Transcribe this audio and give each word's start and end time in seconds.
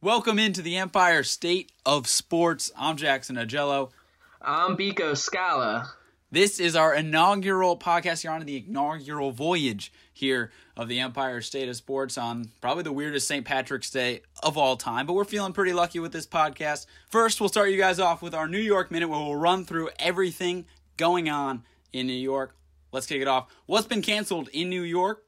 Welcome 0.00 0.38
into 0.38 0.62
the 0.62 0.76
Empire 0.76 1.24
State 1.24 1.72
of 1.84 2.06
Sports. 2.06 2.70
I'm 2.78 2.96
Jackson 2.96 3.34
Ajello. 3.34 3.90
I'm 4.40 4.76
Biko 4.76 5.16
Skalla. 5.16 5.88
This 6.30 6.60
is 6.60 6.76
our 6.76 6.94
inaugural 6.94 7.76
podcast. 7.76 8.22
You're 8.22 8.32
on 8.32 8.46
the 8.46 8.64
inaugural 8.64 9.32
voyage 9.32 9.92
here 10.12 10.52
of 10.76 10.86
the 10.86 11.00
Empire 11.00 11.40
State 11.40 11.68
of 11.68 11.74
Sports 11.74 12.16
on 12.16 12.52
probably 12.60 12.84
the 12.84 12.92
weirdest 12.92 13.26
St. 13.26 13.44
Patrick's 13.44 13.90
Day 13.90 14.22
of 14.40 14.56
all 14.56 14.76
time, 14.76 15.04
but 15.04 15.14
we're 15.14 15.24
feeling 15.24 15.52
pretty 15.52 15.72
lucky 15.72 15.98
with 15.98 16.12
this 16.12 16.28
podcast. 16.28 16.86
First, 17.08 17.40
we'll 17.40 17.48
start 17.48 17.70
you 17.70 17.76
guys 17.76 17.98
off 17.98 18.22
with 18.22 18.36
our 18.36 18.46
New 18.46 18.60
York 18.60 18.92
Minute 18.92 19.08
where 19.08 19.18
we'll 19.18 19.34
run 19.34 19.64
through 19.64 19.90
everything 19.98 20.66
going 20.96 21.28
on 21.28 21.64
in 21.92 22.06
New 22.06 22.12
York. 22.12 22.54
Let's 22.92 23.06
kick 23.06 23.20
it 23.20 23.26
off. 23.26 23.48
What's 23.66 23.88
been 23.88 24.02
canceled 24.02 24.48
in 24.52 24.70
New 24.70 24.82
York? 24.82 25.24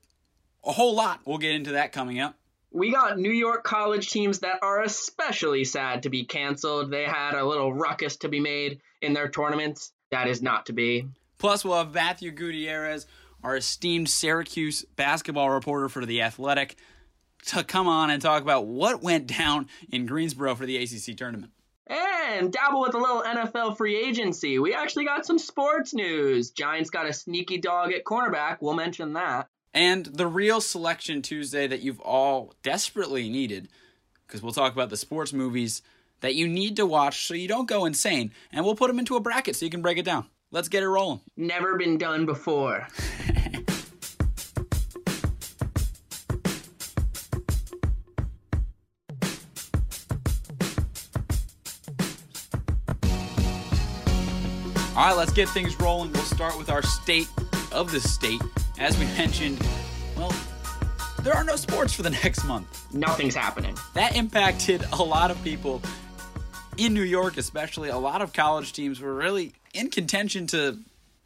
A 0.63 0.71
whole 0.71 0.95
lot. 0.95 1.23
We'll 1.25 1.39
get 1.39 1.57
into 1.57 1.73
that 1.73 1.91
coming 1.91 2.21
up. 2.21 2.37
We 2.73 2.93
got 2.93 3.19
New 3.19 3.33
York 3.33 3.65
college 3.65 4.11
teams 4.11 4.41
that 4.41 4.61
are 4.63 4.83
especially 4.83 5.65
sad 5.65 6.05
to 6.05 6.11
be 6.11 6.25
canceled. 6.25 6.91
They 6.91 7.05
had 7.05 7.35
a 7.35 7.45
little 7.45 7.73
ruckus 7.73 8.17
to 8.19 8.29
be 8.29 8.39
made 8.39 8.81
in 9.03 9.13
their 9.13 9.29
tournaments. 9.29 9.93
That 10.13 10.29
is 10.29 10.41
not 10.41 10.67
to 10.67 10.73
be. 10.73 11.09
Plus, 11.39 11.65
we'll 11.65 11.79
have 11.79 11.93
Mathew 11.93 12.31
Gutierrez, 12.31 13.07
our 13.43 13.57
esteemed 13.57 14.09
Syracuse 14.09 14.85
basketball 14.95 15.51
reporter 15.51 15.89
for 15.89 16.07
The 16.07 16.23
Athletic, 16.23 16.77
to 17.47 17.65
come 17.65 17.89
on 17.89 18.11
and 18.11 18.23
talk 18.23 18.43
about 18.43 18.67
what 18.67 19.03
went 19.03 19.27
down 19.27 19.67
in 19.91 20.07
Greensboro 20.07 20.55
for 20.55 20.67
the 20.67 20.77
ACC 20.77 21.17
tournament. 21.17 21.53
And 21.89 22.53
dabble 22.53 22.83
with 22.83 22.95
a 22.95 22.99
little 22.99 23.23
NFL 23.23 23.77
free 23.77 23.97
agency. 23.97 24.61
We 24.61 24.75
actually 24.75 25.07
got 25.07 25.27
some 25.27 25.39
sports 25.39 25.93
news. 25.93 26.51
Giants 26.51 26.91
got 26.91 27.09
a 27.09 27.13
sneaky 27.13 27.59
dog 27.59 27.93
at 27.93 28.05
cornerback. 28.05 28.59
We'll 28.61 28.75
mention 28.75 29.15
that 29.15 29.49
and 29.73 30.07
the 30.07 30.27
real 30.27 30.61
selection 30.61 31.23
Tuesday 31.23 31.67
that 31.67 31.81
you've 31.81 32.01
all 32.01 32.55
desperately 32.63 33.29
needed, 33.29 33.69
because 34.27 34.43
we'll 34.43 34.53
talk 34.53 34.73
about 34.73 34.91
the 34.91 34.97
sports 34.97 35.33
movies 35.33 35.83
that 36.21 36.35
you 36.35 36.49
need 36.49 36.77
to 36.77 36.87
watch 36.87 37.27
so 37.27 37.35
you 37.35 37.49
don't 37.49 37.69
go 37.69 37.85
insane, 37.85 38.33
and 38.53 38.65
we'll 38.65 38.75
put 38.75 38.89
them 38.89 38.99
into 38.99 39.17
a 39.17 39.21
bracket 39.21 39.57
so 39.57 39.65
you 39.65 39.71
can 39.71 39.83
break 39.83 39.99
it 39.99 40.05
down. 40.05 40.27
Let's 40.51 40.69
get 40.69 40.83
it 40.83 40.89
rolling. 40.89 41.21
Never 41.37 41.77
been 41.77 41.97
done 41.97 42.27
before. 42.27 42.89
All 54.97 55.07
right, 55.07 55.17
let's 55.17 55.33
get 55.33 55.49
things 55.49 55.81
rolling. 55.81 56.13
We'll 56.13 56.23
start 56.25 56.59
with 56.59 56.69
our 56.69 56.83
state 56.83 57.29
of 57.73 57.91
the 57.91 58.01
state 58.01 58.43
as 58.81 58.99
we 58.99 59.05
mentioned, 59.05 59.59
well, 60.17 60.35
there 61.23 61.35
are 61.35 61.45
no 61.45 61.55
sports 61.55 61.93
for 61.93 62.03
the 62.03 62.11
next 62.25 62.45
month. 62.45 62.93
Nothing's 62.93 63.35
happening. 63.35 63.77
That 63.95 64.17
impacted 64.17 64.85
a 64.93 65.03
lot 65.03 65.31
of 65.31 65.43
people 65.45 65.83
in 66.79 66.95
New 66.95 67.03
York, 67.03 67.37
especially. 67.37 67.91
A 67.91 67.99
lot 67.99 68.23
of 68.23 68.33
college 68.33 68.73
teams 68.73 68.99
were 69.01 69.15
really 69.15 69.53
in 69.75 69.91
contention 69.91 70.47
to 70.49 70.79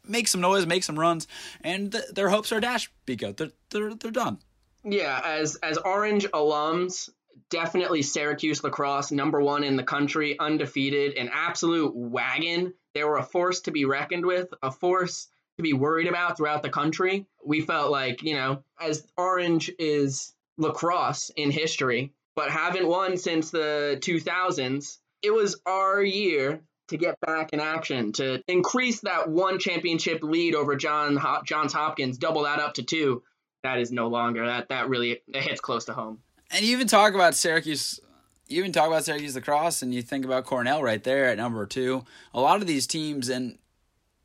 make 0.05 0.27
some 0.27 0.41
noise, 0.41 0.65
make 0.65 0.83
some 0.83 0.99
runs, 0.99 1.27
and 1.61 1.93
th- 1.93 2.03
their 2.13 2.29
hopes 2.29 2.51
are 2.51 2.59
dashed. 2.59 2.89
Biko, 3.07 3.35
they're, 3.35 3.51
they're 3.69 3.95
they're 3.95 4.11
done. 4.11 4.37
Yeah, 4.83 5.19
as 5.23 5.55
as 5.55 5.77
Orange 5.77 6.25
alums, 6.27 7.09
definitely 7.49 8.01
Syracuse 8.01 8.63
lacrosse, 8.63 9.11
number 9.11 9.41
one 9.41 9.63
in 9.63 9.77
the 9.77 9.83
country, 9.83 10.37
undefeated, 10.37 11.15
an 11.15 11.29
absolute 11.33 11.95
wagon. 11.95 12.73
They 12.93 13.03
were 13.03 13.17
a 13.17 13.23
force 13.23 13.61
to 13.61 13.71
be 13.71 13.85
reckoned 13.85 14.25
with, 14.25 14.53
a 14.61 14.71
force 14.71 15.27
to 15.57 15.63
be 15.63 15.73
worried 15.73 16.07
about 16.07 16.37
throughout 16.37 16.63
the 16.63 16.69
country. 16.69 17.25
We 17.43 17.61
felt 17.61 17.91
like, 17.91 18.23
you 18.23 18.35
know, 18.35 18.63
as 18.79 19.05
Orange 19.17 19.71
is 19.79 20.33
lacrosse 20.57 21.31
in 21.35 21.51
history, 21.51 22.11
but 22.35 22.49
haven't 22.49 22.87
won 22.87 23.17
since 23.17 23.51
the 23.51 23.97
2000s, 24.01 24.97
it 25.21 25.33
was 25.33 25.59
our 25.65 26.01
year 26.01 26.61
to 26.89 26.97
get 26.97 27.19
back 27.19 27.51
in 27.51 27.59
action, 27.59 28.11
to 28.13 28.43
increase 28.47 29.01
that 29.01 29.27
one 29.27 29.57
championship 29.59 30.21
lead 30.21 30.53
over 30.53 30.75
John 30.75 31.19
Johns 31.45 31.73
Hopkins, 31.73 32.17
double 32.17 32.43
that 32.43 32.59
up 32.59 32.75
to 32.75 32.83
two. 32.83 33.23
That 33.63 33.79
is 33.79 33.91
no 33.91 34.07
longer 34.07 34.45
that 34.45 34.69
that 34.69 34.89
really 34.89 35.21
it 35.27 35.41
hits 35.41 35.61
close 35.61 35.85
to 35.85 35.93
home. 35.93 36.19
And 36.51 36.63
you 36.63 36.73
even 36.73 36.87
talk 36.87 37.15
about 37.15 37.33
Syracuse 37.33 37.99
you 38.47 38.59
even 38.59 38.71
talk 38.71 38.87
about 38.87 39.03
Syracuse 39.03 39.33
lacrosse 39.35 39.81
and 39.81 39.93
you 39.93 40.03
think 40.03 40.25
about 40.25 40.45
Cornell 40.45 40.83
right 40.83 41.03
there 41.03 41.25
at 41.25 41.37
number 41.37 41.65
two. 41.65 42.05
A 42.33 42.39
lot 42.39 42.61
of 42.61 42.67
these 42.67 42.85
teams, 42.85 43.29
and 43.29 43.57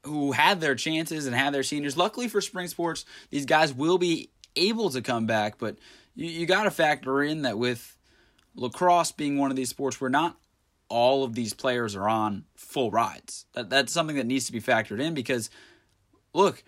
who 0.05 0.33
had 0.33 0.61
their 0.61 0.75
chances 0.75 1.27
and 1.27 1.34
had 1.34 1.53
their 1.53 1.62
seniors. 1.62 1.97
Luckily 1.97 2.28
for 2.28 2.41
spring 2.41 2.69
sports, 2.69 3.05
these 3.31 3.47
guys 3.47 3.72
will 3.72 3.99
be 3.99 4.31
able 4.56 4.91
to 4.91 5.03
come 5.03 5.27
back, 5.27 5.59
but 5.59 5.77
you, 6.15 6.27
you 6.27 6.47
got 6.47 6.65
to 6.65 6.71
factor 6.71 7.22
in 7.22 7.43
that 7.43 7.59
with 7.59 7.97
lacrosse 8.55 9.12
being 9.12 9.39
one 9.39 9.50
of 9.50 9.56
these 9.56 9.71
sports 9.71 10.00
where 10.00 10.10
not 10.10 10.37
all 10.89 11.22
of 11.22 11.34
these 11.34 11.55
players 11.55 11.94
are 11.94 12.09
on 12.09 12.44
full 12.55 12.91
rides. 12.91 13.47
That 13.55 13.71
that's 13.71 13.93
something 13.93 14.16
that 14.16 14.27
needs 14.27 14.47
to 14.47 14.53
be 14.53 14.60
factored 14.60 15.00
in 15.00 15.15
because 15.15 15.50
look, 16.34 16.62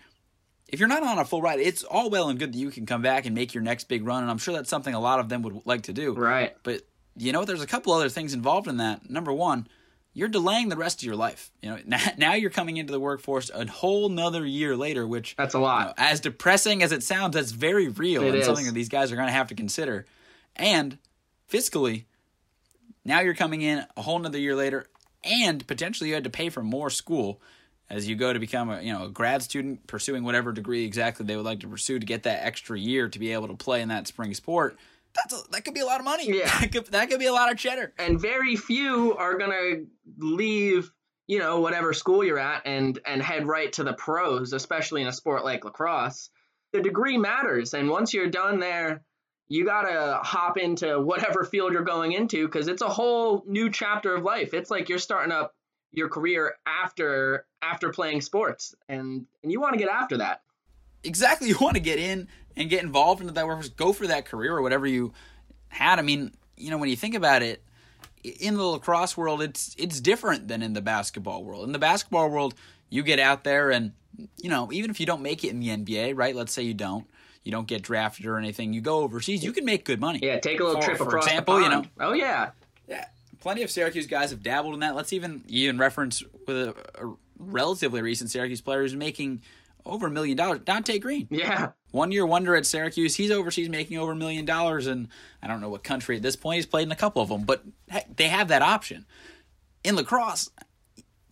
if 0.67 0.79
you're 0.79 0.89
not 0.89 1.03
on 1.03 1.19
a 1.19 1.25
full 1.25 1.41
ride, 1.41 1.59
it's 1.59 1.83
all 1.83 2.09
well 2.09 2.29
and 2.29 2.39
good 2.39 2.53
that 2.53 2.57
you 2.57 2.71
can 2.71 2.85
come 2.85 3.01
back 3.01 3.25
and 3.25 3.35
make 3.35 3.53
your 3.53 3.63
next 3.63 3.85
big 3.85 4.05
run, 4.05 4.23
and 4.23 4.31
I'm 4.31 4.37
sure 4.37 4.53
that's 4.53 4.69
something 4.69 4.93
a 4.93 4.99
lot 4.99 5.19
of 5.19 5.29
them 5.29 5.41
would 5.43 5.65
like 5.65 5.83
to 5.83 5.93
do. 5.93 6.13
Right. 6.13 6.55
But 6.63 6.81
you 7.15 7.31
know, 7.31 7.45
there's 7.45 7.61
a 7.61 7.67
couple 7.67 7.93
other 7.93 8.09
things 8.09 8.33
involved 8.33 8.67
in 8.67 8.77
that. 8.77 9.09
Number 9.09 9.31
one, 9.31 9.67
you're 10.13 10.27
delaying 10.27 10.69
the 10.69 10.77
rest 10.77 11.01
of 11.01 11.05
your 11.05 11.15
life. 11.15 11.51
You 11.61 11.71
know, 11.71 11.97
now 12.17 12.33
you're 12.33 12.49
coming 12.49 12.77
into 12.77 12.91
the 12.91 12.99
workforce 12.99 13.49
a 13.53 13.65
whole 13.65 14.09
nother 14.09 14.45
year 14.45 14.75
later, 14.75 15.07
which 15.07 15.35
that's 15.35 15.53
a 15.53 15.59
lot. 15.59 15.81
You 15.81 15.85
know, 15.87 15.93
as 15.97 16.19
depressing 16.19 16.83
as 16.83 16.91
it 16.91 17.03
sounds, 17.03 17.35
that's 17.35 17.51
very 17.51 17.87
real 17.87 18.23
it 18.23 18.29
and 18.29 18.37
is. 18.37 18.45
something 18.45 18.65
that 18.65 18.73
these 18.73 18.89
guys 18.89 19.11
are 19.11 19.15
going 19.15 19.27
to 19.27 19.33
have 19.33 19.47
to 19.47 19.55
consider. 19.55 20.05
And 20.55 20.97
fiscally, 21.51 22.05
now 23.03 23.21
you're 23.21 23.33
coming 23.33 23.61
in 23.61 23.85
a 23.97 24.01
whole 24.01 24.19
nother 24.19 24.39
year 24.39 24.55
later, 24.55 24.87
and 25.23 25.65
potentially 25.67 26.09
you 26.09 26.15
had 26.15 26.23
to 26.23 26.29
pay 26.29 26.49
for 26.49 26.61
more 26.61 26.89
school 26.89 27.41
as 27.89 28.07
you 28.07 28.15
go 28.15 28.33
to 28.33 28.39
become 28.39 28.69
a 28.69 28.81
you 28.81 28.93
know 28.93 29.05
a 29.05 29.09
grad 29.09 29.43
student 29.43 29.85
pursuing 29.87 30.23
whatever 30.23 30.51
degree 30.51 30.85
exactly 30.85 31.25
they 31.25 31.35
would 31.35 31.45
like 31.45 31.59
to 31.59 31.67
pursue 31.67 31.99
to 31.99 32.05
get 32.05 32.23
that 32.23 32.45
extra 32.45 32.77
year 32.77 33.09
to 33.09 33.19
be 33.19 33.31
able 33.33 33.47
to 33.47 33.55
play 33.55 33.81
in 33.81 33.89
that 33.89 34.07
spring 34.07 34.33
sport 34.33 34.77
that's 35.15 35.33
a, 35.33 35.51
that 35.51 35.65
could 35.65 35.73
be 35.73 35.79
a 35.79 35.85
lot 35.85 35.99
of 35.99 36.05
money. 36.05 36.27
Yeah, 36.27 36.45
that 36.59 36.71
could, 36.71 36.85
that 36.87 37.09
could 37.09 37.19
be 37.19 37.25
a 37.25 37.33
lot 37.33 37.51
of 37.51 37.57
cheddar. 37.57 37.93
And 37.97 38.19
very 38.19 38.55
few 38.55 39.15
are 39.15 39.37
gonna 39.37 39.83
leave, 40.17 40.91
you 41.27 41.39
know, 41.39 41.59
whatever 41.59 41.93
school 41.93 42.23
you're 42.23 42.39
at 42.39 42.63
and 42.65 42.99
and 43.05 43.21
head 43.21 43.45
right 43.45 43.71
to 43.73 43.83
the 43.83 43.93
pros, 43.93 44.53
especially 44.53 45.01
in 45.01 45.07
a 45.07 45.13
sport 45.13 45.43
like 45.43 45.65
lacrosse. 45.65 46.29
The 46.71 46.81
degree 46.81 47.17
matters, 47.17 47.73
and 47.73 47.89
once 47.89 48.13
you're 48.13 48.29
done 48.29 48.59
there, 48.59 49.03
you 49.47 49.65
gotta 49.65 50.19
hop 50.23 50.57
into 50.57 50.99
whatever 50.99 51.43
field 51.43 51.73
you're 51.73 51.83
going 51.83 52.13
into 52.13 52.45
because 52.47 52.67
it's 52.67 52.81
a 52.81 52.89
whole 52.89 53.43
new 53.45 53.69
chapter 53.69 54.15
of 54.15 54.23
life. 54.23 54.53
It's 54.53 54.71
like 54.71 54.89
you're 54.89 54.97
starting 54.97 55.31
up 55.31 55.53
your 55.91 56.09
career 56.09 56.55
after 56.65 57.45
after 57.61 57.91
playing 57.91 58.21
sports, 58.21 58.73
and 58.89 59.25
and 59.43 59.51
you 59.51 59.61
want 59.61 59.73
to 59.73 59.79
get 59.79 59.89
after 59.89 60.17
that. 60.17 60.41
Exactly, 61.03 61.47
you 61.49 61.57
want 61.59 61.75
to 61.75 61.81
get 61.81 61.99
in 61.99 62.27
and 62.55 62.69
get 62.69 62.83
involved 62.83 63.21
into 63.21 63.33
that 63.33 63.45
workforce, 63.45 63.69
go 63.69 63.93
for 63.93 64.07
that 64.07 64.25
career 64.25 64.55
or 64.55 64.61
whatever 64.61 64.85
you 64.85 65.13
had. 65.69 65.99
I 65.99 66.01
mean, 66.01 66.33
you 66.57 66.69
know, 66.69 66.77
when 66.77 66.89
you 66.89 66.95
think 66.95 67.15
about 67.15 67.41
it, 67.41 67.63
in 68.23 68.55
the 68.55 68.63
lacrosse 68.63 69.17
world, 69.17 69.41
it's 69.41 69.75
it's 69.77 69.99
different 69.99 70.47
than 70.47 70.61
in 70.61 70.73
the 70.73 70.81
basketball 70.81 71.43
world. 71.43 71.65
In 71.65 71.73
the 71.73 71.79
basketball 71.79 72.29
world, 72.29 72.55
you 72.89 73.03
get 73.03 73.19
out 73.19 73.43
there 73.43 73.71
and 73.71 73.91
you 74.41 74.49
know, 74.49 74.71
even 74.71 74.91
if 74.91 74.99
you 74.99 75.05
don't 75.05 75.21
make 75.21 75.43
it 75.43 75.49
in 75.49 75.59
the 75.59 75.69
NBA, 75.69 76.13
right? 76.15 76.35
Let's 76.35 76.53
say 76.53 76.61
you 76.63 76.73
don't, 76.73 77.05
you 77.43 77.51
don't 77.51 77.67
get 77.67 77.81
drafted 77.81 78.25
or 78.25 78.37
anything, 78.37 78.73
you 78.73 78.81
go 78.81 78.99
overseas, 78.99 79.43
you 79.43 79.51
can 79.51 79.65
make 79.65 79.85
good 79.85 79.99
money. 79.99 80.19
Yeah, 80.21 80.39
take 80.39 80.59
a 80.59 80.63
little 80.63 80.81
for, 80.81 80.85
trip 80.85 80.97
for 80.97 81.07
across 81.07 81.25
example, 81.25 81.55
the 81.55 81.63
you 81.63 81.69
know. 81.69 81.85
Oh 81.99 82.13
yeah. 82.13 82.51
Yeah, 82.87 83.05
plenty 83.39 83.63
of 83.63 83.71
Syracuse 83.71 84.07
guys 84.07 84.31
have 84.31 84.43
dabbled 84.43 84.73
in 84.73 84.81
that. 84.81 84.95
Let's 84.95 85.13
even 85.13 85.43
even 85.47 85.77
reference 85.77 86.23
with 86.47 86.55
a, 86.55 86.75
a 87.01 87.13
relatively 87.39 88.01
recent 88.01 88.29
Syracuse 88.29 88.61
player 88.61 88.81
who's 88.81 88.95
making 88.95 89.41
over 89.85 90.07
a 90.07 90.11
million 90.11 90.37
dollars. 90.37 90.59
Donte 90.59 90.99
Greene. 91.01 91.27
Yeah. 91.29 91.71
One 91.91 92.11
year 92.11 92.25
wonder 92.25 92.55
at 92.55 92.65
Syracuse. 92.65 93.15
He's 93.15 93.31
overseas 93.31 93.69
making 93.69 93.97
over 93.97 94.13
a 94.13 94.15
million 94.15 94.45
dollars, 94.45 94.87
and 94.87 95.09
I 95.41 95.47
don't 95.47 95.61
know 95.61 95.69
what 95.69 95.83
country 95.83 96.15
at 96.15 96.23
this 96.23 96.35
point. 96.35 96.55
He's 96.55 96.65
played 96.65 96.87
in 96.87 96.91
a 96.91 96.95
couple 96.95 97.21
of 97.21 97.29
them, 97.29 97.43
but 97.43 97.63
heck, 97.89 98.15
they 98.15 98.27
have 98.27 98.47
that 98.47 98.61
option. 98.61 99.05
In 99.83 99.95
lacrosse, 99.95 100.49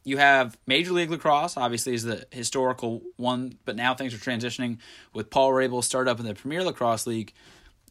you 0.03 0.17
have 0.17 0.57
Major 0.67 0.93
League 0.93 1.09
Lacrosse, 1.09 1.57
obviously, 1.57 1.93
is 1.93 2.03
the 2.03 2.25
historical 2.31 3.01
one, 3.17 3.57
but 3.65 3.75
now 3.75 3.93
things 3.93 4.13
are 4.13 4.17
transitioning 4.17 4.79
with 5.13 5.29
Paul 5.29 5.51
Rabil 5.51 5.83
start 5.83 6.07
up 6.07 6.19
in 6.19 6.25
the 6.25 6.33
Premier 6.33 6.63
Lacrosse 6.63 7.07
League. 7.07 7.33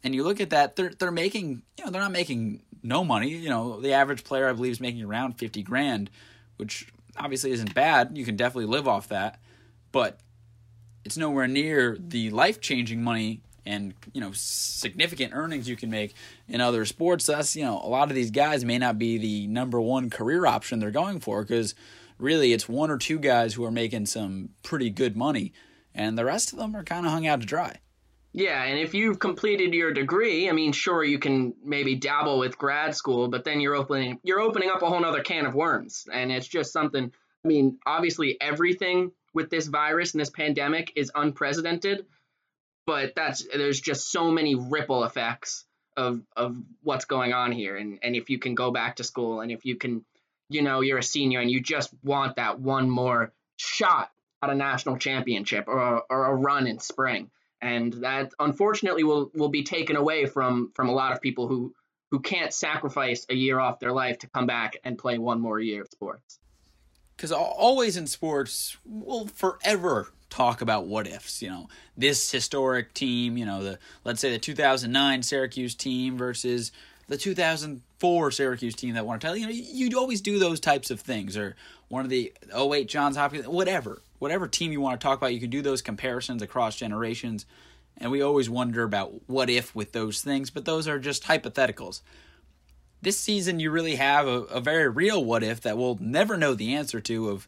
And 0.03 0.15
you 0.15 0.23
look 0.23 0.41
at 0.41 0.49
that, 0.49 0.75
they're 0.75 0.91
they're 0.97 1.11
making, 1.11 1.61
you 1.77 1.85
know, 1.85 1.91
they're 1.91 2.01
not 2.01 2.11
making 2.11 2.63
no 2.83 3.03
money. 3.03 3.29
You 3.29 3.49
know, 3.49 3.79
the 3.79 3.93
average 3.93 4.23
player 4.23 4.49
I 4.49 4.53
believe 4.53 4.71
is 4.71 4.81
making 4.81 5.03
around 5.03 5.33
fifty 5.33 5.61
grand, 5.61 6.09
which 6.57 6.87
obviously 7.17 7.51
isn't 7.51 7.73
bad. 7.75 8.17
You 8.17 8.25
can 8.25 8.35
definitely 8.35 8.65
live 8.65 8.87
off 8.87 9.09
that. 9.09 9.39
But 9.91 10.19
it's 11.05 11.17
nowhere 11.17 11.47
near 11.47 11.97
the 11.99 12.29
life 12.29 12.61
changing 12.61 13.03
money 13.03 13.41
and 13.65 13.93
you 14.13 14.21
know 14.21 14.31
significant 14.33 15.33
earnings 15.33 15.69
you 15.69 15.75
can 15.75 15.89
make 15.89 16.13
in 16.47 16.61
other 16.61 16.85
sports. 16.85 17.25
Thus, 17.25 17.55
you 17.55 17.63
know 17.63 17.79
a 17.83 17.87
lot 17.87 18.09
of 18.09 18.15
these 18.15 18.31
guys 18.31 18.65
may 18.65 18.77
not 18.77 18.97
be 18.97 19.17
the 19.17 19.47
number 19.47 19.79
one 19.79 20.09
career 20.09 20.45
option 20.45 20.79
they're 20.79 20.91
going 20.91 21.19
for 21.19 21.43
because 21.43 21.75
really 22.17 22.53
it's 22.53 22.69
one 22.69 22.91
or 22.91 22.97
two 22.97 23.19
guys 23.19 23.53
who 23.53 23.63
are 23.63 23.71
making 23.71 24.05
some 24.05 24.49
pretty 24.63 24.89
good 24.89 25.15
money, 25.15 25.53
and 25.93 26.17
the 26.17 26.25
rest 26.25 26.53
of 26.53 26.59
them 26.59 26.75
are 26.75 26.83
kind 26.83 27.05
of 27.05 27.11
hung 27.11 27.27
out 27.27 27.41
to 27.41 27.45
dry. 27.45 27.77
Yeah, 28.33 28.63
and 28.63 28.79
if 28.79 28.93
you've 28.93 29.19
completed 29.19 29.73
your 29.73 29.91
degree, 29.91 30.49
I 30.49 30.53
mean, 30.53 30.71
sure 30.71 31.03
you 31.03 31.19
can 31.19 31.53
maybe 31.65 31.95
dabble 31.95 32.39
with 32.39 32.57
grad 32.57 32.95
school, 32.95 33.27
but 33.27 33.43
then 33.43 33.59
you're 33.59 33.75
opening 33.75 34.19
you're 34.23 34.39
opening 34.39 34.69
up 34.69 34.81
a 34.81 34.89
whole 34.89 35.03
other 35.03 35.21
can 35.21 35.45
of 35.45 35.53
worms, 35.53 36.07
and 36.11 36.31
it's 36.31 36.47
just 36.47 36.71
something. 36.71 37.11
I 37.43 37.47
mean, 37.47 37.79
obviously 37.87 38.39
everything 38.39 39.11
with 39.33 39.49
this 39.49 39.67
virus 39.67 40.13
and 40.13 40.21
this 40.21 40.29
pandemic 40.29 40.93
is 40.95 41.11
unprecedented, 41.13 42.05
but 42.85 43.13
that's 43.15 43.45
there's 43.53 43.79
just 43.79 44.11
so 44.11 44.31
many 44.31 44.55
ripple 44.55 45.03
effects 45.03 45.65
of 45.97 46.21
of 46.35 46.55
what's 46.83 47.05
going 47.05 47.33
on 47.33 47.51
here, 47.51 47.77
and 47.77 47.99
and 48.01 48.15
if 48.15 48.29
you 48.29 48.39
can 48.39 48.55
go 48.55 48.71
back 48.71 48.97
to 48.97 49.03
school, 49.03 49.41
and 49.41 49.51
if 49.51 49.65
you 49.65 49.75
can, 49.75 50.05
you 50.49 50.61
know, 50.61 50.81
you're 50.81 50.99
a 50.99 51.03
senior 51.03 51.39
and 51.39 51.51
you 51.51 51.61
just 51.61 51.93
want 52.03 52.35
that 52.37 52.59
one 52.59 52.89
more 52.89 53.33
shot 53.57 54.11
at 54.41 54.49
a 54.49 54.55
national 54.55 54.97
championship 54.97 55.67
or 55.67 56.03
or 56.09 56.25
a 56.25 56.35
run 56.35 56.67
in 56.67 56.79
spring 56.79 57.29
and 57.61 57.93
that 57.93 58.33
unfortunately 58.39 59.03
will 59.03 59.31
will 59.35 59.49
be 59.49 59.63
taken 59.63 59.95
away 59.95 60.25
from 60.25 60.71
from 60.73 60.89
a 60.89 60.93
lot 60.93 61.13
of 61.13 61.21
people 61.21 61.47
who 61.47 61.73
who 62.09 62.19
can't 62.19 62.53
sacrifice 62.53 63.25
a 63.29 63.35
year 63.35 63.59
off 63.59 63.79
their 63.79 63.93
life 63.93 64.19
to 64.19 64.27
come 64.27 64.45
back 64.45 64.77
and 64.83 64.97
play 64.97 65.17
one 65.17 65.39
more 65.39 65.59
year 65.59 65.81
of 65.81 65.87
sports. 65.89 66.39
Because 67.21 67.31
always 67.33 67.97
in 67.97 68.07
sports, 68.07 68.77
we'll 68.83 69.27
forever 69.27 70.11
talk 70.31 70.59
about 70.59 70.87
what 70.87 71.05
ifs. 71.05 71.43
You 71.43 71.51
know, 71.51 71.69
this 71.95 72.31
historic 72.31 72.95
team. 72.95 73.37
You 73.37 73.45
know, 73.45 73.63
the 73.63 73.79
let's 74.03 74.19
say 74.19 74.31
the 74.31 74.39
2009 74.39 75.21
Syracuse 75.21 75.75
team 75.75 76.17
versus 76.17 76.71
the 77.09 77.17
2004 77.17 78.31
Syracuse 78.31 78.73
team 78.73 78.95
that 78.95 79.05
won 79.05 79.17
a 79.17 79.19
title. 79.19 79.37
You 79.37 79.45
know, 79.45 79.51
you'd 79.53 79.93
always 79.93 80.19
do 80.19 80.39
those 80.39 80.59
types 80.59 80.89
of 80.89 80.99
things, 80.99 81.37
or 81.37 81.55
one 81.89 82.03
of 82.03 82.09
the 82.09 82.33
08 82.57 82.87
Johns 82.87 83.17
Hopkins, 83.17 83.47
whatever 83.47 84.01
whatever 84.17 84.47
team 84.47 84.71
you 84.71 84.81
want 84.81 84.99
to 84.99 85.03
talk 85.03 85.19
about, 85.19 85.31
you 85.31 85.39
can 85.39 85.51
do 85.51 85.61
those 85.61 85.83
comparisons 85.83 86.41
across 86.41 86.75
generations. 86.75 87.45
And 87.97 88.09
we 88.09 88.23
always 88.23 88.49
wonder 88.49 88.81
about 88.81 89.13
what 89.27 89.47
if 89.47 89.75
with 89.75 89.91
those 89.91 90.23
things, 90.23 90.49
but 90.49 90.65
those 90.65 90.87
are 90.87 90.97
just 90.97 91.25
hypotheticals. 91.25 92.01
This 93.01 93.19
season, 93.19 93.59
you 93.59 93.71
really 93.71 93.95
have 93.95 94.27
a, 94.27 94.41
a 94.43 94.61
very 94.61 94.87
real 94.87 95.23
what 95.23 95.43
if 95.43 95.61
that 95.61 95.77
we'll 95.77 95.97
never 95.99 96.37
know 96.37 96.53
the 96.53 96.75
answer 96.75 96.99
to 97.01 97.29
of 97.29 97.47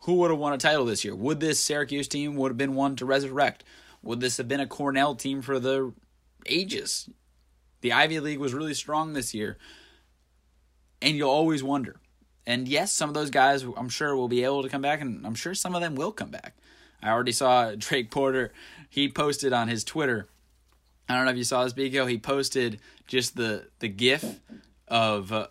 who 0.00 0.14
would 0.14 0.30
have 0.30 0.40
won 0.40 0.52
a 0.52 0.58
title 0.58 0.84
this 0.84 1.04
year. 1.04 1.14
Would 1.14 1.40
this 1.40 1.60
Syracuse 1.60 2.08
team 2.08 2.36
would 2.36 2.50
have 2.50 2.58
been 2.58 2.74
one 2.74 2.96
to 2.96 3.06
resurrect? 3.06 3.64
Would 4.02 4.20
this 4.20 4.36
have 4.36 4.48
been 4.48 4.60
a 4.60 4.66
Cornell 4.66 5.14
team 5.14 5.42
for 5.42 5.58
the 5.58 5.92
ages? 6.46 7.08
The 7.80 7.92
Ivy 7.92 8.20
League 8.20 8.38
was 8.38 8.52
really 8.54 8.74
strong 8.74 9.12
this 9.12 9.32
year. 9.32 9.58
And 11.00 11.16
you'll 11.16 11.30
always 11.30 11.62
wonder 11.62 12.00
and 12.46 12.66
yes, 12.66 12.92
some 12.92 13.08
of 13.08 13.14
those 13.14 13.30
guys 13.30 13.64
I'm 13.76 13.88
sure 13.88 14.16
will 14.16 14.28
be 14.28 14.44
able 14.44 14.62
to 14.62 14.68
come 14.68 14.82
back, 14.82 15.00
and 15.00 15.26
I'm 15.26 15.34
sure 15.34 15.54
some 15.54 15.74
of 15.74 15.80
them 15.80 15.94
will 15.94 16.12
come 16.12 16.30
back. 16.30 16.56
I 17.02 17.10
already 17.10 17.32
saw 17.32 17.74
Drake 17.78 18.10
Porter. 18.10 18.52
He 18.88 19.08
posted 19.08 19.52
on 19.52 19.68
his 19.68 19.84
Twitter. 19.84 20.28
I 21.08 21.16
don't 21.16 21.24
know 21.24 21.30
if 21.30 21.36
you 21.36 21.44
saw 21.44 21.64
this, 21.64 21.72
Biko. 21.72 22.08
He 22.08 22.18
posted 22.18 22.80
just 23.06 23.36
the 23.36 23.68
the 23.78 23.88
GIF 23.88 24.40
of 24.92 25.32
uh, 25.32 25.46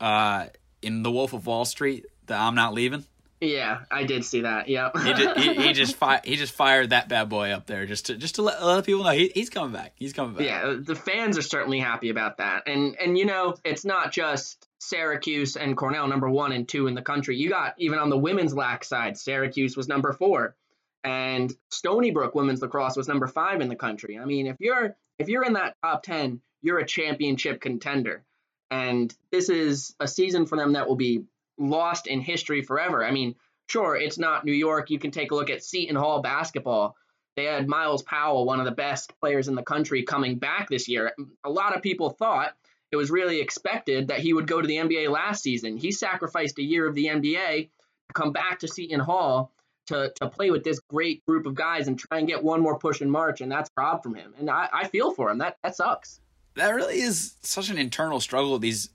uh, 0.00 0.46
in 0.82 1.02
The 1.02 1.10
Wolf 1.10 1.32
of 1.32 1.46
Wall 1.46 1.64
Street, 1.64 2.04
the 2.26 2.34
"I'm 2.34 2.54
not 2.54 2.74
leaving." 2.74 3.04
Yeah, 3.40 3.80
I 3.90 4.04
did 4.04 4.24
see 4.24 4.42
that. 4.42 4.68
Yep. 4.68 4.96
he, 4.96 5.12
just, 5.12 5.38
he, 5.38 5.54
he 5.54 5.72
just 5.74 5.96
fi- 5.98 6.22
he 6.24 6.36
just 6.36 6.54
fired 6.54 6.90
that 6.90 7.08
bad 7.08 7.28
boy 7.28 7.50
up 7.50 7.66
there 7.66 7.86
just 7.86 8.06
to 8.06 8.16
just 8.16 8.36
to 8.36 8.42
let, 8.42 8.64
let 8.64 8.84
people 8.84 9.04
know 9.04 9.10
he, 9.10 9.30
he's 9.34 9.50
coming 9.50 9.72
back. 9.72 9.92
He's 9.94 10.12
coming 10.12 10.34
back. 10.34 10.46
Yeah, 10.46 10.76
the 10.80 10.94
fans 10.94 11.38
are 11.38 11.42
certainly 11.42 11.78
happy 11.78 12.10
about 12.10 12.38
that, 12.38 12.64
and 12.66 12.96
and 12.96 13.16
you 13.16 13.24
know 13.24 13.54
it's 13.64 13.84
not 13.84 14.10
just 14.10 14.66
Syracuse 14.78 15.56
and 15.56 15.76
Cornell 15.76 16.08
number 16.08 16.28
one 16.28 16.52
and 16.52 16.66
two 16.66 16.86
in 16.86 16.94
the 16.94 17.02
country. 17.02 17.36
You 17.36 17.50
got 17.50 17.74
even 17.78 17.98
on 17.98 18.10
the 18.10 18.18
women's 18.18 18.54
lac 18.54 18.84
side, 18.84 19.16
Syracuse 19.16 19.76
was 19.76 19.86
number 19.86 20.12
four, 20.12 20.56
and 21.04 21.54
Stony 21.70 22.10
Brook 22.10 22.34
women's 22.34 22.62
lacrosse 22.62 22.96
was 22.96 23.06
number 23.06 23.26
five 23.26 23.60
in 23.60 23.68
the 23.68 23.76
country. 23.76 24.18
I 24.18 24.24
mean, 24.24 24.46
if 24.46 24.56
you're 24.58 24.96
if 25.18 25.28
you're 25.28 25.44
in 25.44 25.52
that 25.52 25.76
top 25.84 26.02
ten, 26.02 26.40
you're 26.62 26.78
a 26.78 26.86
championship 26.86 27.60
contender, 27.60 28.24
and 28.70 29.14
this 29.30 29.48
is 29.48 29.94
a 30.00 30.08
season 30.08 30.46
for 30.46 30.56
them 30.56 30.72
that 30.72 30.88
will 30.88 30.96
be 30.96 31.24
lost 31.58 32.06
in 32.06 32.20
history 32.20 32.62
forever. 32.62 33.04
I 33.04 33.10
mean, 33.10 33.34
sure, 33.68 33.96
it's 33.96 34.18
not 34.18 34.44
New 34.44 34.52
York. 34.52 34.90
You 34.90 34.98
can 34.98 35.10
take 35.10 35.30
a 35.30 35.34
look 35.34 35.50
at 35.50 35.64
Seton 35.64 35.96
Hall 35.96 36.20
basketball. 36.20 36.96
They 37.36 37.44
had 37.44 37.68
Myles 37.68 38.02
Powell, 38.02 38.46
one 38.46 38.60
of 38.60 38.64
the 38.64 38.72
best 38.72 39.12
players 39.20 39.48
in 39.48 39.54
the 39.54 39.62
country, 39.62 40.02
coming 40.02 40.38
back 40.38 40.68
this 40.68 40.88
year. 40.88 41.12
A 41.44 41.50
lot 41.50 41.76
of 41.76 41.82
people 41.82 42.10
thought 42.10 42.54
it 42.90 42.96
was 42.96 43.10
really 43.10 43.40
expected 43.40 44.08
that 44.08 44.20
he 44.20 44.32
would 44.32 44.46
go 44.46 44.60
to 44.60 44.66
the 44.66 44.76
NBA 44.76 45.10
last 45.10 45.42
season. 45.42 45.76
He 45.76 45.92
sacrificed 45.92 46.58
a 46.58 46.62
year 46.62 46.86
of 46.86 46.94
the 46.94 47.06
NBA 47.06 47.68
to 47.68 48.12
come 48.14 48.32
back 48.32 48.60
to 48.60 48.68
Seton 48.68 49.00
Hall 49.00 49.52
to, 49.88 50.12
to 50.16 50.28
play 50.28 50.50
with 50.50 50.64
this 50.64 50.80
great 50.88 51.24
group 51.26 51.46
of 51.46 51.54
guys 51.54 51.88
and 51.88 51.98
try 51.98 52.18
and 52.18 52.26
get 52.26 52.42
one 52.42 52.60
more 52.60 52.78
push 52.78 53.00
in 53.02 53.10
March, 53.10 53.40
and 53.40 53.50
that's 53.50 53.70
robbed 53.76 54.02
from 54.02 54.14
him. 54.14 54.34
And 54.38 54.50
I, 54.50 54.68
I 54.72 54.88
feel 54.88 55.12
for 55.12 55.30
him. 55.30 55.38
That 55.38 55.58
that 55.62 55.76
sucks. 55.76 56.20
That 56.56 56.74
really 56.74 57.00
is 57.00 57.34
such 57.42 57.68
an 57.68 57.78
internal 57.78 58.18
struggle 58.18 58.58
these 58.58 58.88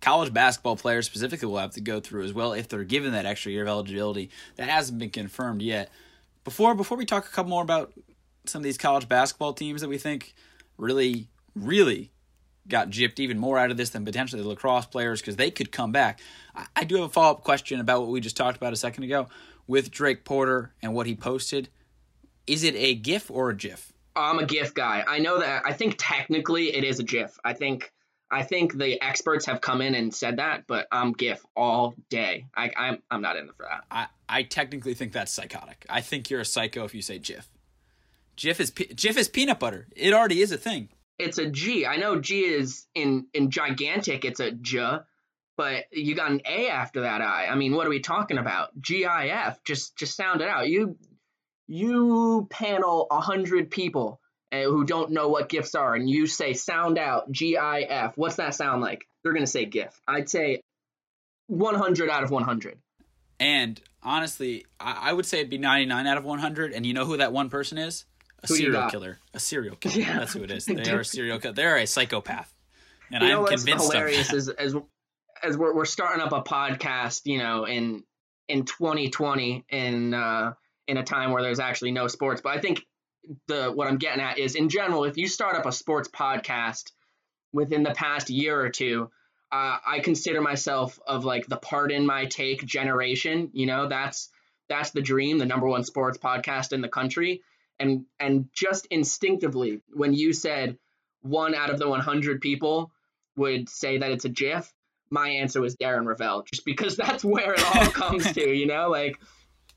college 0.00 0.32
basketball 0.32 0.76
players 0.76 1.06
specifically 1.06 1.48
will 1.48 1.58
have 1.58 1.72
to 1.72 1.80
go 1.80 1.98
through 1.98 2.24
as 2.24 2.32
well 2.32 2.52
if 2.52 2.68
they're 2.68 2.84
given 2.84 3.12
that 3.12 3.26
extra 3.26 3.50
year 3.50 3.62
of 3.62 3.68
eligibility 3.68 4.30
that 4.56 4.68
hasn't 4.68 4.98
been 4.98 5.10
confirmed 5.10 5.62
yet. 5.62 5.90
Before 6.44 6.74
before 6.74 6.98
we 6.98 7.06
talk 7.06 7.26
a 7.26 7.30
couple 7.30 7.50
more 7.50 7.62
about 7.62 7.92
some 8.44 8.60
of 8.60 8.64
these 8.64 8.78
college 8.78 9.08
basketball 9.08 9.54
teams 9.54 9.80
that 9.80 9.88
we 9.88 9.98
think 9.98 10.34
really 10.76 11.28
really 11.54 12.12
got 12.68 12.90
gypped 12.90 13.18
even 13.18 13.38
more 13.38 13.58
out 13.58 13.70
of 13.70 13.76
this 13.76 13.90
than 13.90 14.04
potentially 14.04 14.42
the 14.42 14.48
lacrosse 14.48 14.86
players 14.86 15.20
because 15.20 15.36
they 15.36 15.50
could 15.50 15.72
come 15.72 15.92
back. 15.92 16.20
I, 16.54 16.66
I 16.76 16.84
do 16.84 16.96
have 16.96 17.04
a 17.04 17.08
follow 17.08 17.32
up 17.32 17.44
question 17.44 17.80
about 17.80 18.02
what 18.02 18.10
we 18.10 18.20
just 18.20 18.36
talked 18.36 18.56
about 18.56 18.72
a 18.72 18.76
second 18.76 19.04
ago 19.04 19.28
with 19.66 19.90
Drake 19.90 20.24
Porter 20.24 20.74
and 20.82 20.94
what 20.94 21.06
he 21.06 21.14
posted. 21.14 21.68
Is 22.46 22.62
it 22.62 22.74
a 22.76 22.94
GIF 22.94 23.30
or 23.30 23.50
a 23.50 23.56
GIF? 23.56 23.92
I'm 24.16 24.38
a 24.38 24.46
GIF 24.46 24.74
guy. 24.74 25.04
I 25.06 25.18
know 25.18 25.40
that. 25.40 25.62
I 25.66 25.72
think 25.72 25.96
technically 25.98 26.74
it 26.74 26.84
is 26.84 26.98
a 26.98 27.04
GIF. 27.04 27.38
I 27.44 27.52
think 27.52 27.92
I 28.30 28.42
think 28.42 28.76
the 28.76 29.00
experts 29.02 29.46
have 29.46 29.60
come 29.60 29.80
in 29.80 29.94
and 29.94 30.12
said 30.12 30.38
that, 30.38 30.64
but 30.66 30.88
I'm 30.90 31.12
GIF 31.12 31.44
all 31.54 31.94
day. 32.10 32.46
I, 32.54 32.72
I'm 32.76 33.02
I'm 33.10 33.22
not 33.22 33.36
in 33.36 33.48
for 33.48 33.66
that. 33.70 33.84
I, 33.90 34.06
I 34.28 34.42
technically 34.42 34.94
think 34.94 35.12
that's 35.12 35.30
psychotic. 35.30 35.86
I 35.88 36.00
think 36.00 36.30
you're 36.30 36.40
a 36.40 36.44
psycho 36.44 36.84
if 36.84 36.94
you 36.94 37.02
say 37.02 37.18
GIF. 37.18 37.48
GIF 38.36 38.60
is 38.60 38.70
GIF 38.70 39.16
is 39.16 39.28
peanut 39.28 39.60
butter. 39.60 39.86
It 39.94 40.12
already 40.12 40.40
is 40.40 40.50
a 40.50 40.58
thing. 40.58 40.88
It's 41.18 41.38
a 41.38 41.48
G. 41.48 41.86
I 41.86 41.96
know 41.96 42.20
G 42.20 42.40
is 42.40 42.86
in 42.94 43.26
in 43.32 43.50
gigantic. 43.50 44.24
It's 44.24 44.40
a 44.40 44.50
J, 44.50 44.98
but 45.56 45.84
you 45.92 46.14
got 46.14 46.30
an 46.30 46.42
A 46.46 46.68
after 46.68 47.02
that 47.02 47.22
I. 47.22 47.46
I 47.46 47.54
mean, 47.54 47.74
what 47.74 47.86
are 47.86 47.90
we 47.90 48.00
talking 48.00 48.38
about? 48.38 48.78
G 48.80 49.04
I 49.04 49.28
F. 49.28 49.62
Just 49.62 49.96
just 49.96 50.16
sound 50.16 50.40
it 50.40 50.48
out. 50.48 50.68
You 50.68 50.96
you 51.66 52.46
panel 52.50 53.06
a 53.10 53.20
hundred 53.20 53.70
people 53.70 54.20
uh, 54.52 54.62
who 54.62 54.84
don't 54.84 55.10
know 55.10 55.28
what 55.28 55.48
GIFs 55.48 55.74
are, 55.74 55.94
and 55.94 56.08
you 56.08 56.26
say 56.26 56.52
sound 56.52 56.98
out 56.98 57.30
G 57.30 57.56
I 57.56 57.80
F, 57.82 58.16
what's 58.16 58.36
that 58.36 58.54
sound 58.54 58.82
like? 58.82 59.04
They're 59.22 59.32
gonna 59.32 59.46
say 59.46 59.64
GIF. 59.64 60.00
I'd 60.06 60.28
say 60.28 60.60
100 61.48 62.10
out 62.10 62.22
of 62.22 62.30
100. 62.30 62.78
And 63.38 63.80
honestly, 64.02 64.64
I, 64.80 65.10
I 65.10 65.12
would 65.12 65.26
say 65.26 65.38
it'd 65.38 65.50
be 65.50 65.58
99 65.58 66.06
out 66.06 66.18
of 66.18 66.24
100. 66.24 66.72
And 66.72 66.86
you 66.86 66.94
know 66.94 67.04
who 67.04 67.16
that 67.18 67.32
one 67.32 67.50
person 67.50 67.78
is? 67.78 68.04
A 68.42 68.46
who 68.48 68.56
serial 68.56 68.90
killer. 68.90 69.18
A 69.34 69.40
serial 69.40 69.76
killer. 69.80 69.94
Yeah. 69.94 70.18
That's 70.20 70.32
who 70.32 70.42
it 70.42 70.50
is. 70.50 70.66
They 70.76 70.90
are 70.90 71.00
a 71.00 71.04
serial 71.04 71.38
killer. 71.38 71.54
They're 71.54 71.76
a 71.76 71.86
psychopath. 71.86 72.52
And 73.12 73.22
you 73.22 73.30
I'm 73.30 73.46
convinced 73.46 73.92
hilarious 73.92 74.32
of 74.32 74.46
that. 74.46 74.62
Is, 74.62 74.74
as 74.74 74.82
as 75.42 75.56
we're, 75.56 75.74
we're 75.74 75.84
starting 75.84 76.22
up 76.22 76.32
a 76.32 76.42
podcast, 76.42 77.22
you 77.24 77.38
know, 77.38 77.64
in 77.64 78.02
in 78.48 78.64
2020 78.64 79.64
in 79.68 80.12
uh, 80.12 80.54
in 80.88 80.96
a 80.96 81.04
time 81.04 81.32
where 81.32 81.42
there's 81.42 81.60
actually 81.60 81.92
no 81.92 82.06
sports. 82.08 82.40
But 82.40 82.56
I 82.56 82.60
think 82.60 82.82
the 83.46 83.70
what 83.72 83.88
I'm 83.88 83.98
getting 83.98 84.22
at 84.22 84.38
is 84.38 84.54
in 84.54 84.68
general, 84.68 85.04
if 85.04 85.16
you 85.16 85.28
start 85.28 85.56
up 85.56 85.66
a 85.66 85.72
sports 85.72 86.08
podcast 86.08 86.92
within 87.52 87.82
the 87.82 87.92
past 87.92 88.30
year 88.30 88.60
or 88.60 88.70
two, 88.70 89.10
uh, 89.50 89.78
I 89.86 90.00
consider 90.00 90.40
myself 90.40 90.98
of 91.06 91.24
like 91.24 91.46
the 91.46 91.56
pardon 91.56 92.06
my 92.06 92.26
take 92.26 92.64
generation. 92.64 93.50
You 93.52 93.66
know, 93.66 93.88
that's 93.88 94.30
that's 94.68 94.90
the 94.90 95.02
dream, 95.02 95.38
the 95.38 95.46
number 95.46 95.66
one 95.66 95.84
sports 95.84 96.18
podcast 96.18 96.72
in 96.72 96.80
the 96.80 96.88
country. 96.88 97.42
And 97.78 98.06
and 98.18 98.48
just 98.52 98.86
instinctively, 98.86 99.80
when 99.92 100.14
you 100.14 100.32
said 100.32 100.78
one 101.22 101.54
out 101.54 101.70
of 101.70 101.78
the 101.78 101.88
100 101.88 102.40
people 102.40 102.90
would 103.36 103.68
say 103.68 103.98
that 103.98 104.10
it's 104.10 104.24
a 104.24 104.30
GIF, 104.30 104.72
my 105.10 105.28
answer 105.28 105.60
was 105.60 105.76
Darren 105.76 106.04
Rovell, 106.04 106.46
just 106.46 106.64
because 106.64 106.96
that's 106.96 107.24
where 107.24 107.54
it 107.54 107.76
all 107.76 107.86
comes 107.86 108.32
to. 108.32 108.48
You 108.48 108.66
know, 108.66 108.88
like 108.88 109.18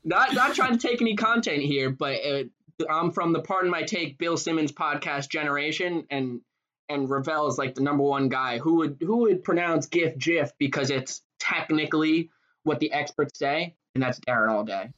not 0.04 0.34
not 0.34 0.54
trying 0.54 0.76
to 0.76 0.88
take 0.88 1.00
any 1.00 1.16
content 1.16 1.62
here, 1.62 1.90
but 1.90 2.12
it, 2.12 2.50
I'm 2.88 3.10
from 3.10 3.32
the 3.32 3.40
Pardon 3.40 3.70
My 3.70 3.82
Take 3.82 4.18
Bill 4.18 4.36
Simmons 4.36 4.72
podcast 4.72 5.28
generation, 5.28 6.06
and 6.10 6.40
and 6.88 7.08
Rovell 7.08 7.48
is 7.48 7.58
like 7.58 7.74
the 7.74 7.82
number 7.82 8.02
one 8.02 8.28
guy 8.28 8.58
who 8.58 8.76
would 8.76 8.98
who 9.00 9.18
would 9.18 9.44
pronounce 9.44 9.86
GIF 9.86 10.18
GIF 10.18 10.52
because 10.58 10.90
it's 10.90 11.22
technically 11.38 12.30
what 12.62 12.80
the 12.80 12.92
experts 12.92 13.38
say, 13.38 13.76
and 13.94 14.02
that's 14.02 14.20
Darren 14.20 14.50
all 14.50 14.64
day. 14.64 14.90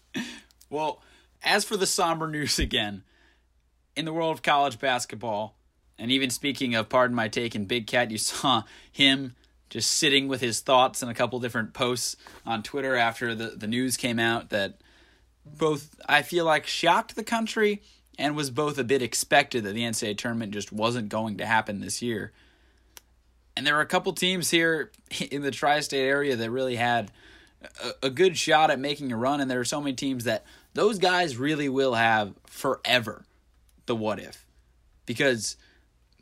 well, 0.70 1.02
as 1.42 1.64
for 1.64 1.76
the 1.76 1.86
somber 1.86 2.28
news 2.28 2.58
again, 2.58 3.02
in 3.96 4.04
the 4.04 4.12
world 4.12 4.34
of 4.34 4.42
college 4.42 4.78
basketball, 4.78 5.56
and 5.98 6.10
even 6.10 6.30
speaking 6.30 6.74
of 6.74 6.88
Pardon 6.88 7.14
My 7.14 7.28
Take 7.28 7.54
and 7.54 7.68
Big 7.68 7.86
Cat, 7.86 8.10
you 8.10 8.18
saw 8.18 8.64
him 8.90 9.34
just 9.70 9.92
sitting 9.92 10.28
with 10.28 10.40
his 10.40 10.60
thoughts 10.60 11.02
in 11.02 11.08
a 11.08 11.14
couple 11.14 11.38
different 11.38 11.72
posts 11.72 12.16
on 12.44 12.62
Twitter 12.62 12.96
after 12.96 13.34
the, 13.34 13.46
the 13.56 13.68
news 13.68 13.96
came 13.96 14.18
out 14.18 14.50
that 14.50 14.80
both 15.46 15.94
I 16.06 16.22
feel 16.22 16.44
like 16.44 16.66
shocked 16.66 17.16
the 17.16 17.24
country 17.24 17.82
and 18.18 18.36
was 18.36 18.50
both 18.50 18.78
a 18.78 18.84
bit 18.84 19.00
expected 19.00 19.64
that 19.64 19.72
the 19.72 19.82
NCAA 19.82 20.18
tournament 20.18 20.52
just 20.52 20.72
wasn't 20.72 21.08
going 21.08 21.38
to 21.38 21.46
happen 21.46 21.80
this 21.80 22.02
year. 22.02 22.32
And 23.56 23.66
there 23.66 23.74
were 23.74 23.80
a 23.80 23.86
couple 23.86 24.12
teams 24.12 24.50
here 24.50 24.90
in 25.30 25.42
the 25.42 25.50
tri 25.50 25.80
state 25.80 26.06
area 26.06 26.36
that 26.36 26.50
really 26.50 26.76
had 26.76 27.10
a, 27.82 28.06
a 28.06 28.10
good 28.10 28.36
shot 28.36 28.70
at 28.70 28.78
making 28.78 29.12
a 29.12 29.16
run, 29.16 29.40
and 29.40 29.50
there 29.50 29.60
are 29.60 29.64
so 29.64 29.80
many 29.80 29.94
teams 29.94 30.24
that 30.24 30.44
those 30.74 30.98
guys 30.98 31.36
really 31.36 31.68
will 31.68 31.94
have 31.94 32.34
forever 32.46 33.24
the 33.86 33.96
what 33.96 34.18
if. 34.18 34.46
Because 35.06 35.56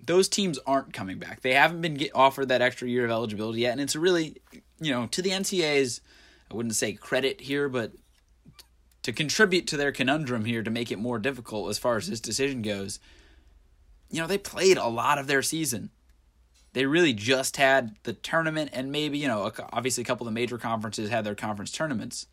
those 0.05 0.29
teams 0.29 0.59
aren't 0.67 0.93
coming 0.93 1.19
back. 1.19 1.43
They 1.43 1.55
haven't 1.55 1.81
been 1.81 1.95
get, 1.95 2.13
offered 2.15 2.49
that 2.49 2.63
extra 2.63 2.89
year 2.89 3.05
of 3.05 3.11
eligibility 3.11 3.61
yet, 3.61 3.73
and 3.73 3.81
it's 3.81 3.97
really, 3.97 4.37
you 4.81 4.91
know, 4.91 5.07
to 5.09 5.23
the 5.23 5.31
NCAA's, 5.31 6.01
I 6.51 6.55
wouldn't 6.55 6.75
say 6.75 6.93
credit 6.93 7.41
here, 7.41 7.69
but 7.69 7.93
to 9.03 9.13
contribute 9.13 9.67
to 9.69 9.77
their 9.77 9.93
conundrum 9.93 10.45
here 10.45 10.63
to 10.63 10.71
make 10.71 10.91
it 10.93 10.99
more 10.99 11.19
difficult 11.19 11.71
as 11.71 11.79
far 11.79 11.97
as 11.97 12.09
this 12.09 12.21
decision 12.21 12.63
goes. 12.63 13.01
You 14.11 14.21
know, 14.21 14.27
they 14.27 14.39
played 14.39 14.77
a 14.77 14.89
lot 14.89 15.19
of 15.19 15.27
their 15.27 15.43
season. 15.43 15.91
They 16.73 16.87
really 16.87 17.13
just 17.13 17.57
had 17.57 17.97
the 18.03 18.13
tournament, 18.13 18.71
and 18.73 18.93
maybe, 18.93 19.19
you 19.19 19.29
know, 19.29 19.51
obviously 19.73 20.03
a 20.03 20.05
couple 20.05 20.27
of 20.27 20.33
the 20.33 20.39
major 20.39 20.59
conferences 20.59 21.11
had 21.11 21.25
their 21.25 21.35
conference 21.35 21.73
tournaments. 21.73 22.27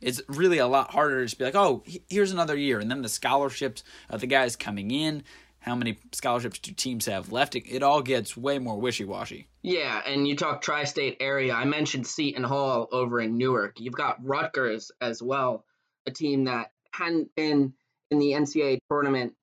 It's 0.00 0.20
really 0.28 0.58
a 0.58 0.66
lot 0.66 0.90
harder 0.92 1.20
to 1.20 1.24
just 1.26 1.38
be 1.38 1.44
like, 1.44 1.56
oh, 1.56 1.82
here's 2.08 2.32
another 2.32 2.56
year. 2.56 2.78
And 2.78 2.90
then 2.90 3.02
the 3.02 3.08
scholarships 3.08 3.82
of 4.08 4.20
the 4.20 4.26
guys 4.26 4.56
coming 4.56 4.90
in, 4.90 5.22
how 5.68 5.76
many 5.76 5.98
scholarships 6.12 6.58
do 6.58 6.72
teams 6.72 7.06
have 7.06 7.32
left? 7.32 7.54
It, 7.54 7.68
it 7.68 7.82
all 7.82 8.02
gets 8.02 8.36
way 8.36 8.58
more 8.58 8.78
wishy 8.78 9.04
washy. 9.04 9.48
Yeah, 9.62 10.00
and 10.04 10.26
you 10.26 10.36
talk 10.36 10.62
tri 10.62 10.84
state 10.84 11.18
area. 11.20 11.54
I 11.54 11.64
mentioned 11.64 12.06
Seton 12.06 12.44
Hall 12.44 12.88
over 12.90 13.20
in 13.20 13.36
Newark. 13.36 13.80
You've 13.80 13.94
got 13.94 14.24
Rutgers 14.24 14.90
as 15.00 15.22
well, 15.22 15.64
a 16.06 16.10
team 16.10 16.44
that 16.44 16.72
hadn't 16.92 17.34
been 17.34 17.74
in 18.10 18.18
the 18.18 18.32
NCAA 18.32 18.78
tournament 18.90 19.34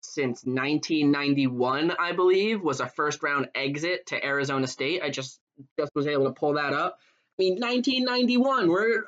since 0.00 0.44
1991, 0.44 1.92
I 1.98 2.12
believe, 2.12 2.62
was 2.62 2.80
a 2.80 2.86
first 2.86 3.22
round 3.22 3.48
exit 3.54 4.06
to 4.06 4.24
Arizona 4.24 4.66
State. 4.66 5.02
I 5.02 5.10
just 5.10 5.40
just 5.78 5.92
was 5.94 6.06
able 6.06 6.24
to 6.24 6.32
pull 6.32 6.54
that 6.54 6.72
up. 6.72 6.98
I 7.38 7.42
mean, 7.42 7.54
1991, 7.54 8.68
we're 8.68 9.04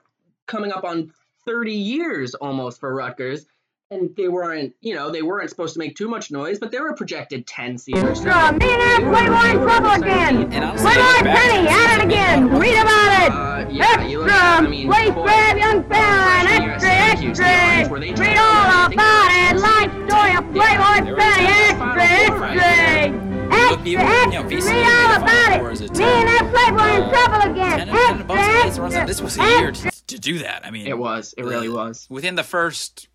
coming 0.47 0.73
up 0.73 0.85
on 0.85 1.13
30 1.45 1.73
years 1.73 2.35
almost 2.35 2.81
for 2.81 2.93
Rutgers 2.93 3.47
and 3.91 4.11
they 4.17 4.29
weren't, 4.29 4.75
you 4.81 4.95
know, 4.95 5.11
they 5.11 5.23
weren't 5.23 5.49
supposed 5.49 5.75
to 5.75 5.79
make 5.79 5.97
too 5.97 6.09
much 6.09 6.31
noise, 6.31 6.59
but 6.59 6.71
they 6.71 6.81
were 6.81 6.95
projected 6.95 7.47
10 7.47 7.79
seed 7.79 7.99
or 7.99 8.15
so. 8.15 8.25
Millionaire 8.25 8.99
Playboy 8.99 9.63
trouble 9.63 10.03
again. 10.03 10.51
Playboy 10.51 11.23
Penny 11.23 11.69
at 11.69 11.99
it 11.99 12.05
again. 12.05 12.49
Read 12.49 12.79
about 12.81 13.23
it. 13.23 13.33
Uh, 13.33 13.71
yeah, 13.71 13.87
extra, 14.01 14.25
at, 14.25 14.65
I 14.65 14.69
mean, 14.69 14.89
place 14.89 15.11
grab, 15.11 15.57
young 15.57 15.89
fan, 15.89 16.47
extra, 16.47 16.91
extra. 16.91 18.01
Read 18.01 18.39
all 18.39 18.93
about 18.93 19.31
it. 19.31 19.57
Life 19.61 19.93
story 20.09 20.37
of 20.37 20.45
Playboy 20.53 21.17
Penny, 21.17 21.47
extra, 21.47 22.03
extra. 22.03 23.37
Extra, 23.49 24.03
extra, 24.03 24.65
read 24.65 24.87
all 24.87 25.23
about 25.23 25.53
it. 25.53 25.91
Millionaire 25.93 26.51
Playboy 26.51 27.05
in 27.05 27.11
trouble 27.11 27.53
again. 27.53 27.89
Extra, 27.89 28.89
extra. 28.89 29.07
This 29.07 29.21
was 29.23 29.39
a 29.39 29.45
year 29.45 29.73
to 29.73 30.19
do 30.19 30.41
that. 30.41 30.67
I 30.67 30.73
mean, 30.73 30.89
it 30.89 30.99
was. 30.99 31.35
It 31.39 31.45
really 31.45 31.69
was. 31.69 32.09
Within 32.11 32.35
the 32.35 32.43
first 32.43 33.07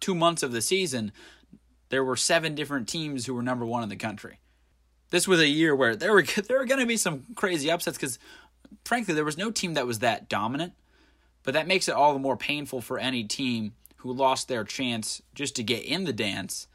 two 0.00 0.14
months 0.14 0.42
of 0.42 0.52
the 0.52 0.62
season, 0.62 1.12
there 1.90 2.04
were 2.04 2.16
seven 2.16 2.54
different 2.54 2.88
teams 2.88 3.26
who 3.26 3.34
were 3.34 3.42
number 3.42 3.66
one 3.66 3.82
in 3.82 3.88
the 3.88 3.96
country. 3.96 4.38
This 5.10 5.28
was 5.28 5.40
a 5.40 5.48
year 5.48 5.74
where 5.74 5.96
there 5.96 6.12
were 6.12 6.22
there 6.48 6.58
were 6.58 6.64
going 6.64 6.80
to 6.80 6.86
be 6.86 6.96
some 6.96 7.24
crazy 7.34 7.70
upsets 7.70 7.96
because, 7.96 8.18
frankly, 8.84 9.14
there 9.14 9.24
was 9.24 9.38
no 9.38 9.50
team 9.50 9.74
that 9.74 9.86
was 9.86 9.98
that 10.00 10.28
dominant. 10.28 10.72
But 11.42 11.54
that 11.54 11.66
makes 11.66 11.88
it 11.88 11.94
all 11.94 12.12
the 12.12 12.18
more 12.18 12.36
painful 12.36 12.80
for 12.82 12.98
any 12.98 13.24
team 13.24 13.72
who 13.96 14.12
lost 14.12 14.48
their 14.48 14.64
chance 14.64 15.22
just 15.34 15.56
to 15.56 15.62
get 15.62 15.84
in 15.84 16.04
the 16.04 16.12
dance 16.12 16.66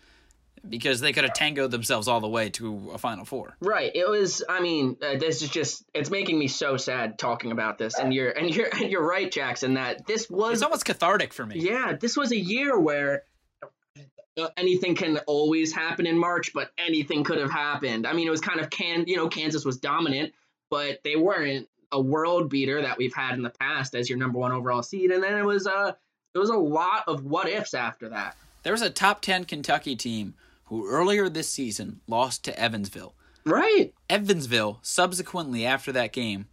because 0.69 0.99
they 0.99 1.13
could 1.13 1.23
have 1.23 1.33
tangoed 1.33 1.71
themselves 1.71 2.07
all 2.07 2.19
the 2.19 2.27
way 2.27 2.49
to 2.51 2.91
a 2.93 2.97
final 2.97 3.25
four. 3.25 3.55
Right. 3.59 3.91
It 3.93 4.07
was. 4.09 4.43
I 4.47 4.61
mean, 4.61 4.97
uh, 5.01 5.17
this 5.17 5.41
is 5.41 5.49
just. 5.49 5.83
It's 5.93 6.09
making 6.09 6.37
me 6.37 6.47
so 6.47 6.77
sad 6.77 7.17
talking 7.17 7.51
about 7.51 7.77
this. 7.77 7.97
And 7.97 8.13
you're 8.13 8.29
and 8.29 8.53
you're 8.53 8.69
and 8.71 8.81
you're 8.91 9.05
right, 9.05 9.31
Jackson. 9.31 9.75
That 9.75 10.05
this 10.05 10.29
was. 10.29 10.53
It's 10.53 10.63
almost 10.63 10.85
cathartic 10.85 11.33
for 11.33 11.45
me. 11.45 11.59
Yeah, 11.59 11.93
this 11.93 12.17
was 12.17 12.31
a 12.31 12.37
year 12.37 12.79
where 12.79 13.23
uh, 14.37 14.49
anything 14.57 14.95
can 14.95 15.17
always 15.27 15.73
happen 15.73 16.05
in 16.05 16.17
March, 16.17 16.51
but 16.53 16.71
anything 16.77 17.23
could 17.23 17.39
have 17.39 17.51
happened. 17.51 18.05
I 18.05 18.13
mean, 18.13 18.27
it 18.27 18.31
was 18.31 18.41
kind 18.41 18.59
of 18.59 18.69
can 18.69 19.05
you 19.07 19.15
know 19.15 19.29
Kansas 19.29 19.63
was 19.63 19.77
dominant, 19.77 20.33
but 20.69 20.99
they 21.03 21.15
weren't 21.15 21.67
a 21.91 22.01
world 22.01 22.49
beater 22.49 22.81
that 22.81 22.97
we've 22.97 23.13
had 23.13 23.35
in 23.35 23.43
the 23.43 23.49
past 23.49 23.95
as 23.95 24.09
your 24.09 24.17
number 24.17 24.39
one 24.39 24.51
overall 24.51 24.83
seed. 24.83 25.11
And 25.11 25.23
then 25.23 25.37
it 25.37 25.45
was 25.45 25.67
a 25.67 25.73
uh, 25.73 25.91
it 26.33 26.39
was 26.39 26.49
a 26.49 26.57
lot 26.57 27.03
of 27.07 27.23
what 27.23 27.47
ifs 27.47 27.73
after 27.73 28.09
that. 28.09 28.35
There 28.63 28.73
was 28.73 28.81
a 28.81 28.89
top 28.89 29.21
ten 29.21 29.45
Kentucky 29.45 29.95
team 29.95 30.33
who 30.65 30.87
earlier 30.87 31.29
this 31.29 31.49
season 31.49 32.01
lost 32.07 32.43
to 32.45 32.59
Evansville. 32.59 33.15
Right. 33.45 33.93
Evansville, 34.09 34.79
subsequently 34.81 35.65
after 35.65 35.91
that 35.91 36.11
game, 36.11 36.47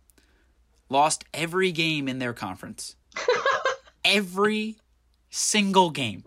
lost 0.88 1.24
every 1.32 1.72
game 1.72 2.08
in 2.08 2.18
their 2.18 2.34
conference. 2.34 2.96
every 4.04 4.76
single 5.30 5.90
game. 5.90 6.22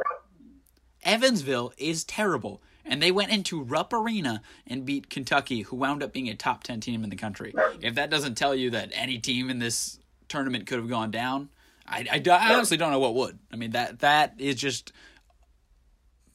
Evansville 1.04 1.74
is 1.78 2.04
terrible. 2.04 2.62
And 2.84 3.02
they 3.02 3.12
went 3.12 3.32
into 3.32 3.64
Rupp 3.64 3.94
Arena 3.94 4.42
and 4.68 4.86
beat 4.86 5.10
Kentucky, 5.10 5.62
who 5.62 5.76
wound 5.76 6.04
up 6.04 6.14
being 6.14 6.30
a 6.30 6.36
top 6.36 6.64
10 6.64 6.82
team 6.82 7.04
in 7.04 7.10
the 7.10 7.16
country. 7.16 7.54
If 7.82 7.96
that 7.96 8.12
doesn't 8.12 8.36
tell 8.36 8.54
you 8.54 8.72
that 8.72 8.92
any 8.94 9.18
team 9.18 9.50
in 9.50 9.60
this 9.60 10.00
tournament 10.28 10.68
could 10.68 10.80
have 10.80 10.90
gone 10.90 11.10
down, 11.10 11.50
I, 11.88 12.06
I, 12.12 12.30
I 12.32 12.54
honestly 12.54 12.78
don't 12.78 12.92
know 12.92 13.00
what 13.00 13.16
would. 13.16 13.40
I 13.52 13.56
mean, 13.56 13.72
that 13.72 14.00
that 14.00 14.36
is 14.38 14.56
just 14.56 14.92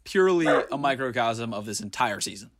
purely 0.04 0.46
a 0.46 0.78
microcosm 0.78 1.52
of 1.52 1.66
this 1.66 1.80
entire 1.80 2.20
season. 2.20 2.50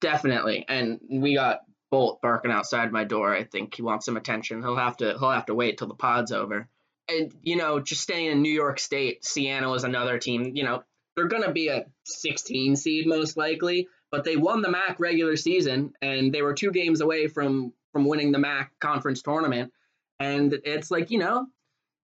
Definitely, 0.00 0.64
and 0.68 1.00
we 1.10 1.34
got 1.34 1.60
Bolt 1.90 2.20
barking 2.20 2.50
outside 2.50 2.92
my 2.92 3.04
door. 3.04 3.34
I 3.34 3.44
think 3.44 3.74
he 3.74 3.82
wants 3.82 4.04
some 4.04 4.16
attention. 4.16 4.62
He'll 4.62 4.76
have 4.76 4.98
to 4.98 5.16
he'll 5.18 5.30
have 5.30 5.46
to 5.46 5.54
wait 5.54 5.78
till 5.78 5.88
the 5.88 5.94
pod's 5.94 6.32
over. 6.32 6.68
And 7.08 7.32
you 7.42 7.56
know, 7.56 7.80
just 7.80 8.02
staying 8.02 8.30
in 8.30 8.42
New 8.42 8.52
York 8.52 8.78
State, 8.78 9.24
Siena 9.24 9.72
is 9.72 9.84
another 9.84 10.18
team. 10.18 10.54
You 10.54 10.64
know, 10.64 10.82
they're 11.16 11.28
gonna 11.28 11.52
be 11.52 11.68
a 11.68 11.86
16 12.04 12.76
seed 12.76 13.06
most 13.06 13.36
likely, 13.36 13.88
but 14.10 14.24
they 14.24 14.36
won 14.36 14.60
the 14.60 14.68
MAAC 14.68 14.96
regular 14.98 15.36
season, 15.36 15.94
and 16.02 16.32
they 16.32 16.42
were 16.42 16.54
two 16.54 16.70
games 16.70 17.00
away 17.00 17.26
from 17.26 17.72
from 17.92 18.04
winning 18.04 18.32
the 18.32 18.38
MAAC 18.38 18.68
conference 18.80 19.22
tournament. 19.22 19.72
And 20.20 20.52
it's 20.64 20.90
like 20.90 21.10
you 21.10 21.18
know, 21.18 21.46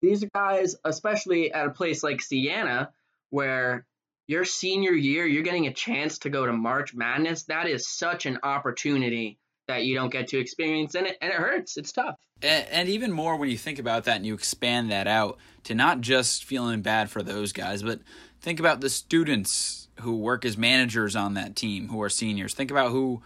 these 0.00 0.24
guys, 0.34 0.76
especially 0.84 1.52
at 1.52 1.66
a 1.66 1.70
place 1.70 2.02
like 2.02 2.22
Siena, 2.22 2.90
where 3.28 3.86
your 4.26 4.44
senior 4.44 4.92
year, 4.92 5.26
you're 5.26 5.42
getting 5.42 5.66
a 5.66 5.72
chance 5.72 6.18
to 6.18 6.30
go 6.30 6.46
to 6.46 6.52
March 6.52 6.94
Madness. 6.94 7.44
That 7.44 7.68
is 7.68 7.88
such 7.88 8.26
an 8.26 8.38
opportunity 8.42 9.38
that 9.66 9.84
you 9.84 9.94
don't 9.94 10.10
get 10.10 10.28
to 10.28 10.38
experience 10.38 10.94
and 10.94 11.06
it 11.06 11.16
and 11.20 11.32
it 11.32 11.36
hurts. 11.36 11.76
It's 11.76 11.92
tough. 11.92 12.16
And, 12.42 12.66
and, 12.70 12.88
even 12.88 13.12
more 13.12 13.36
when 13.36 13.48
you 13.48 13.56
think 13.56 13.78
about 13.78 14.04
that 14.04 14.16
and 14.16 14.26
you 14.26 14.34
expand 14.34 14.90
that 14.90 15.06
out 15.06 15.38
to 15.64 15.74
not 15.74 16.00
just 16.00 16.44
feeling 16.44 16.82
bad 16.82 17.08
for 17.08 17.22
those 17.22 17.52
guys, 17.52 17.82
but 17.82 18.00
think 18.40 18.60
about 18.60 18.80
the 18.80 18.90
students 18.90 19.88
who 20.00 20.16
work 20.16 20.44
as 20.44 20.58
managers 20.58 21.16
on 21.16 21.34
that 21.34 21.56
team 21.56 21.88
who 21.88 22.02
are 22.02 22.10
seniors. 22.10 22.52
Think 22.52 22.70
about 22.70 22.90
who 22.90 23.22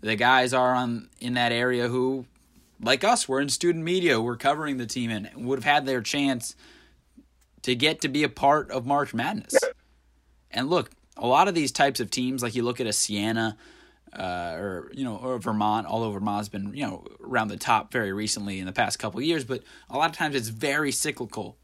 the 0.00 0.16
guys 0.16 0.52
are 0.52 0.74
on 0.74 1.08
in 1.20 1.34
that 1.34 1.52
area 1.52 1.88
who 1.88 2.26
like 2.80 3.02
us, 3.04 3.28
we're 3.28 3.40
in 3.40 3.48
student 3.48 3.84
media, 3.84 4.20
we're 4.20 4.36
covering 4.36 4.76
the 4.76 4.86
team 4.86 5.10
and 5.10 5.30
would 5.46 5.58
have 5.58 5.64
had 5.64 5.86
their 5.86 6.00
chance 6.00 6.54
to 7.62 7.74
get 7.74 8.00
to 8.02 8.08
be 8.08 8.22
a 8.22 8.28
part 8.28 8.70
of 8.70 8.86
March 8.86 9.14
Madness. 9.14 9.54
And 10.50 10.70
look, 10.70 10.90
a 11.16 11.26
lot 11.26 11.48
of 11.48 11.54
these 11.54 11.72
types 11.72 12.00
of 12.00 12.10
teams, 12.10 12.42
like 12.42 12.54
you 12.54 12.62
look 12.62 12.80
at 12.80 12.86
a 12.86 12.92
Siena 12.92 13.56
uh, 14.16 14.54
or 14.56 14.90
you 14.94 15.04
know 15.04 15.16
or 15.16 15.38
Vermont, 15.38 15.86
although 15.86 16.10
Vermont's 16.12 16.48
been 16.48 16.74
you 16.74 16.86
know 16.86 17.04
around 17.22 17.48
the 17.48 17.56
top 17.56 17.92
very 17.92 18.12
recently 18.12 18.58
in 18.58 18.66
the 18.66 18.72
past 18.72 18.98
couple 18.98 19.20
years, 19.20 19.44
but 19.44 19.62
a 19.90 19.96
lot 19.96 20.10
of 20.10 20.16
times 20.16 20.34
it's 20.34 20.48
very 20.48 20.92
cyclical 20.92 21.56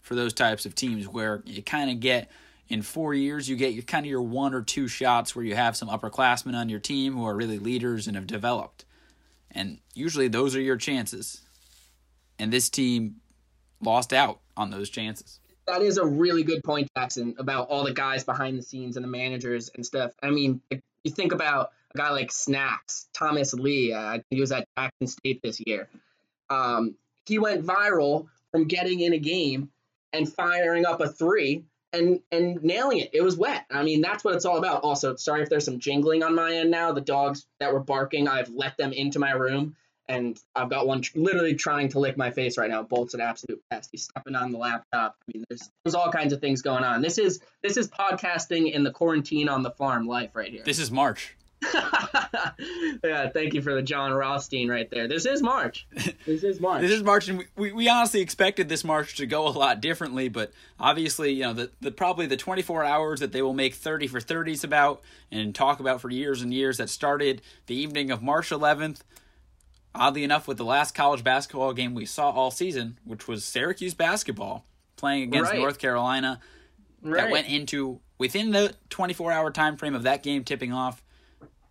for 0.00 0.14
those 0.14 0.32
types 0.32 0.64
of 0.64 0.74
teams 0.74 1.08
where 1.08 1.42
you 1.44 1.62
kind 1.62 1.90
of 1.90 2.00
get 2.00 2.30
in 2.68 2.82
four 2.82 3.14
years 3.14 3.48
you 3.48 3.56
get 3.56 3.72
your 3.72 3.82
kind 3.82 4.06
of 4.06 4.10
your 4.10 4.22
one 4.22 4.54
or 4.54 4.62
two 4.62 4.88
shots 4.88 5.34
where 5.34 5.44
you 5.44 5.54
have 5.54 5.76
some 5.76 5.88
upperclassmen 5.88 6.54
on 6.54 6.68
your 6.68 6.80
team 6.80 7.14
who 7.14 7.26
are 7.26 7.34
really 7.34 7.58
leaders 7.58 8.06
and 8.06 8.16
have 8.16 8.26
developed, 8.26 8.84
and 9.50 9.78
usually 9.94 10.28
those 10.28 10.54
are 10.54 10.60
your 10.60 10.76
chances. 10.76 11.42
And 12.40 12.52
this 12.52 12.68
team 12.68 13.16
lost 13.80 14.12
out 14.12 14.38
on 14.56 14.70
those 14.70 14.90
chances 14.90 15.40
that 15.68 15.82
is 15.82 15.98
a 15.98 16.04
really 16.04 16.42
good 16.42 16.64
point, 16.64 16.88
Jackson, 16.96 17.34
about 17.38 17.68
all 17.68 17.84
the 17.84 17.92
guys 17.92 18.24
behind 18.24 18.58
the 18.58 18.62
scenes 18.62 18.96
and 18.96 19.04
the 19.04 19.08
managers 19.08 19.70
and 19.74 19.84
stuff. 19.84 20.12
I 20.22 20.30
mean, 20.30 20.60
you 20.70 21.10
think 21.10 21.32
about 21.32 21.72
a 21.94 21.98
guy 21.98 22.10
like 22.10 22.32
Snacks, 22.32 23.08
Thomas 23.12 23.52
Lee. 23.52 23.92
Uh, 23.92 24.18
he 24.30 24.40
was 24.40 24.50
at 24.50 24.66
Jackson 24.76 25.06
State 25.06 25.40
this 25.42 25.60
year. 25.64 25.88
Um, 26.50 26.94
he 27.26 27.38
went 27.38 27.64
viral 27.64 28.28
from 28.50 28.66
getting 28.66 29.00
in 29.00 29.12
a 29.12 29.18
game 29.18 29.70
and 30.12 30.32
firing 30.32 30.86
up 30.86 31.00
a 31.00 31.08
three 31.08 31.64
and 31.92 32.20
and 32.32 32.62
nailing 32.62 32.98
it. 32.98 33.10
It 33.12 33.22
was 33.22 33.36
wet. 33.36 33.66
I 33.70 33.82
mean, 33.82 34.00
that's 34.00 34.24
what 34.24 34.34
it's 34.34 34.46
all 34.46 34.56
about. 34.56 34.82
Also, 34.82 35.16
sorry 35.16 35.42
if 35.42 35.50
there's 35.50 35.66
some 35.66 35.78
jingling 35.78 36.22
on 36.22 36.34
my 36.34 36.54
end 36.54 36.70
now. 36.70 36.92
The 36.92 37.02
dogs 37.02 37.46
that 37.60 37.72
were 37.72 37.80
barking, 37.80 38.26
I've 38.26 38.48
let 38.48 38.76
them 38.78 38.92
into 38.92 39.18
my 39.18 39.32
room 39.32 39.76
and 40.08 40.40
I've 40.56 40.70
got 40.70 40.86
one 40.86 41.02
literally 41.14 41.54
trying 41.54 41.88
to 41.90 41.98
lick 41.98 42.16
my 42.16 42.30
face 42.30 42.56
right 42.56 42.70
now. 42.70 42.82
Bolt's 42.82 43.14
an 43.14 43.20
absolute 43.20 43.62
pest. 43.70 43.90
He's 43.92 44.04
stepping 44.04 44.34
on 44.34 44.52
the 44.52 44.58
laptop. 44.58 45.16
I 45.20 45.32
mean, 45.32 45.44
there's 45.48 45.70
there's 45.84 45.94
all 45.94 46.10
kinds 46.10 46.32
of 46.32 46.40
things 46.40 46.62
going 46.62 46.84
on. 46.84 47.02
This 47.02 47.18
is 47.18 47.40
this 47.62 47.76
is 47.76 47.88
podcasting 47.88 48.72
in 48.72 48.82
the 48.82 48.90
quarantine 48.90 49.48
on 49.48 49.62
the 49.62 49.70
farm 49.72 50.06
life 50.06 50.30
right 50.34 50.50
here. 50.50 50.62
This 50.64 50.78
is 50.78 50.90
March. 50.90 51.36
yeah, 53.02 53.28
thank 53.30 53.52
you 53.52 53.60
for 53.60 53.74
the 53.74 53.82
Jon 53.82 54.12
Rothstein 54.12 54.68
right 54.68 54.88
there. 54.90 55.08
This 55.08 55.26
is 55.26 55.42
March. 55.42 55.86
This 56.24 56.44
is 56.44 56.60
March. 56.60 56.82
this 56.82 56.92
is 56.92 57.02
March, 57.02 57.28
and 57.28 57.38
we, 57.38 57.46
we, 57.56 57.72
we, 57.72 57.88
honestly 57.88 58.20
expected 58.20 58.68
this 58.68 58.84
March 58.84 59.16
to 59.16 59.26
go 59.26 59.48
a 59.48 59.50
lot 59.50 59.80
differently, 59.80 60.28
but 60.28 60.52
obviously, 60.78 61.32
you 61.32 61.42
know, 61.42 61.54
the, 61.54 61.70
the 61.80 61.90
probably 61.90 62.26
the 62.26 62.36
24 62.36 62.84
hours 62.84 63.20
that 63.20 63.32
they 63.32 63.40
will 63.40 63.54
make 63.54 63.74
30 63.74 64.06
for 64.08 64.20
30s 64.20 64.62
about 64.62 65.00
and 65.32 65.54
talk 65.54 65.80
about 65.80 66.00
for 66.00 66.10
years 66.10 66.42
and 66.42 66.52
years 66.52 66.76
that 66.76 66.90
started 66.90 67.40
the 67.66 67.74
evening 67.74 68.10
of 68.10 68.22
March 68.22 68.50
11th. 68.50 69.00
Oddly 69.98 70.24
enough, 70.24 70.46
with 70.46 70.56
the 70.56 70.64
last 70.64 70.94
college 70.94 71.24
basketball 71.24 71.72
game 71.72 71.94
we 71.94 72.06
saw 72.06 72.30
all 72.30 72.50
season, 72.50 72.98
which 73.04 73.26
was 73.26 73.44
Syracuse 73.44 73.94
basketball 73.94 74.64
playing 74.96 75.24
against 75.24 75.50
right. 75.50 75.58
North 75.58 75.78
Carolina, 75.78 76.40
right. 77.02 77.24
that 77.24 77.30
went 77.30 77.48
into 77.48 78.00
within 78.16 78.52
the 78.52 78.74
24 78.90 79.32
hour 79.32 79.50
time 79.50 79.76
frame 79.76 79.94
of 79.94 80.04
that 80.04 80.22
game 80.22 80.44
tipping 80.44 80.72
off 80.72 81.02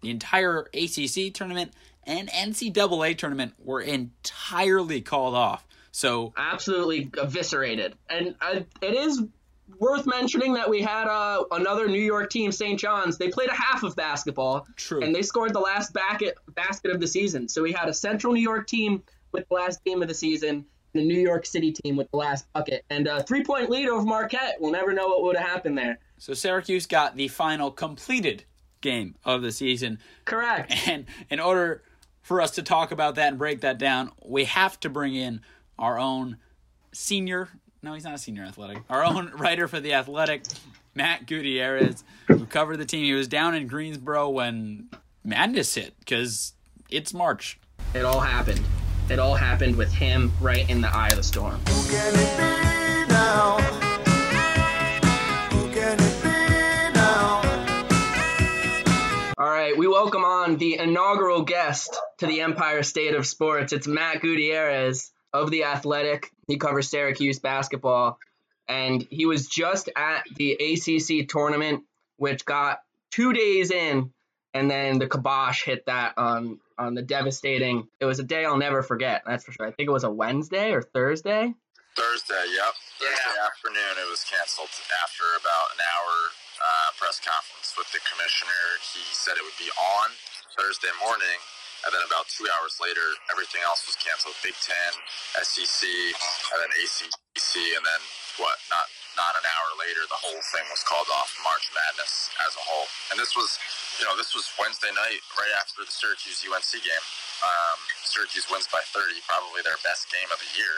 the 0.02 0.10
entire 0.10 0.68
ACC 0.74 1.34
tournament 1.34 1.72
and 2.08 2.30
NCAA 2.30 3.18
tournament 3.18 3.54
were 3.60 3.82
entirely 3.82 5.02
called 5.02 5.36
off. 5.36 5.66
So 5.92 6.34
absolutely 6.38 7.10
eviscerated, 7.18 7.96
and 8.10 8.36
uh, 8.40 8.60
it 8.82 8.94
is 8.94 9.24
worth 9.80 10.06
mentioning 10.06 10.54
that 10.54 10.70
we 10.70 10.82
had 10.82 11.08
uh, 11.08 11.44
another 11.52 11.88
New 11.88 12.02
York 12.02 12.30
team, 12.30 12.52
St. 12.52 12.80
John's. 12.80 13.18
They 13.18 13.30
played 13.30 13.50
a 13.50 13.54
half 13.54 13.84
of 13.84 13.96
basketball, 13.96 14.68
True. 14.76 15.04
and 15.04 15.14
they 15.14 15.22
scored 15.22 15.54
the 15.54 15.60
last 15.60 15.94
basket 15.94 16.38
basket 16.56 16.92
of 16.92 17.00
the 17.00 17.08
season. 17.08 17.48
So 17.48 17.62
we 17.64 17.72
had 17.72 17.90
a 17.90 17.94
Central 17.94 18.34
New 18.34 18.42
York 18.42 18.68
team 18.68 19.04
with 19.32 19.48
the 19.50 19.56
last 19.56 19.84
game 19.84 20.02
of 20.02 20.08
the 20.08 20.14
season, 20.14 20.66
and 20.94 21.04
a 21.04 21.06
New 21.06 21.20
York 21.20 21.46
City 21.46 21.72
team 21.72 21.96
with 21.96 22.10
the 22.12 22.18
last 22.18 22.52
bucket, 22.54 22.86
and 22.90 23.08
a 23.08 23.24
three 23.24 23.44
point 23.44 23.70
lead 23.70 23.90
over 23.90 24.06
Marquette. 24.06 24.56
We'll 24.60 24.72
never 24.72 24.94
know 24.94 25.08
what 25.08 25.24
would 25.24 25.36
have 25.38 25.48
happened 25.48 25.78
there. 25.78 26.00
So 26.18 26.34
Syracuse 26.34 26.88
got 26.88 27.16
the 27.16 27.28
final 27.28 27.70
completed 27.72 28.46
game 28.82 29.16
of 29.26 29.42
the 29.42 29.52
season. 29.52 30.00
Correct. 30.26 30.74
And 30.88 31.06
in 31.30 31.40
order 31.40 31.84
for 32.22 32.42
us 32.42 32.52
to 32.52 32.64
talk 32.64 32.92
about 32.92 33.16
that 33.16 33.30
and 33.30 33.38
break 33.38 33.62
that 33.62 33.78
down, 33.78 34.12
we 34.26 34.46
have 34.46 34.80
to 34.82 34.90
bring 34.90 35.16
in 35.16 35.42
our 35.78 36.00
own 36.00 36.38
senior. 36.92 37.50
No, 37.88 37.94
he's 37.94 38.04
not 38.04 38.16
a 38.16 38.18
senior 38.18 38.44
athletic. 38.44 38.84
Our 38.90 39.06
own 39.06 39.32
writer 39.38 39.70
for 39.70 39.80
the 39.80 39.94
Athletic, 39.94 40.44
Matt 40.94 41.26
Gutierrez, 41.26 42.04
who 42.28 42.46
covered 42.46 42.80
the 42.80 42.86
team. 42.86 43.06
He 43.06 43.14
was 43.14 43.30
down 43.30 43.56
in 43.56 43.66
Greensboro 43.68 44.28
when 44.28 44.90
madness 45.24 45.74
hit 45.74 45.98
because 46.00 46.52
it's 46.90 47.14
March. 47.14 47.58
It 47.94 48.04
all 48.04 48.20
happened. 48.20 48.60
It 49.10 49.20
all 49.20 49.36
happened 49.36 49.78
with 49.78 49.90
him 49.90 50.34
right 50.42 50.70
in 50.70 50.82
the 50.82 50.90
eye 50.90 51.08
of 51.12 51.16
the 51.16 51.24
storm. 51.24 51.62
All 59.38 59.50
right, 59.50 59.78
we 59.78 59.88
welcome 59.88 60.26
on 60.26 60.58
the 60.58 60.78
inaugural 60.78 61.44
guest 61.44 61.98
to 62.18 62.28
the 62.28 62.42
Empire 62.42 62.84
State 62.84 63.16
of 63.16 63.26
Sports. 63.26 63.72
It's 63.72 63.88
Matt 63.88 64.20
Gutierrez 64.22 65.14
of 65.34 65.52
The 65.52 65.66
Athletic. 65.66 66.32
He 66.48 66.58
covers 66.58 66.90
Syracuse 66.90 67.40
basketball, 67.40 68.20
and 68.68 69.06
he 69.10 69.26
was 69.26 69.48
just 69.48 69.90
at 69.96 70.24
the 70.36 70.54
ACC 70.54 71.28
tournament, 71.28 71.84
which 72.18 72.46
got 72.46 72.80
two 73.12 73.34
days 73.34 73.72
in, 73.72 74.12
and 74.54 74.70
then 74.70 75.00
the 75.00 75.08
kibosh 75.08 75.64
hit 75.64 75.86
that 75.86 76.14
on 76.18 76.60
on 76.78 76.94
the 76.94 77.02
devastating. 77.02 77.88
It 78.00 78.06
was 78.06 78.20
a 78.20 78.24
day 78.24 78.46
I'll 78.46 78.58
never 78.58 78.84
forget. 78.84 79.24
That's 79.26 79.44
for 79.44 79.52
sure. 79.52 79.66
I 79.66 79.72
think 79.72 79.90
it 79.90 79.92
was 79.92 80.04
a 80.04 80.12
Wednesday 80.12 80.72
or 80.72 80.82
Thursday. 80.82 81.54
Thursday, 81.98 82.46
yep. 82.54 82.78
Thursday 83.02 83.34
yeah. 83.34 83.50
afternoon, 83.50 83.94
it 83.98 84.06
was 84.06 84.22
canceled 84.22 84.70
after 85.02 85.26
about 85.42 85.74
an 85.74 85.82
hour 85.82 86.14
uh, 86.62 86.90
press 87.02 87.18
conference 87.18 87.74
with 87.74 87.90
the 87.90 87.98
commissioner. 88.06 88.62
He 88.94 89.02
said 89.18 89.34
it 89.34 89.42
would 89.42 89.58
be 89.58 89.70
on 89.74 90.14
Thursday 90.54 90.94
morning, 91.02 91.42
and 91.86 91.92
then 91.94 92.04
about 92.08 92.26
two 92.32 92.48
hours 92.58 92.80
later, 92.82 93.06
everything 93.30 93.62
else 93.66 93.86
was 93.86 93.98
canceled. 94.00 94.34
Big 94.42 94.56
Ten, 94.64 94.92
SEC, 95.44 95.82
and 95.86 96.58
then 96.64 96.72
ACC, 96.74 97.54
and 97.78 97.84
then 97.86 98.02
what? 98.42 98.58
Not 98.72 98.88
not 99.18 99.34
an 99.34 99.46
hour 99.50 99.70
later, 99.82 100.06
the 100.10 100.22
whole 100.22 100.42
thing 100.54 100.66
was 100.70 100.86
called 100.86 101.10
off. 101.10 101.34
March 101.42 101.66
Madness 101.74 102.30
as 102.46 102.54
a 102.54 102.64
whole, 102.64 102.86
and 103.10 103.18
this 103.18 103.34
was, 103.34 103.58
you 103.98 104.06
know, 104.06 104.14
this 104.14 104.38
was 104.38 104.46
Wednesday 104.62 104.94
night, 104.94 105.22
right 105.34 105.54
after 105.58 105.82
the 105.82 105.90
Syracuse 105.90 106.46
UNC 106.46 106.72
game. 106.86 107.06
Um, 107.42 107.78
Syracuse 108.06 108.46
wins 108.54 108.70
by 108.70 108.82
30, 108.94 109.18
probably 109.26 109.66
their 109.66 109.82
best 109.82 110.14
game 110.14 110.30
of 110.30 110.38
the 110.38 110.52
year 110.54 110.76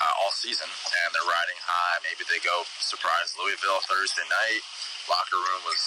uh, 0.00 0.20
all 0.24 0.32
season, 0.32 0.68
and 0.68 1.08
they're 1.12 1.28
riding 1.28 1.60
high. 1.60 1.96
Maybe 2.04 2.24
they 2.28 2.40
go 2.40 2.64
surprise 2.80 3.36
Louisville 3.36 3.84
Thursday 3.84 4.24
night 4.28 4.64
locker 5.08 5.38
room 5.38 5.62
was 5.66 5.82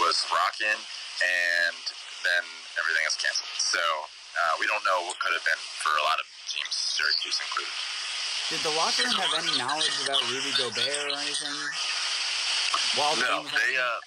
was 0.00 0.16
rocking, 0.30 0.78
and 0.78 1.84
then 2.24 2.44
everything 2.80 3.04
is 3.06 3.16
canceled. 3.20 3.54
So 3.60 3.80
uh, 3.80 4.54
we 4.58 4.66
don't 4.66 4.82
know 4.82 5.06
what 5.06 5.20
could 5.20 5.36
have 5.36 5.46
been 5.46 5.60
for 5.84 5.94
a 5.94 6.04
lot 6.04 6.18
of 6.18 6.26
teams, 6.50 6.72
Syracuse 6.72 7.38
included. 7.38 7.76
Did 8.52 8.60
the 8.60 8.74
locker 8.76 9.04
room 9.08 9.16
have 9.24 9.34
any 9.40 9.54
knowledge 9.56 9.96
about 10.04 10.20
Rudy 10.28 10.52
Gobert 10.58 11.08
or 11.08 11.16
anything? 11.16 11.56
While 12.98 13.16
no, 13.16 13.48
they. 13.48 13.72
Uh, 13.78 14.00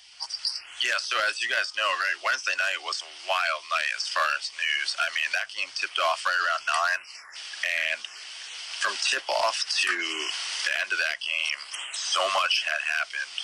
yeah, 0.85 0.93
so 1.01 1.17
as 1.25 1.41
you 1.41 1.49
guys 1.49 1.73
know, 1.73 1.89
right, 1.89 2.17
Wednesday 2.21 2.53
night 2.53 2.77
was 2.85 3.01
a 3.01 3.09
wild 3.25 3.63
night 3.73 3.91
as 3.97 4.05
far 4.13 4.27
as 4.37 4.53
news. 4.53 4.93
I 5.01 5.09
mean, 5.17 5.25
that 5.33 5.49
game 5.49 5.65
tipped 5.73 5.97
off 5.97 6.21
right 6.21 6.37
around 6.37 6.63
nine, 6.69 7.01
and 7.65 7.99
from 8.77 8.93
tip 9.01 9.25
off 9.25 9.57
to 9.81 9.93
the 10.69 10.73
end 10.85 10.93
of 10.93 11.01
that 11.01 11.17
game, 11.17 11.59
so 11.97 12.21
much 12.37 12.61
had 12.69 12.77
happened 12.77 13.35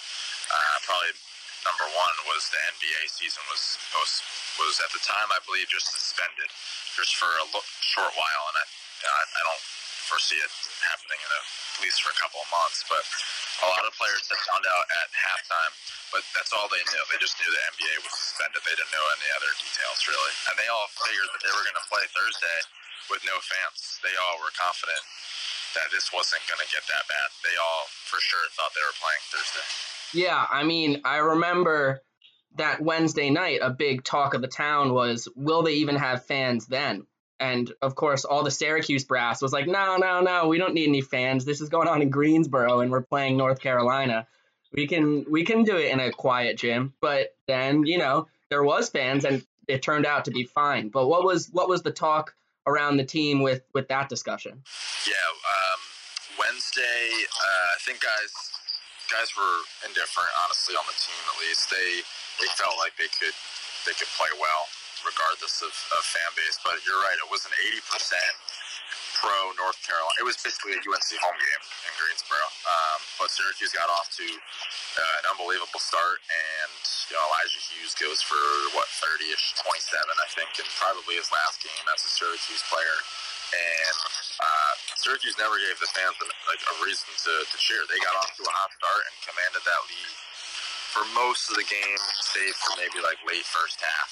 uh, 0.53 0.75
probably 0.85 1.17
number 1.63 1.87
one 1.95 2.15
was 2.31 2.47
the 2.51 2.61
NBA 2.79 3.01
season 3.11 3.43
was 3.51 3.79
was 3.95 4.11
was 4.59 4.75
at 4.83 4.91
the 4.91 5.01
time 5.03 5.27
I 5.31 5.39
believe 5.47 5.67
just 5.71 5.89
suspended 5.89 6.51
just 6.95 7.15
for 7.17 7.27
a 7.27 7.45
short 7.81 8.13
while, 8.15 8.43
and 8.53 8.57
I 8.61 8.65
I 9.09 9.41
don't 9.43 9.65
foresee 10.07 10.39
it 10.39 10.51
happening 10.83 11.17
in 11.17 11.31
a, 11.31 11.41
at 11.41 11.79
least 11.79 12.03
for 12.03 12.11
a 12.11 12.19
couple 12.19 12.39
of 12.43 12.49
months. 12.51 12.83
But 12.87 13.03
a 13.63 13.67
lot 13.71 13.83
of 13.87 13.95
players 13.95 14.27
had 14.27 14.39
found 14.45 14.67
out 14.67 14.85
at 14.91 15.07
halftime, 15.15 15.73
but 16.11 16.23
that's 16.35 16.51
all 16.51 16.67
they 16.67 16.83
knew. 16.91 17.03
They 17.07 17.19
just 17.23 17.39
knew 17.39 17.47
the 17.47 17.63
NBA 17.73 17.95
was 18.03 18.13
suspended. 18.13 18.59
They 18.67 18.75
didn't 18.75 18.91
know 18.91 19.07
any 19.15 19.29
other 19.39 19.51
details 19.57 19.99
really, 20.07 20.33
and 20.51 20.55
they 20.59 20.67
all 20.67 20.87
figured 20.91 21.29
that 21.31 21.41
they 21.41 21.53
were 21.55 21.65
going 21.65 21.79
to 21.79 21.87
play 21.87 22.03
Thursday 22.11 22.59
with 23.07 23.23
no 23.23 23.35
fans. 23.43 23.99
They 24.03 24.13
all 24.27 24.39
were 24.43 24.51
confident 24.55 25.03
that 25.75 25.89
this 25.89 26.13
wasn't 26.13 26.43
going 26.45 26.61
to 26.61 26.69
get 26.69 26.85
that 26.85 27.03
bad. 27.09 27.29
They 27.41 27.55
all 27.57 27.89
for 28.05 28.21
sure 28.21 28.45
thought 28.53 28.71
they 28.77 28.85
were 28.85 28.97
playing 29.01 29.23
Thursday. 29.33 29.92
Yeah, 30.13 30.45
I 30.49 30.63
mean, 30.63 31.01
I 31.03 31.17
remember 31.17 32.01
that 32.55 32.81
Wednesday 32.81 33.29
night, 33.29 33.59
a 33.61 33.69
big 33.69 34.03
talk 34.03 34.33
of 34.33 34.41
the 34.41 34.47
town 34.47 34.93
was, 34.93 35.27
will 35.35 35.63
they 35.63 35.73
even 35.73 35.95
have 35.95 36.25
fans 36.25 36.67
then? 36.67 37.07
And 37.39 37.71
of 37.81 37.95
course, 37.95 38.25
all 38.25 38.43
the 38.43 38.51
Syracuse 38.51 39.03
brass 39.03 39.41
was 39.41 39.51
like, 39.51 39.67
no, 39.67 39.97
no, 39.97 40.21
no, 40.21 40.47
we 40.47 40.57
don't 40.57 40.73
need 40.73 40.87
any 40.87 41.01
fans. 41.01 41.45
This 41.45 41.61
is 41.61 41.69
going 41.69 41.87
on 41.87 42.01
in 42.01 42.09
Greensboro, 42.09 42.79
and 42.79 42.91
we're 42.91 43.01
playing 43.01 43.37
North 43.37 43.59
Carolina. 43.59 44.27
We 44.71 44.87
can 44.87 45.25
we 45.29 45.43
can 45.43 45.63
do 45.63 45.75
it 45.77 45.91
in 45.91 45.99
a 45.99 46.11
quiet 46.11 46.57
gym. 46.57 46.93
But 47.01 47.35
then, 47.47 47.85
you 47.85 47.97
know, 47.97 48.27
there 48.49 48.63
was 48.63 48.89
fans, 48.89 49.25
and 49.25 49.45
it 49.67 49.81
turned 49.81 50.05
out 50.05 50.25
to 50.25 50.31
be 50.31 50.45
fine. 50.45 50.89
But 50.89 51.07
what 51.07 51.25
was 51.25 51.49
what 51.51 51.67
was 51.67 51.81
the 51.81 51.91
talk 51.91 52.33
around 52.65 52.97
the 52.97 53.03
team 53.03 53.41
with 53.41 53.63
with 53.73 53.89
that 53.89 54.09
discussion? 54.09 54.63
Yeah, 55.05 55.13
um, 55.13 55.79
Wednesday, 56.39 57.09
uh, 57.41 57.75
I 57.75 57.77
think 57.81 57.99
guys 57.99 58.52
guys 59.13 59.29
were 59.37 59.59
indifferent, 59.85 60.31
honestly, 60.41 60.73
on 60.73 60.85
the 60.89 60.97
team 60.97 61.21
at 61.29 61.37
least. 61.37 61.69
They 61.69 62.01
they 62.41 62.49
felt 62.57 62.73
like 62.81 62.97
they 62.97 63.09
could 63.13 63.37
they 63.85 63.93
could 63.93 64.09
play 64.17 64.33
well 64.41 64.65
regardless 65.05 65.61
of, 65.61 65.73
of 65.93 66.01
fan 66.01 66.31
base. 66.33 66.57
But 66.65 66.81
you're 66.87 66.97
right, 67.05 67.19
it 67.21 67.29
was 67.29 67.45
an 67.45 67.53
80 67.53 67.93
percent 67.93 68.35
pro 69.21 69.53
North 69.55 69.77
Carolina. 69.85 70.17
It 70.17 70.25
was 70.25 70.35
basically 70.41 70.73
a 70.73 70.81
UNC 70.81 71.09
home 71.21 71.37
game 71.37 71.63
in 71.85 71.93
Greensboro. 72.01 72.43
Um, 72.65 72.99
but 73.21 73.29
Syracuse 73.29 73.71
got 73.71 73.87
off 73.87 74.09
to 74.17 74.25
uh, 74.25 75.15
an 75.21 75.25
unbelievable 75.29 75.79
start, 75.79 76.19
and 76.27 76.73
you 77.07 77.13
know 77.13 77.23
Elijah 77.29 77.61
Hughes 77.69 77.93
goes 77.93 78.19
for 78.25 78.41
what 78.73 78.89
30ish, 78.97 79.61
27, 79.61 79.69
I 79.69 80.27
think, 80.33 80.49
and 80.57 80.67
probably 80.81 81.21
his 81.21 81.29
last 81.29 81.61
game 81.61 81.85
as 81.93 82.01
a 82.01 82.11
Syracuse 82.11 82.65
player 82.67 82.97
and 83.53 83.97
uh, 84.41 84.73
Syracuse 84.97 85.37
never 85.37 85.55
gave 85.61 85.77
the 85.77 85.89
fans 85.93 86.17
like 86.49 86.61
a 86.61 86.75
reason 86.81 87.09
to, 87.09 87.33
to 87.45 87.57
cheer. 87.61 87.81
They 87.85 87.99
got 88.01 88.17
off 88.17 88.33
to 88.37 88.43
a 88.43 88.53
hot 88.53 88.71
start 88.73 89.01
and 89.05 89.15
commanded 89.29 89.63
that 89.63 89.81
lead 89.87 90.13
for 90.93 91.03
most 91.13 91.49
of 91.49 91.55
the 91.57 91.67
game, 91.67 92.01
save 92.21 92.53
for 92.57 92.73
maybe 92.77 93.01
like 93.01 93.17
late 93.29 93.45
first 93.45 93.81
half. 93.81 94.09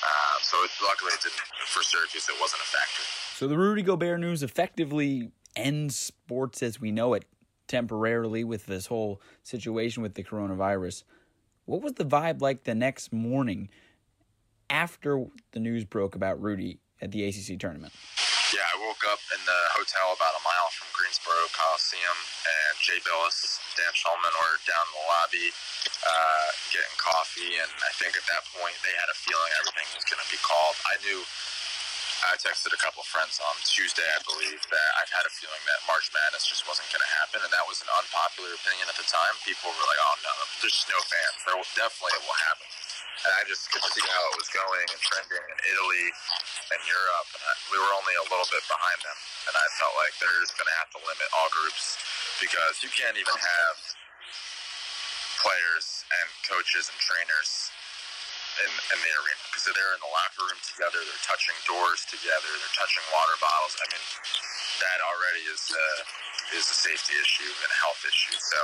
Uh, 0.00 0.36
so 0.40 0.56
it, 0.64 0.70
luckily, 0.82 1.12
it 1.12 1.22
didn't 1.22 1.44
for 1.68 1.82
Syracuse. 1.82 2.28
It 2.28 2.40
wasn't 2.40 2.62
a 2.64 2.70
factor. 2.72 3.04
So 3.36 3.48
the 3.48 3.58
Rudy 3.58 3.82
Gobert 3.82 4.20
news 4.20 4.42
effectively 4.42 5.30
ends 5.56 5.96
sports 5.96 6.62
as 6.62 6.80
we 6.80 6.90
know 6.90 7.14
it 7.14 7.24
temporarily 7.68 8.44
with 8.44 8.66
this 8.66 8.86
whole 8.86 9.20
situation 9.42 10.02
with 10.02 10.14
the 10.14 10.24
coronavirus. 10.24 11.04
What 11.66 11.82
was 11.82 11.94
the 11.94 12.04
vibe 12.04 12.40
like 12.40 12.64
the 12.64 12.74
next 12.74 13.12
morning 13.12 13.68
after 14.70 15.26
the 15.50 15.60
news 15.60 15.84
broke 15.84 16.14
about 16.14 16.40
Rudy 16.40 16.78
at 17.02 17.10
the 17.10 17.24
ACC 17.24 17.58
tournament. 17.58 17.92
Yeah, 18.50 18.66
I 18.66 18.82
woke 18.82 19.06
up 19.06 19.22
in 19.30 19.38
the 19.46 19.60
hotel 19.78 20.10
about 20.10 20.34
a 20.34 20.42
mile 20.42 20.74
from 20.74 20.90
Greensboro 20.90 21.38
Coliseum, 21.54 22.18
and 22.42 22.72
Jay 22.82 22.98
Bilas, 23.06 23.62
Dan 23.78 23.94
Shulman 23.94 24.34
were 24.42 24.58
down 24.66 24.82
in 24.90 24.94
the 24.98 25.06
lobby 25.06 25.48
uh, 26.02 26.48
getting 26.74 26.96
coffee, 26.98 27.62
and 27.62 27.70
I 27.86 27.94
think 27.94 28.18
at 28.18 28.26
that 28.26 28.42
point 28.50 28.74
they 28.82 28.90
had 28.98 29.06
a 29.06 29.14
feeling 29.14 29.50
everything 29.54 29.86
was 29.94 30.02
going 30.02 30.18
to 30.18 30.30
be 30.34 30.40
called. 30.42 30.74
I 30.82 30.98
knew. 31.06 31.22
I 32.26 32.36
texted 32.36 32.74
a 32.74 32.80
couple 32.82 33.00
friends 33.06 33.38
on 33.40 33.54
Tuesday, 33.64 34.04
I 34.04 34.20
believe, 34.26 34.60
that 34.68 34.90
I 34.98 35.06
had 35.08 35.24
a 35.24 35.32
feeling 35.32 35.62
that 35.70 35.80
March 35.88 36.10
Madness 36.12 36.44
just 36.44 36.66
wasn't 36.66 36.90
going 36.90 37.00
to 37.06 37.12
happen, 37.22 37.40
and 37.40 37.48
that 37.54 37.64
was 37.70 37.80
an 37.80 37.88
unpopular 37.96 38.50
opinion 38.58 38.90
at 38.90 38.98
the 38.98 39.06
time. 39.06 39.32
People 39.46 39.70
were 39.72 39.86
like, 39.88 40.02
"Oh 40.02 40.16
no, 40.26 40.32
there's 40.58 40.74
just 40.74 40.90
no 40.90 41.00
fans. 41.06 41.38
There 41.46 41.56
definitely 41.78 42.18
it 42.18 42.24
will 42.26 42.40
happen." 42.50 42.66
And 43.26 43.32
I 43.36 43.42
just 43.44 43.68
could 43.68 43.84
see 43.92 44.04
how 44.04 44.22
it 44.32 44.36
was 44.40 44.48
going 44.48 44.86
and 44.88 45.00
trending 45.00 45.44
in 45.44 45.58
Italy 45.76 46.06
and 46.72 46.80
Europe, 46.88 47.28
and 47.36 47.42
I, 47.44 47.52
we 47.68 47.76
were 47.76 47.92
only 47.92 48.16
a 48.16 48.26
little 48.32 48.48
bit 48.48 48.64
behind 48.64 49.00
them. 49.04 49.18
And 49.50 49.54
I 49.56 49.66
felt 49.76 49.92
like 50.00 50.16
they're 50.16 50.40
just 50.40 50.56
going 50.56 50.68
to 50.68 50.78
have 50.80 50.90
to 50.96 51.00
limit 51.04 51.28
all 51.36 51.48
groups 51.52 52.00
because 52.40 52.80
you 52.80 52.88
can't 52.96 53.16
even 53.20 53.36
have 53.36 53.76
players 55.44 56.04
and 56.08 56.26
coaches 56.48 56.88
and 56.88 56.98
trainers 57.00 57.72
in, 58.64 58.70
in 58.92 58.98
the 59.00 59.12
arena 59.24 59.42
because 59.48 59.64
they're 59.72 59.94
in 59.96 60.02
the 60.04 60.12
locker 60.12 60.44
room 60.44 60.60
together, 60.60 61.00
they're 61.00 61.24
touching 61.24 61.56
doors 61.64 62.04
together, 62.08 62.50
they're 62.60 62.76
touching 62.76 63.04
water 63.12 63.36
bottles. 63.40 63.76
I 63.80 63.86
mean, 63.88 64.04
that 64.84 64.98
already 65.04 65.44
is 65.48 65.64
uh, 65.72 66.56
is 66.56 66.66
a 66.68 66.76
safety 66.76 67.16
issue 67.16 67.48
and 67.48 67.70
a 67.70 67.78
health 67.80 68.00
issue. 68.04 68.36
So 68.36 68.60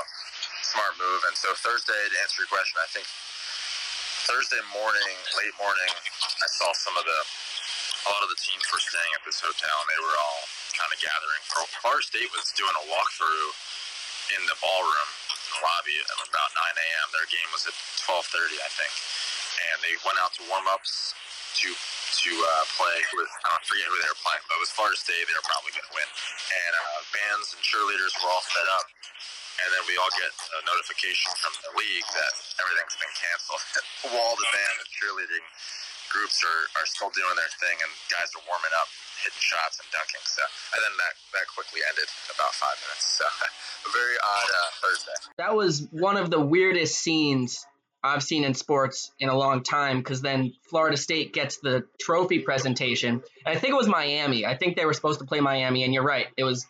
smart 0.74 0.96
move. 1.00 1.22
And 1.28 1.36
so 1.38 1.54
Thursday, 1.56 1.96
to 1.96 2.16
answer 2.20 2.44
your 2.44 2.50
question, 2.50 2.76
I 2.82 2.88
think 2.92 3.06
Thursday 4.26 4.62
morning, 4.74 5.16
late 5.38 5.54
morning, 5.62 5.92
I 6.42 6.48
saw 6.58 6.74
some 6.74 6.98
of 6.98 7.06
the 7.06 7.20
a 8.06 8.08
lot 8.10 8.22
of 8.26 8.30
the 8.30 8.38
teams 8.42 8.62
were 8.74 8.82
staying 8.82 9.12
at 9.14 9.22
this 9.22 9.38
hotel, 9.38 9.70
and 9.70 9.88
they 9.90 10.02
were 10.02 10.14
all 10.18 10.42
kind 10.74 10.90
of 10.90 10.98
gathering. 10.98 11.42
Florida 11.82 12.02
State 12.02 12.30
was 12.34 12.50
doing 12.58 12.74
a 12.74 12.84
walkthrough 12.90 13.50
in 14.34 14.42
the 14.50 14.58
ballroom 14.58 15.10
in 15.30 15.50
the 15.54 15.62
lobby 15.62 15.96
at 15.98 16.18
about 16.26 16.50
9 16.54 16.58
a.m. 16.58 17.06
Their 17.14 17.28
game 17.30 17.50
was 17.54 17.70
at 17.70 17.76
12:30, 18.06 18.58
I 18.62 18.70
think, 18.74 18.94
and 19.70 19.76
they 19.86 19.94
went 20.02 20.18
out 20.18 20.34
to 20.38 20.42
warm 20.50 20.66
ups 20.74 21.14
to 21.62 21.70
to 21.70 22.32
uh, 22.34 22.64
play 22.78 22.98
with 23.14 23.30
I 23.46 23.58
forget 23.62 23.86
who 23.86 23.98
they 24.02 24.10
were 24.10 24.22
playing, 24.26 24.42
but 24.50 24.58
it 24.58 24.62
was 24.66 24.74
Florida 24.74 24.98
State. 24.98 25.22
They 25.26 25.38
were 25.38 25.46
probably 25.46 25.70
going 25.74 25.86
to 25.86 25.96
win, 25.98 26.10
and 26.10 26.72
uh, 26.74 27.00
bands 27.14 27.54
and 27.54 27.62
cheerleaders 27.62 28.14
were 28.18 28.30
all 28.30 28.42
set 28.42 28.66
up 28.74 28.86
and 29.62 29.68
then 29.72 29.84
we 29.88 29.94
all 29.96 30.12
get 30.16 30.32
a 30.32 30.60
notification 30.68 31.32
from 31.40 31.52
the 31.64 31.72
league 31.78 32.08
that 32.12 32.32
everything's 32.60 32.96
been 33.00 33.14
canceled. 33.16 33.62
All 34.16 34.34
the 34.38 34.48
band 34.54 34.76
and 34.78 34.88
cheerleading 34.92 35.44
groups 36.12 36.40
are, 36.46 36.62
are 36.80 36.86
still 36.86 37.10
doing 37.10 37.34
their 37.34 37.52
thing, 37.58 37.76
and 37.82 37.90
guys 38.08 38.30
are 38.36 38.44
warming 38.46 38.74
up, 38.78 38.88
hitting 39.20 39.42
shots 39.42 39.82
and 39.82 39.88
dunking. 39.90 40.22
So, 40.24 40.42
and 40.76 40.80
then 40.80 40.94
that 40.96 41.14
that 41.34 41.46
quickly 41.52 41.82
ended 41.82 42.08
about 42.32 42.52
five 42.54 42.78
minutes. 42.84 43.20
So, 43.20 43.26
a 43.88 43.90
very 43.92 44.16
odd 44.16 44.48
uh, 44.48 44.70
Thursday. 44.80 45.16
That 45.38 45.52
was 45.56 45.88
one 45.90 46.16
of 46.16 46.30
the 46.30 46.40
weirdest 46.40 46.96
scenes 46.96 47.66
I've 48.02 48.22
seen 48.22 48.44
in 48.44 48.54
sports 48.54 49.10
in 49.18 49.28
a 49.28 49.36
long 49.36 49.62
time 49.62 49.98
because 49.98 50.22
then 50.22 50.54
Florida 50.70 50.96
State 50.96 51.32
gets 51.32 51.58
the 51.58 51.84
trophy 51.98 52.38
presentation. 52.38 53.22
And 53.44 53.56
I 53.56 53.58
think 53.58 53.72
it 53.72 53.76
was 53.76 53.88
Miami. 53.88 54.46
I 54.46 54.56
think 54.56 54.76
they 54.76 54.86
were 54.86 54.94
supposed 54.94 55.20
to 55.20 55.26
play 55.26 55.40
Miami, 55.40 55.82
and 55.82 55.92
you're 55.92 56.04
right. 56.04 56.28
It 56.36 56.44
was 56.44 56.66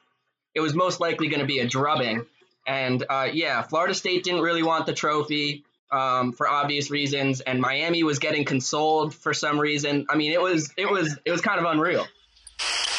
it 0.55 0.61
was 0.61 0.75
most 0.75 1.01
likely 1.01 1.29
going 1.29 1.40
to 1.40 1.46
be 1.46 1.59
a 1.59 1.66
drubbing. 1.66 2.25
And 2.66 3.05
uh, 3.09 3.29
yeah, 3.33 3.62
Florida 3.62 3.94
State 3.94 4.24
didn't 4.24 4.42
really 4.42 4.62
want 4.62 4.87
the 4.87 4.92
trophy 4.92 5.64
um, 5.90 6.33
for 6.33 6.48
obvious 6.48 6.90
reasons, 6.90 7.40
and 7.40 7.61
Miami 7.61 8.02
was 8.02 8.18
getting 8.18 8.44
consoled 8.44 9.14
for 9.14 9.33
some 9.33 9.59
reason. 9.59 10.07
I 10.11 10.16
mean, 10.16 10.33
it 10.33 10.40
was 10.40 10.72
it 10.76 10.90
was 10.90 11.16
it 11.24 11.31
was 11.31 11.40
kind 11.40 11.61
of 11.61 11.66
unreal. 11.66 12.07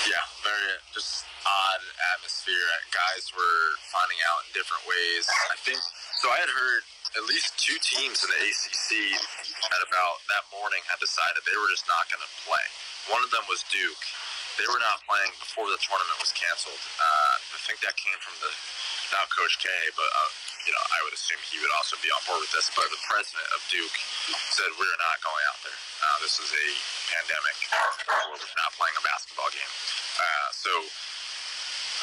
Yeah, 0.07 0.23
very 0.43 0.71
just 0.95 1.25
odd 1.43 1.81
atmosphere. 2.15 2.63
Guys 2.95 3.27
were 3.35 3.75
finding 3.91 4.17
out 4.31 4.39
in 4.47 4.55
different 4.55 4.87
ways. 4.87 5.27
I 5.51 5.57
think 5.67 5.79
so. 6.23 6.31
I 6.31 6.39
had 6.39 6.49
heard 6.49 6.83
at 7.19 7.23
least 7.27 7.59
two 7.59 7.75
teams 7.83 8.23
in 8.23 8.29
the 8.31 8.39
ACC 8.39 9.19
at 9.67 9.81
about 9.83 10.23
that 10.31 10.43
morning 10.51 10.79
had 10.87 10.99
decided 10.99 11.43
they 11.43 11.55
were 11.55 11.71
just 11.71 11.87
not 11.91 12.07
going 12.07 12.23
to 12.23 12.31
play. 12.47 12.65
One 13.11 13.23
of 13.23 13.31
them 13.31 13.43
was 13.47 13.63
Duke. 13.71 14.03
They 14.59 14.67
were 14.67 14.81
not 14.81 15.03
playing 15.05 15.31
before 15.37 15.69
the 15.69 15.79
tournament 15.79 16.17
was 16.19 16.33
canceled. 16.33 16.81
Uh, 16.97 17.33
I 17.55 17.59
think 17.67 17.79
that 17.85 17.93
came 17.95 18.17
from 18.19 18.35
the 18.41 18.51
not 19.15 19.27
Coach 19.31 19.55
K, 19.63 19.67
but 19.95 20.09
uh, 20.09 20.31
you 20.67 20.75
know, 20.75 20.83
I 20.83 20.99
would 21.07 21.15
assume 21.15 21.39
he 21.47 21.59
would 21.63 21.71
also 21.79 21.95
be 22.03 22.11
on 22.11 22.19
board 22.27 22.43
with 22.43 22.51
this. 22.51 22.67
But 22.75 22.91
the 22.91 22.99
president 23.07 23.47
of 23.55 23.63
Duke 23.71 23.97
said 24.51 24.67
we're 24.75 24.99
not 24.99 25.17
going 25.23 25.43
out 25.47 25.59
there. 25.63 25.79
Uh, 26.03 26.17
this 26.19 26.35
is 26.43 26.49
a 26.51 26.67
pandemic. 27.15 27.55
We're 28.27 28.59
not 28.59 28.71
playing 28.75 28.95
a 28.99 29.03
basketball 29.03 29.47
game. 29.55 29.73
Uh, 30.19 30.49
so 30.51 30.71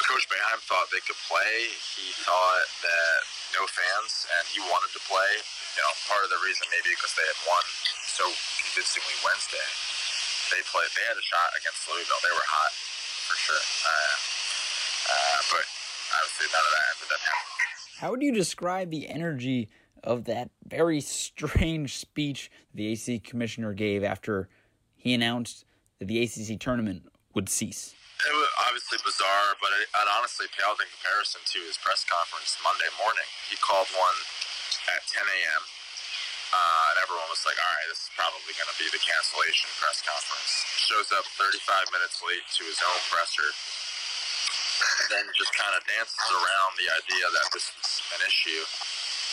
Coach 0.03 0.25
Boeheim 0.27 0.59
thought 0.65 0.89
they 0.89 1.03
could 1.05 1.19
play. 1.29 1.71
He 1.95 2.11
thought 2.25 2.67
that 2.83 3.19
no 3.55 3.63
fans, 3.69 4.27
and 4.35 4.43
he 4.49 4.59
wanted 4.67 4.91
to 4.91 5.01
play. 5.07 5.31
You 5.77 5.81
know, 5.85 5.93
part 6.09 6.25
of 6.25 6.31
the 6.33 6.41
reason 6.41 6.67
maybe 6.73 6.91
because 6.97 7.13
they 7.15 7.25
had 7.25 7.39
won 7.47 7.63
so 8.09 8.25
convincingly 8.65 9.15
Wednesday. 9.23 9.67
They 10.51 10.61
played. 10.69 10.89
They 10.93 11.05
had 11.05 11.17
a 11.17 11.25
shot 11.25 11.49
against 11.57 11.85
Louisville. 11.89 12.21
They 12.25 12.33
were 12.33 12.49
hot 12.49 12.73
for 13.29 13.37
sure. 13.37 13.63
Uh, 13.87 14.15
uh, 15.05 15.39
but 15.53 15.65
obviously 16.13 16.47
none 16.51 16.61
of 16.61 16.73
that 16.73 16.85
ended 16.93 17.11
up 17.13 17.23
happening. 17.23 17.55
How 17.99 18.11
would 18.11 18.21
you 18.21 18.33
describe 18.33 18.91
the 18.91 19.07
energy 19.09 19.69
of 20.03 20.25
that 20.25 20.49
very 20.67 21.01
strange 21.01 21.97
speech 21.97 22.51
the 22.73 22.93
ACC 22.93 23.23
commissioner 23.23 23.73
gave 23.73 24.03
after 24.03 24.49
he 24.95 25.13
announced 25.13 25.65
that 25.99 26.07
the 26.07 26.21
ACC 26.21 26.59
tournament 26.59 27.03
would 27.33 27.49
cease? 27.49 27.93
It 28.25 28.31
was 28.31 28.49
obviously 28.67 28.97
bizarre, 29.03 29.59
but 29.59 29.69
it, 29.75 29.85
it 29.91 30.07
honestly 30.17 30.47
paled 30.55 30.79
in 30.79 30.87
comparison 30.97 31.43
to 31.43 31.59
his 31.67 31.75
press 31.77 32.07
conference 32.07 32.55
Monday 32.63 32.87
morning. 33.01 33.27
He 33.51 33.57
called 33.59 33.89
one 33.91 34.17
at 34.95 35.03
10 35.09 35.19
a.m. 35.21 35.63
Uh, 36.55 36.89
and 36.93 36.97
everyone 37.03 37.27
was 37.27 37.43
like, 37.43 37.57
all 37.59 37.73
right, 37.75 37.89
this 37.91 38.07
is 38.07 38.11
probably 38.15 38.53
going 38.55 38.69
to 38.69 38.77
be 38.79 38.87
the 38.93 39.01
cancellation 39.01 39.67
press 39.81 39.99
conference. 40.05 40.51
Shows 40.87 41.11
up 41.11 41.27
35 41.35 41.91
minutes 41.91 42.23
late 42.23 42.45
to 42.55 42.63
his 42.63 42.79
own 42.85 42.99
presser 43.11 43.49
and 44.81 45.07
then 45.11 45.25
just 45.35 45.53
kind 45.55 45.73
of 45.75 45.81
dances 45.87 46.27
around 46.31 46.71
the 46.75 46.87
idea 46.91 47.25
that 47.31 47.47
this 47.55 47.65
is 47.71 47.91
an 48.15 48.21
issue 48.25 48.63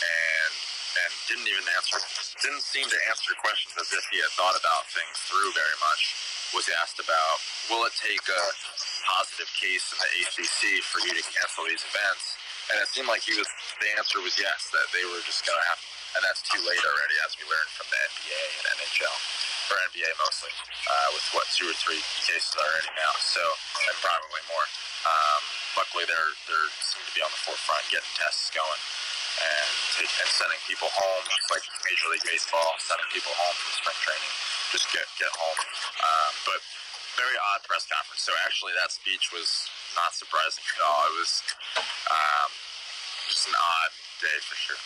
and 0.03 0.53
and 0.93 1.11
didn't 1.25 1.49
even 1.49 1.65
answer 1.73 1.97
didn't 2.45 2.61
seem 2.61 2.85
to 2.85 2.99
answer 3.09 3.33
questions 3.41 3.73
as 3.81 3.89
if 3.97 4.05
he 4.13 4.21
had 4.21 4.29
thought 4.37 4.53
about 4.53 4.85
things 4.93 5.17
through 5.25 5.49
very 5.57 5.77
much. 5.81 6.01
Was 6.53 6.69
asked 6.85 7.01
about 7.01 7.37
will 7.71 7.81
it 7.89 7.95
take 7.97 8.21
a 8.29 8.43
positive 9.09 9.49
case 9.57 9.89
in 9.89 9.97
the 9.97 10.09
ACC 10.21 10.85
for 10.85 11.01
you 11.01 11.17
to 11.17 11.23
cancel 11.33 11.65
these 11.65 11.81
events? 11.81 12.37
And 12.69 12.77
it 12.77 12.87
seemed 12.93 13.09
like 13.09 13.25
he 13.25 13.33
was 13.33 13.49
the 13.81 13.89
answer 13.97 14.21
was 14.21 14.37
yes 14.37 14.69
that 14.69 14.85
they 14.93 15.01
were 15.09 15.19
just 15.25 15.41
going 15.43 15.57
to 15.57 15.65
have 15.65 15.81
and 16.13 16.21
that's 16.21 16.45
too 16.45 16.61
late 16.61 16.83
already 16.85 17.17
as 17.25 17.33
we 17.41 17.43
learned 17.49 17.71
from 17.73 17.89
the 17.89 17.97
NBA 17.97 18.43
and 18.61 18.65
NHL 18.85 19.17
or 19.73 19.75
NBA 19.89 20.09
mostly 20.21 20.53
uh, 20.53 21.09
with 21.17 21.25
what 21.33 21.45
two 21.57 21.65
or 21.65 21.77
three 21.81 22.01
cases 22.21 22.53
already 22.53 22.91
now 22.93 23.13
so 23.17 23.41
and 23.41 23.97
probably 23.97 24.41
more 24.53 24.67
um, 25.03 25.41
luckily, 25.75 26.07
they're 26.07 26.31
they 26.47 26.59
seem 26.79 27.03
to 27.03 27.13
be 27.15 27.21
on 27.23 27.31
the 27.31 27.41
forefront, 27.43 27.83
getting 27.91 28.13
tests 28.15 28.51
going 28.55 28.81
and 29.43 29.71
and 30.05 30.29
sending 30.29 30.61
people 30.69 30.89
home, 30.93 31.23
just 31.25 31.49
like 31.49 31.63
Major 31.83 32.07
League 32.13 32.25
Baseball, 32.27 32.77
sending 32.79 33.07
people 33.09 33.33
home 33.33 33.55
from 33.57 33.71
spring 33.81 33.99
training, 34.05 34.33
just 34.71 34.87
get 34.93 35.05
get 35.17 35.31
home. 35.33 35.59
Um, 36.03 36.33
but 36.45 36.61
very 37.17 37.37
odd 37.53 37.61
press 37.65 37.85
conference. 37.89 38.21
So 38.25 38.33
actually, 38.45 38.73
that 38.77 38.89
speech 38.93 39.29
was 39.33 39.69
not 39.97 40.13
surprising 40.13 40.65
at 40.65 40.81
all. 40.85 41.01
It 41.09 41.15
was 41.17 41.31
um, 42.09 42.49
just 43.29 43.47
an 43.49 43.57
odd 43.57 43.91
day 44.21 44.37
for 44.41 44.57
sure. 44.57 44.81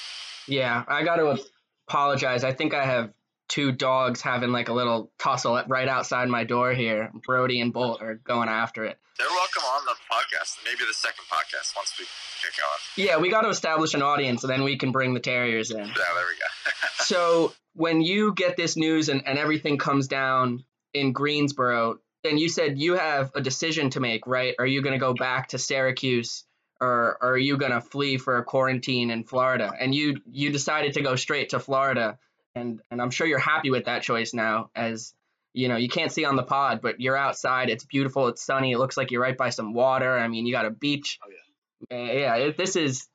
Yeah, 0.47 0.84
I 0.88 1.03
got 1.03 1.17
to 1.17 1.39
apologize. 1.88 2.43
I 2.43 2.51
think 2.51 2.73
I 2.73 2.86
have 2.86 3.12
two 3.47 3.71
dogs 3.71 4.21
having 4.21 4.51
like 4.51 4.69
a 4.69 4.73
little 4.73 5.12
tussle 5.17 5.62
right 5.67 5.88
outside 5.88 6.27
my 6.27 6.43
door 6.43 6.73
here. 6.73 7.12
Brody 7.25 7.62
and 7.62 7.73
Bolt 7.73 8.01
are 8.01 8.15
going 8.15 8.49
after 8.49 8.86
it. 8.86 8.97
They're 9.17 9.27
welcome 9.27 9.63
on 9.63 9.86
the 9.86 9.95
podcast. 10.12 10.60
Maybe 10.63 10.86
the 10.88 10.93
second 10.93 11.25
podcast 11.31 11.75
once 11.75 11.93
we 11.97 12.05
get 12.43 12.55
going. 12.55 13.07
Yeah, 13.07 13.17
we 13.17 13.29
got 13.29 13.41
to 13.41 13.49
establish 13.49 13.93
an 13.95 14.03
audience, 14.03 14.43
and 14.43 14.51
then 14.51 14.63
we 14.63 14.77
can 14.77 14.91
bring 14.91 15.13
the 15.13 15.19
terriers 15.19 15.71
in. 15.71 15.79
Yeah, 15.79 15.86
there 15.86 15.95
we 15.95 16.38
go. 16.39 16.71
so 17.03 17.53
when 17.73 18.01
you 18.01 18.33
get 18.33 18.57
this 18.57 18.77
news 18.77 19.10
and, 19.10 19.23
and 19.25 19.39
everything 19.39 19.77
comes 19.77 20.07
down 20.07 20.63
in 20.93 21.13
Greensboro, 21.13 21.99
then 22.23 22.38
you 22.38 22.49
said 22.49 22.77
you 22.77 22.93
have 22.93 23.31
a 23.33 23.41
decision 23.41 23.89
to 23.91 23.99
make, 23.99 24.27
right? 24.27 24.53
Are 24.60 24.67
you 24.67 24.81
going 24.81 24.93
to 24.93 24.99
go 24.99 25.13
back 25.13 25.49
to 25.49 25.57
Syracuse? 25.57 26.43
Or, 26.79 27.17
or 27.19 27.31
are 27.31 27.38
you 27.38 27.57
going 27.57 27.71
to 27.71 27.81
flee 27.81 28.17
for 28.17 28.38
a 28.38 28.43
quarantine 28.43 29.10
in 29.10 29.23
Florida? 29.23 29.71
And 29.79 29.95
you 29.95 30.17
you 30.31 30.51
decided 30.51 30.93
to 30.93 31.01
go 31.01 31.15
straight 31.15 31.49
to 31.49 31.60
Florida 31.60 32.19
and 32.58 32.82
and 32.91 33.02
I'm 33.02 33.12
sure 33.12 33.28
you're 33.28 33.39
happy 33.39 33.70
with 33.70 33.86
that 33.86 34.02
choice 34.02 34.34
now. 34.34 34.70
As 34.76 35.13
you 35.54 35.67
know, 35.70 35.78
you 35.78 35.89
can't 35.89 36.12
see 36.12 36.26
on 36.26 36.36
the 36.36 36.43
pod, 36.43 36.82
but 36.82 37.00
you're 37.00 37.17
outside. 37.17 37.70
It's 37.70 37.86
beautiful. 37.86 38.28
It's 38.28 38.43
sunny. 38.46 38.72
It 38.74 38.78
looks 38.78 38.98
like 38.98 39.12
you're 39.12 39.22
right 39.22 39.38
by 39.38 39.50
some 39.50 39.74
water. 39.74 40.17
I 40.17 40.28
mean, 40.28 40.46
you 40.46 40.54
got 40.54 40.65
a 40.65 40.72
beach. 40.72 41.20
Oh 41.24 41.30
yeah. 41.30 41.98
Uh, 41.98 42.13
yeah. 42.13 42.36
It, 42.36 42.58
this 42.58 42.76
is. 42.76 43.08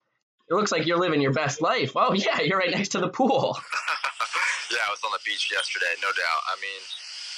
It 0.51 0.55
looks 0.55 0.73
like 0.73 0.87
you're 0.87 0.99
living 1.01 1.23
your 1.23 1.33
best 1.33 1.63
life. 1.63 1.93
Oh 1.97 2.13
yeah, 2.13 2.41
you're 2.41 2.59
right 2.59 2.71
next 2.71 2.91
to 2.91 3.01
the 3.01 3.09
pool. 3.09 3.57
yeah, 4.75 4.85
I 4.85 4.91
was 4.91 5.01
on 5.05 5.13
the 5.13 5.23
beach 5.25 5.49
yesterday, 5.53 5.95
no 6.03 6.09
doubt. 6.13 6.43
I 6.51 6.57
mean, 6.61 6.83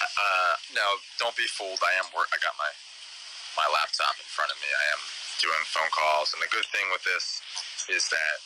Uh, 0.03 0.55
no, 0.75 0.87
don't 1.23 1.37
be 1.37 1.47
fooled. 1.47 1.79
I 1.81 1.95
am 2.03 2.07
work. 2.17 2.29
I 2.35 2.38
got 2.43 2.55
my 2.59 2.71
my 3.57 3.67
laptop 3.71 4.19
in 4.19 4.27
front 4.27 4.51
of 4.51 4.59
me. 4.59 4.67
I 4.67 4.85
am 4.99 5.03
doing 5.38 5.62
phone 5.71 5.90
calls, 5.95 6.35
and 6.35 6.43
the 6.43 6.51
good 6.51 6.67
thing 6.75 6.87
with 6.90 7.05
this 7.07 7.40
is 7.88 8.09
that 8.11 8.37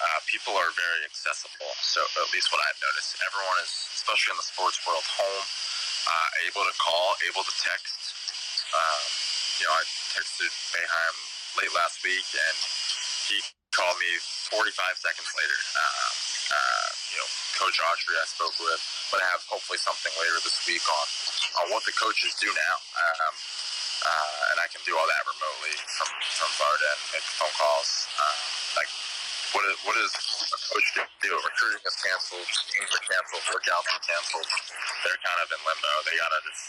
uh, 0.00 0.20
people 0.28 0.54
are 0.56 0.72
very 0.76 1.02
accessible. 1.08 1.72
So 1.80 2.04
at 2.04 2.28
least 2.32 2.52
what 2.52 2.60
I've 2.64 2.80
noticed, 2.80 3.16
everyone 3.24 3.58
is, 3.64 3.72
especially 3.96 4.36
in 4.36 4.40
the 4.40 4.48
sports 4.48 4.78
world, 4.84 5.04
home, 5.16 5.46
uh, 6.06 6.28
able 6.48 6.64
to 6.68 6.74
call, 6.76 7.16
able 7.24 7.44
to 7.44 7.54
text. 7.64 7.96
Um, 8.76 9.04
you 9.60 9.64
know, 9.64 9.74
I 9.74 9.84
texted 10.12 10.52
Boeheim 10.76 11.16
late 11.60 11.72
last 11.72 12.04
week, 12.04 12.26
and 12.36 12.56
he 13.32 13.40
called 13.72 13.96
me 13.98 14.12
45 14.52 14.72
seconds 15.00 15.30
later. 15.32 15.60
Uh, 15.76 16.10
uh, 16.46 16.88
you 17.12 17.18
know, 17.18 17.28
Coach 17.58 17.78
Autry 17.82 18.14
I 18.20 18.26
spoke 18.28 18.56
with, 18.60 18.82
but 19.10 19.18
I 19.24 19.26
have 19.32 19.42
hopefully 19.48 19.80
something 19.80 20.12
later 20.20 20.38
this 20.44 20.60
week 20.68 20.84
on 20.84 21.06
on 21.64 21.66
what 21.72 21.82
the 21.88 21.94
coaches 21.96 22.36
do 22.38 22.46
now. 22.52 22.76
Um, 23.00 23.34
uh, 24.06 24.52
and 24.54 24.58
I 24.60 24.68
can 24.70 24.84
do 24.84 24.94
all 24.94 25.08
that 25.08 25.22
remotely 25.26 25.74
from 25.96 26.08
from 26.36 26.50
Varda 26.60 26.90
and 26.92 27.02
make 27.16 27.26
phone 27.40 27.54
calls. 27.56 28.06
What 29.56 29.64
is 29.72 29.78
what 29.88 29.96
is 29.96 30.12
a 30.52 30.60
coach 30.68 30.88
to 31.00 31.02
do? 31.24 31.32
Recruiting 31.32 31.80
is 31.80 31.96
canceled, 32.04 32.44
games 32.76 32.92
are 32.92 33.04
canceled, 33.08 33.40
workouts 33.48 33.88
are 33.88 34.04
canceled. 34.04 34.48
They're 35.00 35.22
kind 35.24 35.40
of 35.40 35.48
in 35.48 35.60
limbo. 35.64 35.92
They 36.04 36.12
gotta 36.20 36.40
just 36.44 36.60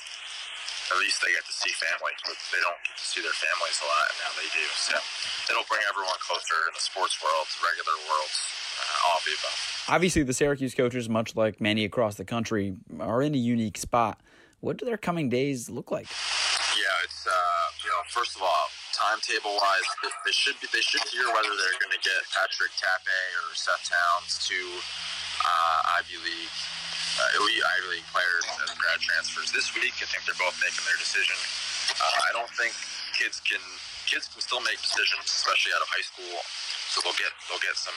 at 0.91 0.97
least 1.04 1.19
they 1.19 1.36
get 1.36 1.43
to 1.43 1.52
see 1.52 1.76
family. 1.84 2.15
But 2.23 2.39
they 2.56 2.63
don't 2.63 2.80
get 2.88 2.95
to 2.95 3.04
see 3.04 3.19
their 3.19 3.36
families 3.36 3.76
a 3.84 3.88
lot, 3.91 4.08
and 4.08 4.17
now 4.23 4.32
they 4.39 4.47
do. 4.56 4.65
So 4.71 4.95
it'll 5.52 5.67
bring 5.67 5.84
everyone 5.84 6.15
closer 6.23 6.56
in 6.71 6.73
the 6.80 6.84
sports 6.84 7.19
world, 7.19 7.47
regular 7.60 7.95
world, 8.08 8.32
uh, 8.32 9.08
all 9.12 9.19
of 9.19 9.26
the 9.28 9.36
above. 9.36 9.60
Obviously, 9.91 10.23
the 10.23 10.36
Syracuse 10.36 10.71
coaches, 10.71 11.12
much 11.12 11.36
like 11.36 11.60
many 11.60 11.84
across 11.84 12.15
the 12.15 12.23
country, 12.23 12.80
are 13.04 13.19
in 13.19 13.36
a 13.36 13.41
unique 13.41 13.76
spot. 13.76 14.23
What 14.63 14.80
do 14.80 14.88
their 14.88 14.95
coming 14.95 15.28
days 15.28 15.67
look 15.67 15.91
like? 15.91 16.08
Yeah, 16.08 17.04
it's 17.04 17.28
uh, 17.28 17.67
you 17.84 17.91
know, 17.91 18.02
first 18.08 18.39
of 18.39 18.47
all, 18.47 18.71
timetable 18.98 19.54
wise, 19.62 19.88
they 20.26 20.34
should 20.34 20.58
be 20.58 20.66
they 20.74 20.82
should 20.82 21.06
hear 21.14 21.30
whether 21.30 21.54
they're 21.54 21.78
going 21.78 21.94
to 21.94 22.02
get 22.02 22.18
Patrick 22.34 22.74
Tape 22.82 23.06
or 23.46 23.54
Seth 23.54 23.86
Towns 23.86 24.42
to 24.50 24.58
uh, 25.46 25.98
Ivy 26.02 26.18
League, 26.26 26.58
uh, 27.22 27.38
elite 27.38 27.62
Ivy 27.62 28.02
League 28.02 28.10
players 28.10 28.46
as 28.66 28.74
grad 28.74 28.98
transfers 28.98 29.54
this 29.54 29.70
week. 29.78 29.94
I 30.02 30.10
think 30.10 30.26
they're 30.26 30.42
both 30.42 30.58
making 30.58 30.82
their 30.90 30.98
decision. 30.98 31.38
Uh, 31.94 32.20
I 32.26 32.32
don't 32.34 32.50
think 32.58 32.74
kids 33.14 33.38
can 33.46 33.62
kids 34.10 34.26
can 34.34 34.42
still 34.42 34.64
make 34.66 34.82
decisions, 34.82 35.30
especially 35.30 35.78
out 35.78 35.86
of 35.86 35.90
high 35.94 36.06
school. 36.06 36.42
So 36.90 37.06
they'll 37.06 37.20
get 37.22 37.32
they'll 37.46 37.62
get 37.62 37.78
some. 37.78 37.96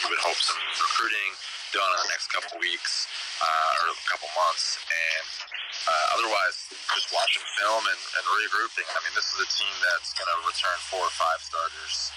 You 0.00 0.08
would 0.08 0.22
hope 0.24 0.38
some 0.40 0.58
recruiting 0.80 1.30
done 1.72 1.90
in 1.94 2.00
the 2.06 2.10
next 2.12 2.32
couple 2.32 2.56
weeks 2.58 3.06
uh, 3.40 3.80
or 3.84 3.92
a 3.92 3.98
couple 4.08 4.28
months, 4.34 4.80
and 4.88 5.26
uh, 5.84 6.16
otherwise, 6.18 6.56
just 6.96 7.08
watching 7.12 7.44
film 7.60 7.82
and, 7.88 8.02
and 8.18 8.24
regrouping. 8.28 8.88
I 8.88 8.98
mean, 9.04 9.14
this 9.14 9.28
is 9.36 9.38
a 9.44 9.50
team 9.56 9.74
that's 9.92 10.12
going 10.16 10.28
to 10.28 10.38
return 10.44 10.76
four 10.88 11.04
or 11.04 11.14
five 11.14 11.40
starters 11.40 12.12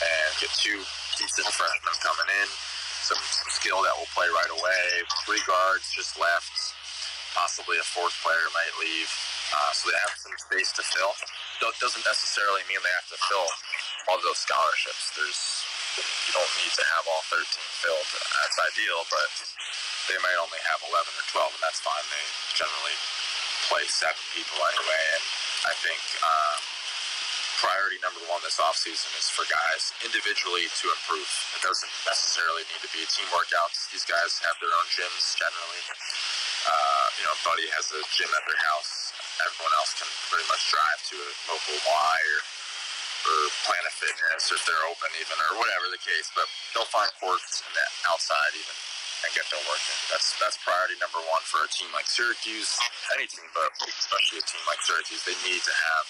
and 0.00 0.28
get 0.40 0.52
two 0.56 0.80
decent 1.20 1.48
freshmen 1.52 1.96
coming 2.00 2.28
in, 2.40 2.48
some, 3.04 3.20
some 3.20 3.50
skill 3.52 3.84
that 3.84 3.92
will 3.96 4.08
play 4.16 4.28
right 4.32 4.52
away. 4.52 4.84
Three 5.28 5.42
guards 5.44 5.92
just 5.92 6.16
left. 6.16 6.52
Possibly 7.36 7.78
a 7.78 7.86
fourth 7.86 8.16
player 8.24 8.48
might 8.56 8.74
leave. 8.80 9.10
Uh, 9.50 9.70
so 9.74 9.90
they 9.90 9.98
have 9.98 10.14
some 10.18 10.34
space 10.38 10.70
to 10.78 10.82
fill. 10.82 11.12
That 11.60 11.76
doesn't 11.82 12.06
necessarily 12.06 12.62
mean 12.70 12.80
they 12.80 12.96
have 12.96 13.10
to 13.12 13.18
fill 13.28 13.48
all 14.08 14.18
those 14.22 14.38
scholarships. 14.40 15.12
There's 15.14 15.59
you 15.98 16.32
don't 16.32 16.54
need 16.62 16.74
to 16.78 16.86
have 16.94 17.04
all 17.10 17.24
13 17.30 17.42
filled. 17.82 18.08
That's 18.14 18.58
ideal, 18.70 19.02
but 19.10 19.30
they 20.06 20.18
might 20.22 20.38
only 20.38 20.60
have 20.70 20.80
11 20.86 20.94
or 20.94 21.26
12, 21.30 21.56
and 21.56 21.62
that's 21.62 21.82
fine. 21.82 22.04
They 22.10 22.26
generally 22.54 22.96
play 23.70 23.84
seven 23.86 24.22
people 24.34 24.58
anyway, 24.58 25.02
and 25.18 25.24
I 25.70 25.74
think 25.78 26.00
um, 26.24 26.58
priority 27.60 28.00
number 28.00 28.24
one 28.32 28.40
this 28.40 28.56
offseason 28.56 29.12
is 29.20 29.28
for 29.28 29.44
guys 29.52 29.92
individually 30.00 30.66
to 30.80 30.84
improve. 30.88 31.28
It 31.54 31.62
doesn't 31.62 31.94
necessarily 32.08 32.64
need 32.72 32.82
to 32.82 32.90
be 32.90 33.04
team 33.06 33.28
workouts. 33.30 33.92
These 33.92 34.08
guys 34.08 34.40
have 34.48 34.56
their 34.58 34.72
own 34.72 34.88
gyms 34.88 35.36
generally. 35.36 35.82
Uh, 36.66 37.06
you 37.20 37.24
know, 37.28 37.36
Buddy 37.44 37.68
has 37.76 37.92
a 37.92 38.00
gym 38.16 38.32
at 38.32 38.44
their 38.48 38.60
house. 38.72 39.12
Everyone 39.44 39.72
else 39.76 39.92
can 39.96 40.08
pretty 40.32 40.48
much 40.48 40.62
drive 40.72 41.00
to 41.12 41.16
a 41.20 41.30
local 41.52 41.76
Y 41.84 42.16
or 42.34 42.40
or 43.26 43.38
Planet 43.68 43.94
Fitness 43.96 44.48
if 44.52 44.62
they're 44.64 44.86
open 44.88 45.10
even 45.20 45.36
or 45.50 45.60
whatever 45.60 45.92
the 45.92 46.00
case. 46.00 46.28
But 46.32 46.48
they'll 46.72 46.88
find 46.88 47.08
courts 47.20 47.64
in 47.64 47.72
the 47.72 47.86
outside 48.08 48.52
even 48.56 48.76
and 49.24 49.30
get 49.36 49.44
their 49.52 49.60
work 49.68 49.82
in. 49.84 49.98
That's 50.08 50.36
that's 50.40 50.56
priority 50.64 50.96
number 51.00 51.20
one 51.28 51.44
for 51.44 51.64
a 51.64 51.68
team 51.68 51.88
like 51.92 52.08
Syracuse, 52.08 52.72
any 53.16 53.28
team, 53.28 53.44
but 53.52 53.68
especially 53.84 54.40
a 54.40 54.46
team 54.48 54.64
like 54.64 54.80
Syracuse. 54.80 55.22
They 55.24 55.36
need 55.44 55.60
to 55.60 55.74
have 55.74 56.04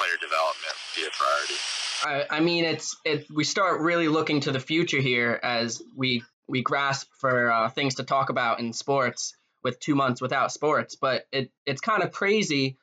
player 0.00 0.16
development 0.20 0.74
be 0.96 1.04
a 1.04 1.12
priority. 1.12 1.58
I, 2.04 2.38
I 2.38 2.40
mean, 2.40 2.64
it's 2.64 2.96
it. 3.04 3.26
We 3.30 3.44
start 3.44 3.80
really 3.80 4.08
looking 4.08 4.40
to 4.40 4.52
the 4.52 4.60
future 4.60 5.00
here 5.00 5.38
as 5.42 5.82
we 5.94 6.22
we 6.48 6.62
grasp 6.62 7.08
for 7.18 7.50
uh, 7.50 7.68
things 7.70 7.96
to 7.96 8.04
talk 8.04 8.30
about 8.30 8.60
in 8.60 8.72
sports 8.72 9.34
with 9.62 9.80
two 9.80 9.94
months 9.94 10.20
without 10.20 10.52
sports. 10.52 10.96
But 10.96 11.26
it 11.32 11.50
it's 11.64 11.80
kind 11.80 12.02
of 12.02 12.12
crazy 12.12 12.78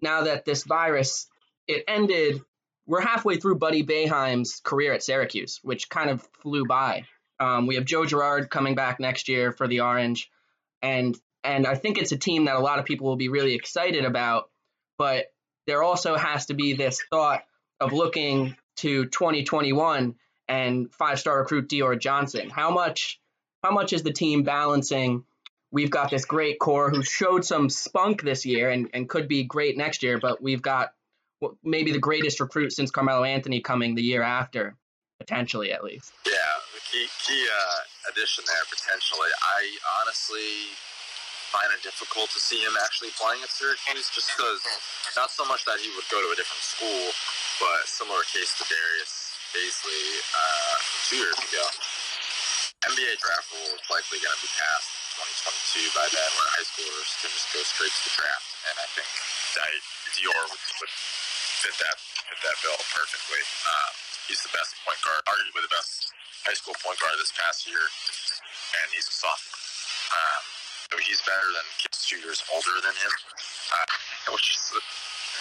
now 0.00 0.22
that 0.24 0.44
this 0.44 0.64
virus 0.64 1.26
it 1.66 1.84
ended. 1.88 2.42
We're 2.90 3.00
halfway 3.00 3.36
through 3.36 3.54
Buddy 3.54 3.84
Boeheim's 3.84 4.58
career 4.64 4.92
at 4.92 5.04
Syracuse, 5.04 5.60
which 5.62 5.88
kind 5.88 6.10
of 6.10 6.26
flew 6.42 6.66
by. 6.66 7.04
Um, 7.38 7.68
we 7.68 7.76
have 7.76 7.84
Joe 7.84 8.04
Girard 8.04 8.50
coming 8.50 8.74
back 8.74 8.98
next 8.98 9.28
year 9.28 9.52
for 9.52 9.68
the 9.68 9.82
Orange, 9.82 10.28
and 10.82 11.16
and 11.44 11.68
I 11.68 11.76
think 11.76 11.98
it's 11.98 12.10
a 12.10 12.16
team 12.16 12.46
that 12.46 12.56
a 12.56 12.58
lot 12.58 12.80
of 12.80 12.84
people 12.84 13.06
will 13.06 13.14
be 13.14 13.28
really 13.28 13.54
excited 13.54 14.04
about. 14.04 14.50
But 14.98 15.26
there 15.68 15.84
also 15.84 16.16
has 16.16 16.46
to 16.46 16.54
be 16.54 16.72
this 16.72 17.00
thought 17.10 17.44
of 17.78 17.92
looking 17.92 18.56
to 18.78 19.06
2021 19.06 20.16
and 20.48 20.92
five-star 20.92 21.38
recruit 21.38 21.68
Dior 21.68 21.96
Johnson. 21.96 22.50
How 22.50 22.72
much 22.72 23.20
how 23.62 23.70
much 23.70 23.92
is 23.92 24.02
the 24.02 24.12
team 24.12 24.42
balancing? 24.42 25.22
We've 25.70 25.90
got 25.90 26.10
this 26.10 26.24
great 26.24 26.58
core 26.58 26.90
who 26.90 27.04
showed 27.04 27.44
some 27.44 27.70
spunk 27.70 28.22
this 28.22 28.44
year 28.44 28.68
and, 28.68 28.90
and 28.92 29.08
could 29.08 29.28
be 29.28 29.44
great 29.44 29.76
next 29.76 30.02
year, 30.02 30.18
but 30.18 30.42
we've 30.42 30.60
got 30.60 30.92
maybe 31.62 31.92
the 31.92 31.98
greatest 31.98 32.40
recruit 32.40 32.72
since 32.72 32.90
Carmelo 32.90 33.24
Anthony 33.24 33.60
coming 33.60 33.94
the 33.94 34.02
year 34.02 34.22
after, 34.22 34.76
potentially 35.18 35.72
at 35.72 35.84
least. 35.84 36.12
Yeah, 36.26 36.32
key 36.90 37.06
key 37.22 37.46
uh, 37.46 38.10
addition 38.10 38.42
there 38.50 38.66
potentially. 38.66 39.30
I 39.30 39.60
honestly 40.02 40.74
find 41.54 41.70
it 41.70 41.82
difficult 41.82 42.30
to 42.34 42.38
see 42.42 42.62
him 42.62 42.74
actually 42.82 43.14
playing 43.18 43.42
at 43.42 43.50
Syracuse, 43.50 44.10
just 44.10 44.30
because 44.34 44.62
not 45.14 45.30
so 45.30 45.46
much 45.46 45.66
that 45.66 45.78
he 45.82 45.90
would 45.94 46.06
go 46.10 46.18
to 46.22 46.30
a 46.30 46.36
different 46.38 46.62
school, 46.62 47.10
but 47.62 47.86
similar 47.86 48.22
case 48.30 48.54
to 48.58 48.64
Darius 48.70 49.34
Bazley 49.50 50.06
uh, 50.34 50.76
two 51.10 51.18
years 51.22 51.38
ago. 51.38 51.64
NBA 52.86 53.18
draft 53.20 53.50
rule 53.52 53.76
is 53.76 53.84
likely 53.92 54.22
going 54.24 54.34
to 54.34 54.42
be 54.46 54.52
passed 54.56 54.88
2022 55.76 55.94
by 55.94 56.06
then, 56.10 56.30
where 56.38 56.48
high 56.54 56.64
schoolers 56.64 57.10
can 57.20 57.30
just 57.34 57.50
go 57.52 57.60
straight 57.66 57.92
to 57.92 58.02
the 58.08 58.14
draft, 58.18 58.46
and 58.70 58.74
I 58.78 58.88
think 58.94 59.10
that 59.58 59.70
Dior 60.16 60.42
would, 60.48 60.64
would 60.80 60.94
fit 61.60 61.76
that 61.76 61.96
fit 62.00 62.40
that 62.40 62.56
bill 62.64 62.80
perfectly. 62.96 63.42
Uh, 63.68 63.90
he's 64.24 64.40
the 64.40 64.52
best 64.56 64.72
point 64.80 64.96
guard, 65.04 65.20
arguably 65.28 65.60
the 65.60 65.74
best 65.76 66.08
high 66.48 66.56
school 66.56 66.72
point 66.80 66.96
guard 66.96 67.12
this 67.20 67.36
past 67.36 67.68
year, 67.68 67.84
and 67.84 68.86
he's 68.96 69.04
a 69.04 69.12
sophomore. 69.12 69.60
Um, 70.10 70.42
so 70.88 70.94
he's 71.04 71.20
better 71.22 71.48
than 71.52 71.66
kids 71.78 72.02
two 72.08 72.18
years 72.24 72.40
older 72.48 72.80
than 72.80 72.96
him, 72.96 73.12
uh, 73.76 74.32
which 74.32 74.56
is 74.56 74.72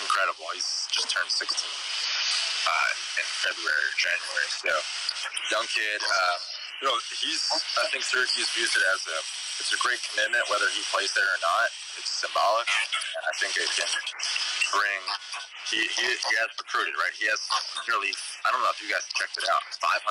incredible. 0.04 0.46
He's 0.54 0.92
just 0.92 1.08
turned 1.10 1.32
16 1.32 1.50
uh, 1.50 2.92
in 3.18 3.28
February 3.48 3.84
or 3.88 3.96
January. 3.96 4.50
So 4.60 4.76
young 5.56 5.68
kid. 5.72 6.00
Uh, 6.04 6.38
you 6.80 6.88
know, 6.88 6.96
he's. 7.20 7.44
I 7.80 7.88
think 7.92 8.08
Syracuse 8.08 8.48
views 8.56 8.72
it 8.76 8.84
as 8.92 9.04
a. 9.08 9.18
It's 9.60 9.76
a 9.76 9.80
great 9.84 10.00
commitment, 10.08 10.48
whether 10.48 10.68
he 10.72 10.80
plays 10.96 11.12
there 11.12 11.28
or 11.28 11.40
not. 11.44 11.68
It's 12.00 12.12
symbolic, 12.24 12.68
and 13.20 13.24
I 13.28 13.34
think 13.36 13.60
it 13.60 13.68
can 13.76 13.92
bring 14.72 15.02
he, 15.70 15.86
he, 15.86 16.06
he 16.10 16.34
has 16.42 16.50
recruited, 16.58 16.98
right? 16.98 17.14
He 17.14 17.30
has 17.30 17.42
nearly, 17.86 18.10
I 18.42 18.50
don't 18.50 18.62
know 18.66 18.74
if 18.74 18.82
you 18.82 18.90
guys 18.90 19.06
checked 19.14 19.38
it 19.38 19.46
out, 19.54 19.62
500,000 19.78 20.02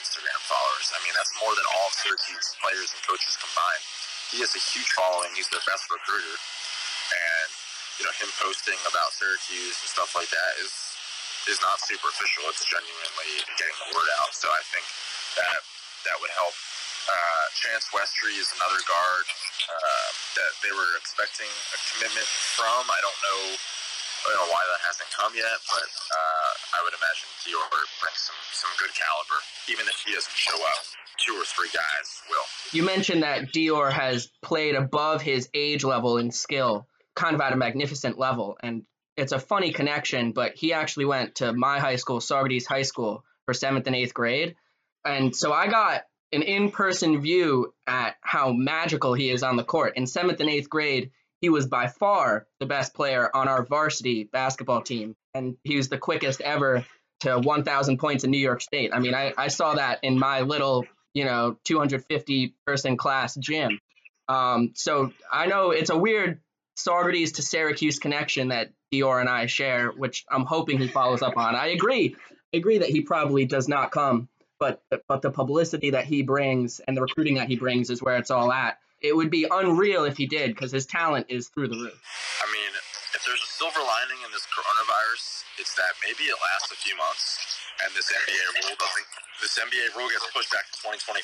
Instagram 0.00 0.40
followers. 0.48 0.88
I 0.96 0.98
mean, 1.04 1.12
that's 1.12 1.32
more 1.44 1.52
than 1.52 1.66
all 1.76 1.92
Syracuse 1.92 2.56
players 2.64 2.88
and 2.96 3.00
coaches 3.04 3.36
combined. 3.36 3.84
He 4.32 4.40
has 4.40 4.52
a 4.56 4.62
huge 4.72 4.88
following. 4.96 5.28
He's 5.36 5.48
their 5.52 5.64
best 5.68 5.88
recruiter. 5.92 6.36
And, 6.36 7.48
you 8.00 8.04
know, 8.08 8.14
him 8.16 8.32
posting 8.40 8.80
about 8.88 9.12
Syracuse 9.12 9.76
and 9.76 9.90
stuff 9.92 10.12
like 10.16 10.28
that 10.32 10.52
is 10.64 10.72
is 11.48 11.56
not 11.64 11.80
superficial. 11.80 12.44
It's 12.52 12.60
genuinely 12.68 13.32
getting 13.56 13.78
the 13.88 13.88
word 13.96 14.10
out. 14.20 14.36
So 14.36 14.52
I 14.52 14.60
think 14.68 14.84
that 15.40 15.60
that 16.04 16.16
would 16.20 16.32
help. 16.36 16.52
Uh, 17.08 17.44
Chance 17.56 17.88
Westry 17.88 18.36
is 18.36 18.52
another 18.52 18.84
guard 18.84 19.24
uh, 19.64 20.08
that 20.36 20.52
they 20.60 20.68
were 20.76 20.92
expecting 21.00 21.48
a 21.48 21.78
commitment 21.88 22.28
from. 22.52 22.84
I 22.84 23.00
don't 23.00 23.20
know 23.24 23.56
don't 24.28 24.46
know 24.46 24.52
why 24.52 24.64
that 24.68 24.82
hasn't 24.86 25.10
come 25.16 25.32
yet, 25.34 25.58
but 25.68 25.88
uh, 25.88 26.50
I 26.76 26.84
would 26.84 26.92
imagine 26.92 27.28
Dior 27.44 27.68
brings 28.00 28.20
some, 28.20 28.36
some 28.52 28.70
good 28.78 28.92
caliber. 28.94 29.38
Even 29.68 29.86
if 29.86 30.02
he 30.04 30.12
doesn't 30.12 30.34
show 30.34 30.56
up, 30.56 30.82
two 31.18 31.34
or 31.34 31.44
three 31.44 31.68
guys 31.74 32.22
will. 32.28 32.44
You 32.72 32.84
mentioned 32.84 33.22
that 33.22 33.52
Dior 33.52 33.92
has 33.92 34.28
played 34.42 34.74
above 34.74 35.22
his 35.22 35.48
age 35.54 35.84
level 35.84 36.18
in 36.18 36.30
skill, 36.30 36.86
kind 37.14 37.34
of 37.34 37.40
at 37.40 37.52
a 37.52 37.56
magnificent 37.56 38.18
level. 38.18 38.56
And 38.62 38.84
it's 39.16 39.32
a 39.32 39.38
funny 39.38 39.72
connection, 39.72 40.32
but 40.32 40.54
he 40.54 40.72
actually 40.72 41.06
went 41.06 41.36
to 41.36 41.52
my 41.52 41.80
high 41.80 41.96
school, 41.96 42.20
Saugerties 42.20 42.66
High 42.66 42.82
School, 42.82 43.24
for 43.46 43.54
seventh 43.54 43.86
and 43.86 43.96
eighth 43.96 44.14
grade. 44.14 44.54
And 45.04 45.34
so 45.34 45.52
I 45.52 45.68
got 45.68 46.02
an 46.32 46.42
in 46.42 46.70
person 46.70 47.20
view 47.20 47.72
at 47.86 48.16
how 48.20 48.52
magical 48.52 49.14
he 49.14 49.30
is 49.30 49.42
on 49.42 49.56
the 49.56 49.64
court. 49.64 49.96
In 49.96 50.06
seventh 50.06 50.40
and 50.40 50.50
eighth 50.50 50.68
grade, 50.68 51.10
he 51.40 51.48
was 51.48 51.66
by 51.66 51.86
far 51.86 52.46
the 52.60 52.66
best 52.66 52.94
player 52.94 53.34
on 53.34 53.48
our 53.48 53.64
varsity 53.64 54.24
basketball 54.24 54.82
team. 54.82 55.16
And 55.34 55.56
he 55.64 55.76
was 55.76 55.88
the 55.88 55.98
quickest 55.98 56.40
ever 56.40 56.84
to 57.20 57.38
1,000 57.38 57.98
points 57.98 58.24
in 58.24 58.30
New 58.30 58.38
York 58.38 58.60
State. 58.60 58.90
I 58.92 58.98
mean, 58.98 59.14
I, 59.14 59.32
I 59.36 59.48
saw 59.48 59.74
that 59.74 60.00
in 60.02 60.18
my 60.18 60.40
little, 60.42 60.84
you 61.14 61.24
know, 61.24 61.58
250 61.64 62.54
person 62.66 62.96
class 62.96 63.34
gym. 63.34 63.78
Um, 64.28 64.72
so 64.74 65.12
I 65.30 65.46
know 65.46 65.70
it's 65.70 65.90
a 65.90 65.96
weird 65.96 66.40
Saugerties 66.76 67.34
to 67.34 67.42
Syracuse 67.42 67.98
connection 67.98 68.48
that 68.48 68.70
Dior 68.92 69.20
and 69.20 69.28
I 69.28 69.46
share, 69.46 69.90
which 69.90 70.24
I'm 70.30 70.44
hoping 70.44 70.78
he 70.78 70.86
follows 70.86 71.22
up 71.22 71.36
on. 71.36 71.56
I 71.56 71.68
agree. 71.68 72.14
I 72.54 72.58
agree 72.58 72.78
that 72.78 72.88
he 72.88 73.00
probably 73.00 73.46
does 73.46 73.68
not 73.68 73.90
come, 73.90 74.28
but 74.60 74.80
but 75.08 75.20
the 75.22 75.30
publicity 75.30 75.90
that 75.90 76.04
he 76.04 76.22
brings 76.22 76.80
and 76.80 76.96
the 76.96 77.00
recruiting 77.00 77.34
that 77.34 77.48
he 77.48 77.56
brings 77.56 77.90
is 77.90 78.00
where 78.00 78.16
it's 78.16 78.30
all 78.30 78.52
at. 78.52 78.78
It 79.00 79.14
would 79.14 79.30
be 79.30 79.46
unreal 79.46 80.04
if 80.04 80.16
he 80.16 80.26
did 80.26 80.54
because 80.54 80.72
his 80.72 80.86
talent 80.86 81.26
is 81.28 81.48
through 81.48 81.68
the 81.68 81.78
roof. 81.78 81.98
I 82.42 82.46
mean, 82.50 82.72
if 83.14 83.22
there's 83.22 83.42
a 83.42 83.50
silver 83.54 83.78
lining 83.78 84.20
in 84.26 84.30
this 84.34 84.46
coronavirus, 84.50 85.46
it's 85.58 85.74
that 85.78 85.94
maybe 86.02 86.26
it 86.26 86.38
lasts 86.38 86.74
a 86.74 86.78
few 86.82 86.98
months 86.98 87.58
and 87.84 87.94
this 87.94 88.10
NBA 88.10 88.44
rule 88.58 88.74
doesn't. 88.74 89.08
This 89.38 89.54
NBA 89.54 89.94
rule 89.94 90.10
gets 90.10 90.26
pushed 90.34 90.50
back 90.50 90.66
to 90.66 90.74
2023 90.82 91.22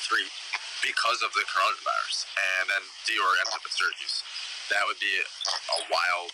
because 0.87 1.19
of 1.19 1.35
the 1.35 1.43
coronavirus, 1.51 2.31
and 2.31 2.63
then 2.71 2.83
Dior 3.03 3.31
ends 3.43 3.51
up 3.51 3.63
at 3.63 3.71
Syracuse. 3.75 4.23
That 4.71 4.87
would 4.87 4.99
be 5.03 5.11
a 5.19 5.79
wild, 5.91 6.31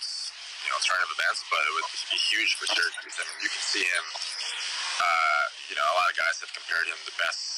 you 0.61 0.69
know, 0.69 0.79
turn 0.85 1.01
of 1.01 1.09
events, 1.09 1.41
but 1.49 1.61
it 1.65 1.73
would 1.73 1.89
be 2.13 2.21
huge 2.21 2.53
for 2.61 2.69
Syracuse. 2.69 3.17
I 3.17 3.25
mean, 3.25 3.39
you 3.41 3.49
can 3.49 3.65
see 3.65 3.81
him. 3.81 4.05
Uh, 5.01 5.45
you 5.73 5.75
know, 5.75 5.85
a 5.89 5.95
lot 5.97 6.05
of 6.13 6.15
guys 6.21 6.37
have 6.45 6.53
compared 6.53 6.85
him 6.85 7.01
the 7.09 7.17
best 7.17 7.50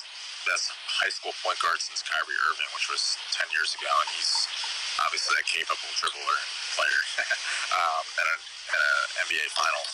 best 0.47 0.71
high 0.87 1.11
school 1.11 1.33
point 1.43 1.59
guard 1.59 1.79
since 1.79 2.03
Kyrie 2.03 2.39
Irving, 2.47 2.69
which 2.75 2.87
was 2.91 3.17
10 3.35 3.47
years 3.55 3.75
ago, 3.75 3.89
and 3.89 4.09
he's 4.15 4.33
obviously 5.01 5.35
a 5.39 5.45
capable 5.47 5.91
dribbler 5.97 6.39
player 6.77 7.01
um, 7.79 8.05
and 8.21 8.27
an 8.29 8.41
NBA 9.27 9.45
Finals 9.55 9.93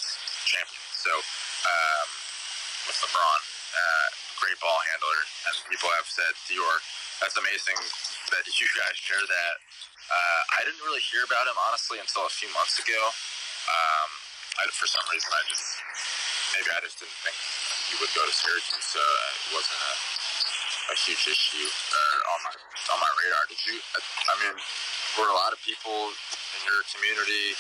champion. 0.49 0.83
So 0.99 1.11
um, 1.13 2.09
with 2.89 2.97
LeBron, 3.05 3.41
uh, 3.75 4.07
great 4.41 4.57
ball 4.59 4.79
handler, 4.91 5.19
and 5.49 5.55
people 5.69 5.91
have 5.95 6.07
said 6.07 6.31
Dior. 6.49 6.77
That's 7.21 7.35
amazing 7.35 7.77
that 8.31 8.43
you 8.47 8.67
guys 8.79 8.95
share 8.95 9.21
that. 9.21 9.55
Uh, 10.09 10.41
I 10.57 10.65
didn't 10.65 10.81
really 10.81 11.03
hear 11.13 11.21
about 11.27 11.45
him 11.45 11.57
honestly 11.69 12.01
until 12.01 12.25
a 12.25 12.33
few 12.33 12.49
months 12.55 12.81
ago. 12.81 13.01
Um, 13.69 14.09
I, 14.57 14.65
for 14.73 14.89
some 14.89 15.05
reason, 15.13 15.29
I 15.29 15.41
just 15.45 15.67
maybe 16.57 16.69
I 16.73 16.81
just 16.81 16.97
didn't 16.97 17.19
think 17.21 17.37
he 17.91 17.95
would 18.01 18.11
go 18.17 18.25
to 18.25 18.33
Syracuse, 18.33 18.87
so 18.89 18.99
it 18.99 19.53
wasn't 19.53 19.77
a 19.77 19.93
a 20.89 20.97
huge 20.97 21.25
issue 21.29 21.69
uh, 21.93 22.33
on 22.33 22.39
my 22.43 22.53
on 22.93 22.99
my 22.99 23.11
radar. 23.21 23.43
Did 23.47 23.61
you? 23.65 23.77
I 23.77 24.33
mean, 24.41 24.55
were 25.19 25.29
a 25.29 25.37
lot 25.37 25.53
of 25.53 25.61
people 25.61 25.93
in 25.93 26.61
your 26.65 26.81
community 26.93 27.53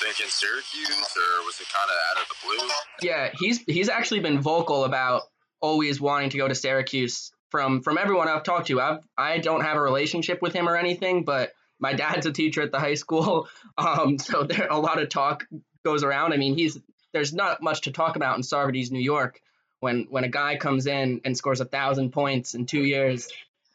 thinking 0.00 0.28
Syracuse, 0.28 1.16
or 1.16 1.44
was 1.44 1.60
it 1.60 1.68
kind 1.72 1.88
of 1.88 1.96
out 2.10 2.22
of 2.22 2.28
the 2.28 2.36
blue? 2.44 2.68
Yeah, 3.02 3.30
he's 3.38 3.60
he's 3.64 3.88
actually 3.88 4.20
been 4.20 4.40
vocal 4.40 4.84
about 4.84 5.22
always 5.60 6.00
wanting 6.00 6.30
to 6.30 6.38
go 6.38 6.48
to 6.48 6.54
Syracuse. 6.54 7.32
From 7.50 7.80
from 7.80 7.96
everyone 7.96 8.28
I've 8.28 8.42
talked 8.42 8.66
to, 8.68 8.80
I've 8.80 9.00
I 9.16 9.38
don't 9.38 9.62
have 9.62 9.76
a 9.76 9.80
relationship 9.80 10.42
with 10.42 10.52
him 10.52 10.68
or 10.68 10.76
anything, 10.76 11.24
but 11.24 11.52
my 11.78 11.92
dad's 11.94 12.26
a 12.26 12.32
teacher 12.32 12.62
at 12.62 12.72
the 12.72 12.80
high 12.80 12.94
school, 12.94 13.48
um, 13.78 14.18
so 14.18 14.42
there 14.42 14.68
a 14.68 14.78
lot 14.78 15.00
of 15.00 15.08
talk 15.08 15.46
goes 15.84 16.02
around. 16.02 16.32
I 16.32 16.36
mean, 16.36 16.56
he's 16.56 16.78
there's 17.12 17.32
not 17.32 17.62
much 17.62 17.82
to 17.82 17.92
talk 17.92 18.16
about 18.16 18.36
in 18.36 18.42
Saugerties, 18.42 18.90
New 18.90 19.00
York 19.00 19.40
when 19.80 20.06
when 20.10 20.24
a 20.24 20.28
guy 20.28 20.56
comes 20.56 20.86
in 20.86 21.20
and 21.24 21.36
scores 21.36 21.60
a 21.60 21.64
thousand 21.64 22.12
points 22.12 22.54
in 22.54 22.66
two 22.66 22.82
years 22.82 23.28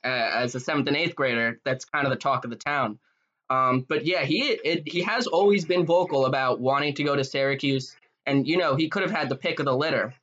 uh, 0.04 0.08
as 0.08 0.56
a 0.56 0.60
seventh 0.60 0.88
and 0.88 0.98
eighth 0.98 1.16
grader, 1.16 1.60
that's 1.64 1.86
kind 1.86 2.06
of 2.06 2.12
the 2.12 2.18
talk 2.18 2.44
of 2.44 2.50
the 2.50 2.56
town. 2.56 3.00
Um, 3.50 3.86
but 3.88 4.06
yeah, 4.06 4.24
he 4.24 4.44
it, 4.44 4.84
he 4.86 5.02
has 5.02 5.28
always 5.28 5.66
been 5.66 5.86
vocal 5.86 6.26
about 6.26 6.60
wanting 6.60 6.96
to 6.96 7.04
go 7.04 7.16
to 7.16 7.24
Syracuse, 7.24 7.96
and 8.26 8.48
you 8.48 8.58
know 8.58 8.76
he 8.76 8.90
could 8.90 9.04
have 9.04 9.12
had 9.12 9.30
the 9.30 9.36
pick 9.36 9.60
of 9.60 9.66
the 9.66 9.76
litter. 9.76 10.14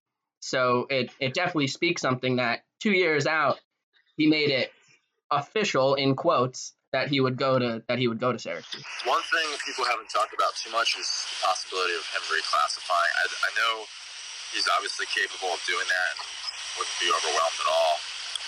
So 0.41 0.87
it 0.88 1.11
it 1.21 1.35
definitely 1.35 1.67
speaks 1.67 2.01
something 2.01 2.37
that 2.37 2.64
two 2.81 2.93
years 2.93 3.27
out, 3.27 3.61
he 4.17 4.27
made 4.27 4.51
it 4.51 4.73
official 5.31 5.95
in 5.95 6.17
quotes 6.17 6.73
that 6.93 7.09
he 7.09 7.21
would 7.21 7.37
go 7.37 7.59
to 7.59 7.83
that 7.88 7.99
he 7.99 8.09
would 8.09 8.19
go 8.19 8.33
to 8.33 8.38
Syracuse. 8.38 8.85
One 9.05 9.21
thing 9.31 9.47
people 9.67 9.85
haven't 9.85 10.09
talked 10.09 10.33
about 10.33 10.57
too 10.57 10.71
much 10.73 10.97
is 10.99 11.05
the 11.05 11.47
possibility 11.47 11.95
of 11.95 12.05
him 12.09 12.23
reclassifying. 12.33 13.12
I, 13.12 13.25
I 13.29 13.51
know 13.61 13.85
he's 14.52 14.68
obviously 14.72 15.06
capable 15.12 15.52
of 15.52 15.61
doing 15.68 15.87
that 15.87 16.12
and 16.16 16.28
wouldn't 16.78 16.98
be 17.02 17.11
overwhelmed 17.11 17.58
at 17.61 17.68
all 17.68 17.96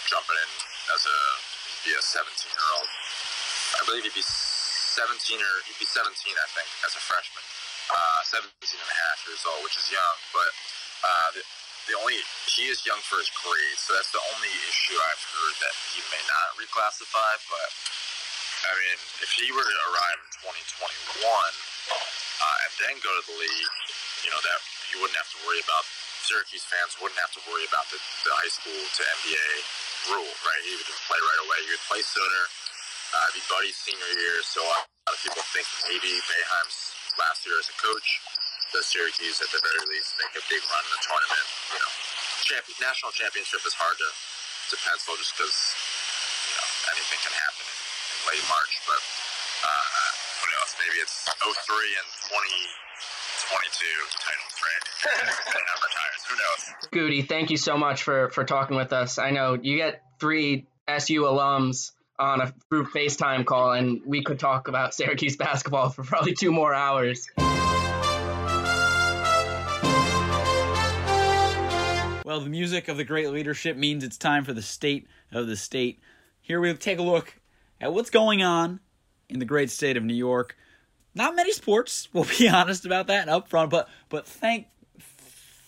jumping 0.09 0.39
in 0.39 0.51
as 0.91 1.03
a 1.07 1.19
be 1.87 1.97
a 1.97 2.03
17 2.03 2.29
year 2.29 2.71
old. 2.77 2.91
I 3.79 3.81
believe 3.89 4.05
he'd 4.05 4.17
be 4.17 4.27
17 4.27 5.17
or 5.41 5.55
he'd 5.65 5.81
be 5.81 5.89
17, 5.89 6.13
I 6.13 6.49
think, 6.53 6.69
as 6.85 6.93
a 6.93 7.03
freshman. 7.03 7.45
Uh, 7.89 8.21
17 8.27 8.53
and 8.53 8.91
a 8.91 8.99
half 9.09 9.19
years 9.27 9.43
old, 9.49 9.65
which 9.67 9.75
is 9.81 9.89
young, 9.91 10.17
but 10.31 10.51
uh, 11.03 11.29
the, 11.35 11.43
the 11.91 11.95
only 11.99 12.21
he 12.47 12.71
is 12.71 12.85
young 12.87 13.01
for 13.03 13.19
his 13.19 13.33
grade, 13.43 13.79
so 13.81 13.97
that's 13.97 14.13
the 14.15 14.23
only 14.37 14.53
issue 14.69 14.95
I've 15.11 15.25
heard 15.27 15.57
that 15.65 15.75
he 15.91 15.99
may 16.13 16.23
not 16.29 16.55
reclassify. 16.55 17.33
But 17.51 17.69
I 18.69 18.73
mean, 18.77 18.99
if 19.25 19.31
he 19.35 19.51
were 19.51 19.65
to 19.65 19.79
arrive 19.91 20.19
in 20.23 20.31
2021 21.19 21.25
uh, 21.25 22.57
and 22.63 22.73
then 22.79 22.95
go 23.03 23.11
to 23.11 23.23
the 23.27 23.37
league, 23.43 23.75
you 24.23 24.31
know 24.31 24.43
that 24.45 24.61
you 24.91 24.99
wouldn't 25.03 25.19
have 25.19 25.31
to 25.33 25.41
worry 25.47 25.63
about 25.63 25.85
Syracuse 26.27 26.67
fans 26.67 26.95
wouldn't 27.01 27.19
have 27.19 27.33
to 27.35 27.43
worry 27.51 27.67
about 27.67 27.87
the, 27.91 27.99
the 28.27 28.33
high 28.39 28.53
school 28.53 28.77
to 28.77 29.03
NBA 29.03 29.51
rule, 30.15 30.33
right? 30.47 30.63
He 30.63 30.75
would 30.79 30.87
just 30.87 31.03
play 31.11 31.19
right 31.19 31.41
away. 31.47 31.59
He 31.67 31.71
would 31.75 31.87
play 31.91 32.03
sooner. 32.05 32.45
Uh, 33.11 33.27
be 33.35 33.43
Buddy's 33.51 33.75
senior 33.75 34.13
year, 34.23 34.39
so 34.47 34.63
a 34.63 34.71
lot 34.71 34.87
of 35.11 35.19
people 35.19 35.43
think 35.51 35.67
maybe 35.91 36.15
Boeheim's 36.31 36.95
last 37.19 37.43
year 37.43 37.59
as 37.59 37.67
a 37.67 37.75
coach 37.75 38.07
The 38.71 38.87
Syracuse 38.87 39.43
at 39.43 39.51
the 39.51 39.59
very 39.59 39.83
least 39.91 40.15
make 40.15 40.31
a 40.39 40.45
big 40.47 40.63
run 40.71 40.83
in 40.87 40.93
the 40.95 41.03
tournament. 41.03 41.47
You 41.75 41.79
know, 41.83 41.93
champion, 42.47 42.79
national 42.79 43.11
championship 43.11 43.67
is 43.67 43.75
hard 43.75 43.99
to, 43.99 44.09
to 44.71 44.75
pencil 44.87 45.19
just 45.19 45.35
because 45.35 45.57
you 46.47 46.55
know 46.55 46.69
anything 46.95 47.19
can 47.19 47.35
happen 47.35 47.67
in, 47.67 47.79
in 47.83 48.19
late 48.31 48.47
March. 48.47 48.79
But 48.87 49.03
uh, 49.67 49.91
else? 50.61 50.77
Maybe 50.79 50.99
it's 51.03 51.27
03 51.27 51.51
and 51.51 52.09
20. 52.31 52.90
22 53.51 53.85
titles, 54.21 54.55
right? 54.63 54.85
Who 56.29 56.37
knows? 56.37 56.89
Goody, 56.93 57.23
thank 57.23 57.51
you 57.51 57.57
so 57.57 57.77
much 57.77 58.05
for 58.05 58.29
for 58.31 58.45
talking 58.45 58.77
with 58.77 58.93
us. 58.93 59.19
I 59.19 59.31
know 59.31 59.55
you 59.61 59.77
get 59.77 60.03
three 60.21 60.69
SU 60.87 61.23
alums 61.23 61.91
on 62.19 62.41
a 62.41 62.55
group 62.71 62.93
FaceTime 62.93 63.45
call, 63.45 63.73
and 63.73 64.03
we 64.07 64.23
could 64.23 64.39
talk 64.39 64.69
about 64.69 64.95
Syracuse 64.95 65.37
basketball 65.37 65.89
for 65.89 66.05
probably 66.05 66.35
two 66.35 66.53
more 66.53 66.73
hours. 66.73 67.27
Well, 72.25 72.41
the 72.41 72.51
music 72.51 72.87
of 72.87 72.97
the 72.97 73.05
great 73.05 73.31
leadership 73.31 73.77
means 73.77 74.05
it's 74.05 74.17
time 74.17 74.45
for 74.45 74.53
the 74.53 74.63
state 74.63 75.09
of 75.33 75.49
the 75.49 75.57
state. 75.57 75.99
Here 76.41 76.61
we 76.61 76.73
take 76.75 77.01
a 77.01 77.03
look 77.03 77.35
at 77.81 77.93
what's 77.93 78.11
going 78.11 78.45
on 78.45 78.79
in 79.29 79.41
the 79.41 79.45
great 79.45 79.71
state 79.71 79.97
of 79.97 80.05
New 80.05 80.15
York 80.15 80.57
not 81.15 81.35
many 81.35 81.53
sports. 81.53 82.09
We'll 82.13 82.27
be 82.39 82.49
honest 82.49 82.85
about 82.87 83.07
that 83.09 83.29
up 83.29 83.49
front, 83.49 83.71
but 83.71 83.89
but 84.09 84.27
thank 84.27 84.67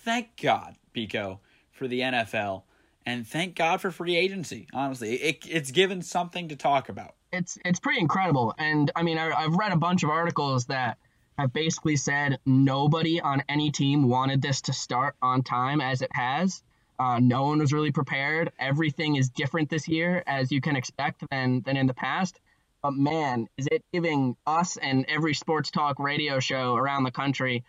thank 0.04 0.40
God, 0.40 0.76
Biko, 0.94 1.38
for 1.72 1.88
the 1.88 2.00
NFL, 2.00 2.62
and 3.06 3.26
thank 3.26 3.54
God 3.54 3.80
for 3.80 3.90
free 3.90 4.16
agency. 4.16 4.66
Honestly, 4.72 5.14
it, 5.16 5.44
it's 5.48 5.70
given 5.70 6.02
something 6.02 6.48
to 6.48 6.56
talk 6.56 6.88
about. 6.88 7.14
It's 7.32 7.58
it's 7.64 7.80
pretty 7.80 8.00
incredible, 8.00 8.54
and 8.58 8.90
I 8.94 9.02
mean, 9.02 9.18
I, 9.18 9.30
I've 9.30 9.54
read 9.54 9.72
a 9.72 9.76
bunch 9.76 10.02
of 10.02 10.10
articles 10.10 10.66
that 10.66 10.98
have 11.38 11.52
basically 11.52 11.96
said 11.96 12.38
nobody 12.44 13.20
on 13.20 13.42
any 13.48 13.70
team 13.70 14.08
wanted 14.08 14.42
this 14.42 14.60
to 14.62 14.72
start 14.72 15.16
on 15.22 15.42
time 15.42 15.80
as 15.80 16.02
it 16.02 16.10
has. 16.12 16.62
Uh, 16.98 17.18
no 17.20 17.44
one 17.44 17.58
was 17.58 17.72
really 17.72 17.90
prepared. 17.90 18.52
Everything 18.58 19.16
is 19.16 19.30
different 19.30 19.70
this 19.70 19.88
year, 19.88 20.22
as 20.26 20.52
you 20.52 20.60
can 20.60 20.76
expect, 20.76 21.24
than 21.30 21.62
than 21.62 21.76
in 21.76 21.86
the 21.86 21.94
past. 21.94 22.38
But 22.82 22.94
man, 22.94 23.48
is 23.56 23.68
it 23.70 23.84
giving 23.92 24.36
us 24.46 24.76
and 24.76 25.04
every 25.08 25.34
sports 25.34 25.70
talk 25.70 25.98
radio 25.98 26.40
show 26.40 26.74
around 26.74 27.04
the 27.04 27.12
country 27.12 27.64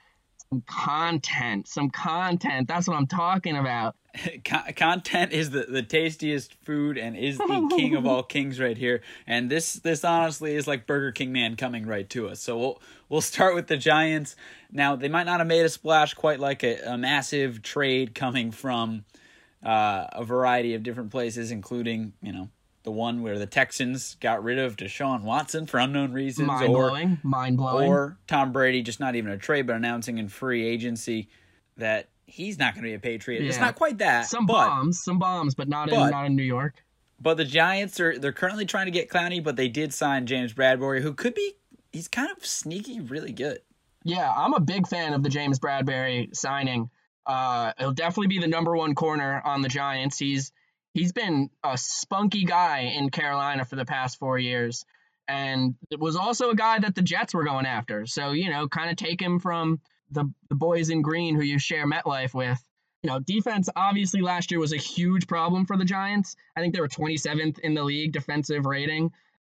some 0.54 0.64
content, 0.68 1.68
some 1.68 1.90
content. 1.90 2.68
That's 2.68 2.88
what 2.88 2.96
I'm 2.96 3.08
talking 3.08 3.58
about. 3.58 3.96
content 4.76 5.32
is 5.32 5.50
the, 5.50 5.64
the 5.64 5.82
tastiest 5.82 6.54
food 6.64 7.00
and 7.00 7.18
is 7.18 7.40
the 7.40 7.68
king 7.76 7.96
of 7.96 8.06
all 8.06 8.22
kings 8.22 8.60
right 8.60 8.78
here. 8.78 9.02
And 9.26 9.50
this 9.50 9.74
this 9.74 10.04
honestly 10.04 10.56
is 10.56 10.68
like 10.68 10.86
Burger 10.86 11.12
King 11.12 11.32
man 11.32 11.56
coming 11.56 11.88
right 11.88 12.08
to 12.12 12.30
us. 12.30 12.40
So 12.40 12.58
we'll 12.58 12.82
we'll 13.10 13.22
start 13.22 13.56
with 13.56 13.68
the 13.68 13.78
Giants. 13.78 14.36
Now 14.72 14.96
they 14.96 15.10
might 15.10 15.26
not 15.26 15.40
have 15.40 15.48
made 15.48 15.66
a 15.66 15.70
splash 15.70 16.14
quite 16.14 16.40
like 16.40 16.64
a, 16.64 16.94
a 16.94 16.98
massive 16.98 17.64
trade 17.64 18.14
coming 18.14 18.52
from 18.52 19.06
uh, 19.64 20.06
a 20.12 20.24
variety 20.24 20.76
of 20.76 20.84
different 20.84 21.10
places, 21.10 21.50
including 21.50 22.14
you 22.22 22.32
know 22.34 22.50
the 22.84 22.92
one 22.92 23.22
where 23.22 23.40
the 23.40 23.46
Texans 23.46 24.16
got 24.20 24.44
rid 24.44 24.60
of 24.60 24.76
Deshaun 24.76 25.24
Watson 25.24 25.66
for 25.66 25.80
unknown 25.80 26.12
reasons, 26.12 26.48
mind 26.48 26.74
blowing, 26.74 27.20
mind 27.24 27.58
blowing, 27.58 27.90
or 27.90 28.18
Tom 28.28 28.52
Brady 28.52 28.82
just 28.82 29.00
not 29.00 29.16
even 29.16 29.32
a 29.32 29.38
trade 29.38 29.68
but 29.68 29.76
announcing 29.76 30.18
in 30.18 30.28
free 30.28 30.66
agency 30.66 31.30
that 31.78 32.10
he's 32.26 32.60
not 32.60 32.74
going 32.74 32.84
to 32.84 32.90
be 32.90 32.94
a 32.94 33.00
Patriot. 33.00 33.42
Yeah. 33.42 33.50
It's 33.50 33.60
not 33.60 33.76
quite 33.76 34.00
that. 34.00 34.28
Some 34.28 34.46
but, 34.46 34.68
bombs, 34.68 35.02
some 35.04 35.18
bombs, 35.18 35.56
but 35.56 35.70
not 35.70 35.90
but, 35.90 36.06
in 36.06 36.12
not 36.12 36.26
in 36.26 36.36
New 36.36 36.44
York. 36.44 36.84
But 37.20 37.38
the 37.38 37.46
Giants 37.46 38.00
are 38.00 38.20
they're 38.20 38.34
currently 38.34 38.66
trying 38.66 38.86
to 38.86 38.92
get 38.92 39.10
Clowney, 39.10 39.42
but 39.42 39.56
they 39.56 39.70
did 39.70 39.94
sign 39.94 40.26
James 40.26 40.54
Bradberry, 40.54 41.02
who 41.02 41.14
could 41.14 41.34
be 41.34 41.54
he's 41.94 42.10
kind 42.10 42.30
of 42.36 42.46
sneaky, 42.46 43.00
really 43.00 43.32
good. 43.32 43.60
Yeah, 44.04 44.30
I'm 44.30 44.54
a 44.54 44.60
big 44.60 44.88
fan 44.88 45.14
of 45.14 45.24
the 45.24 45.30
James 45.30 45.60
Bradberry 45.60 46.36
signing. 46.36 46.90
Uh, 47.26 47.72
he'll 47.80 47.94
definitely 47.94 48.28
be 48.28 48.40
the 48.40 48.48
number 48.48 48.76
one 48.76 48.96
corner 48.96 49.42
on 49.46 49.62
the 49.62 49.70
Giants. 49.70 50.20
He's 50.20 50.52
he's 50.94 51.12
been 51.12 51.50
a 51.64 51.78
spunky 51.78 52.46
guy 52.46 52.94
in 52.98 53.10
Carolina 53.10 53.66
for 53.66 53.76
the 53.76 53.86
past 53.86 54.20
four 54.20 54.38
years, 54.38 54.86
and 55.28 55.76
it 55.90 56.00
was 56.00 56.16
also 56.16 56.50
a 56.50 56.56
guy 56.56 56.80
that 56.80 56.96
the 56.96 57.02
Jets 57.02 57.34
were 57.34 57.44
going 57.44 57.66
after. 57.66 58.06
So 58.06 58.32
you 58.32 58.50
know, 58.50 58.68
kind 58.68 58.90
of 58.90 58.96
take 58.96 59.22
him 59.22 59.40
from 59.40 59.80
the 60.12 60.32
the 60.50 60.56
boys 60.56 60.90
in 60.90 61.02
green 61.02 61.36
who 61.36 61.44
you 61.44 61.60
share 61.60 61.88
MetLife 61.88 62.34
with. 62.34 62.64
You 63.02 63.10
know, 63.10 63.20
defense 63.20 63.68
obviously 63.76 64.22
last 64.22 64.50
year 64.52 64.62
was 64.62 64.72
a 64.72 64.78
huge 64.78 65.28
problem 65.28 65.66
for 65.66 65.76
the 65.76 65.84
Giants. 65.84 66.38
I 66.56 66.62
think 66.62 66.74
they 66.74 66.80
were 66.80 66.88
27th 66.88 67.60
in 67.60 67.74
the 67.74 67.84
league 67.84 68.14
defensive 68.14 68.66
rating. 68.66 69.12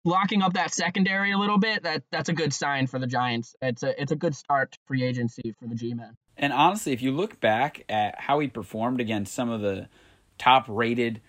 Locking 0.07 0.43
up 0.43 0.55
that 0.55 0.73
secondary 0.73 1.33
a 1.33 1.39
little 1.39 1.59
bit, 1.59 1.83
that 1.83 2.05
that's 2.11 2.29
a 2.29 2.33
good 2.33 2.53
sign 2.53 2.87
for 2.87 2.99
the 2.99 3.07
Giants. 3.07 3.55
It's 3.61 3.83
a 3.83 4.01
it's 4.01 4.13
a 4.13 4.17
good 4.17 4.35
start 4.35 4.73
to 4.73 4.79
free 4.87 5.03
agency 5.03 5.55
for 5.59 5.67
the 5.67 5.75
G-men. 5.75 6.17
And 6.37 6.53
honestly, 6.53 6.93
if 6.93 7.01
you 7.01 7.13
look 7.13 7.41
back 7.41 7.85
at 7.89 8.21
how 8.21 8.41
he 8.41 8.49
performed 8.49 9.01
against 9.01 9.35
some 9.35 9.51
of 9.51 9.61
the 9.61 9.89
top 10.39 10.65
rated 10.69 11.21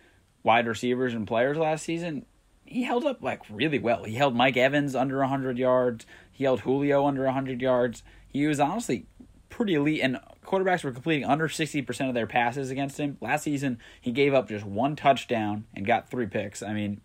wide 0.44 0.68
receivers 0.68 1.14
and 1.14 1.28
players 1.28 1.58
last 1.58 1.84
season, 1.84 2.26
he 2.66 2.84
held 2.84 3.06
up 3.06 3.22
like 3.22 3.42
really 3.50 3.80
well. 3.80 4.04
He 4.04 4.16
held 4.16 4.36
Mike 4.36 4.58
Evans 4.58 4.96
under 4.96 5.20
100 5.20 5.58
yards. 5.58 6.06
He 6.32 6.44
held 6.44 6.62
Julio 6.62 7.06
under 7.06 7.24
100 7.24 7.62
yards. 7.62 8.04
He 8.28 8.46
was 8.48 8.60
honestly 8.60 9.08
pretty 9.50 9.76
elite, 9.76 10.02
and 10.02 10.20
quarterbacks 10.44 10.84
were 10.84 10.92
completing 10.92 11.26
under 11.26 11.48
60% 11.48 12.08
of 12.10 12.14
their 12.14 12.28
passes 12.28 12.72
against 12.72 13.00
him. 13.00 13.18
Last 13.22 13.44
season, 13.44 13.80
he 14.02 14.12
gave 14.12 14.34
up 14.34 14.50
just 14.50 14.66
one 14.66 14.96
touchdown 14.96 15.66
and 15.74 15.86
got 15.86 16.10
three 16.10 16.26
picks. 16.26 16.62
I 16.62 16.74
mean, 16.74 17.00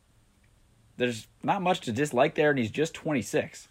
there's 0.97 1.29
not 1.43 1.63
much 1.63 1.81
to 1.83 1.93
dislike 1.93 2.35
there, 2.35 2.51
and 2.51 2.59
he's 2.59 2.71
just 2.71 2.95
26. 2.95 3.69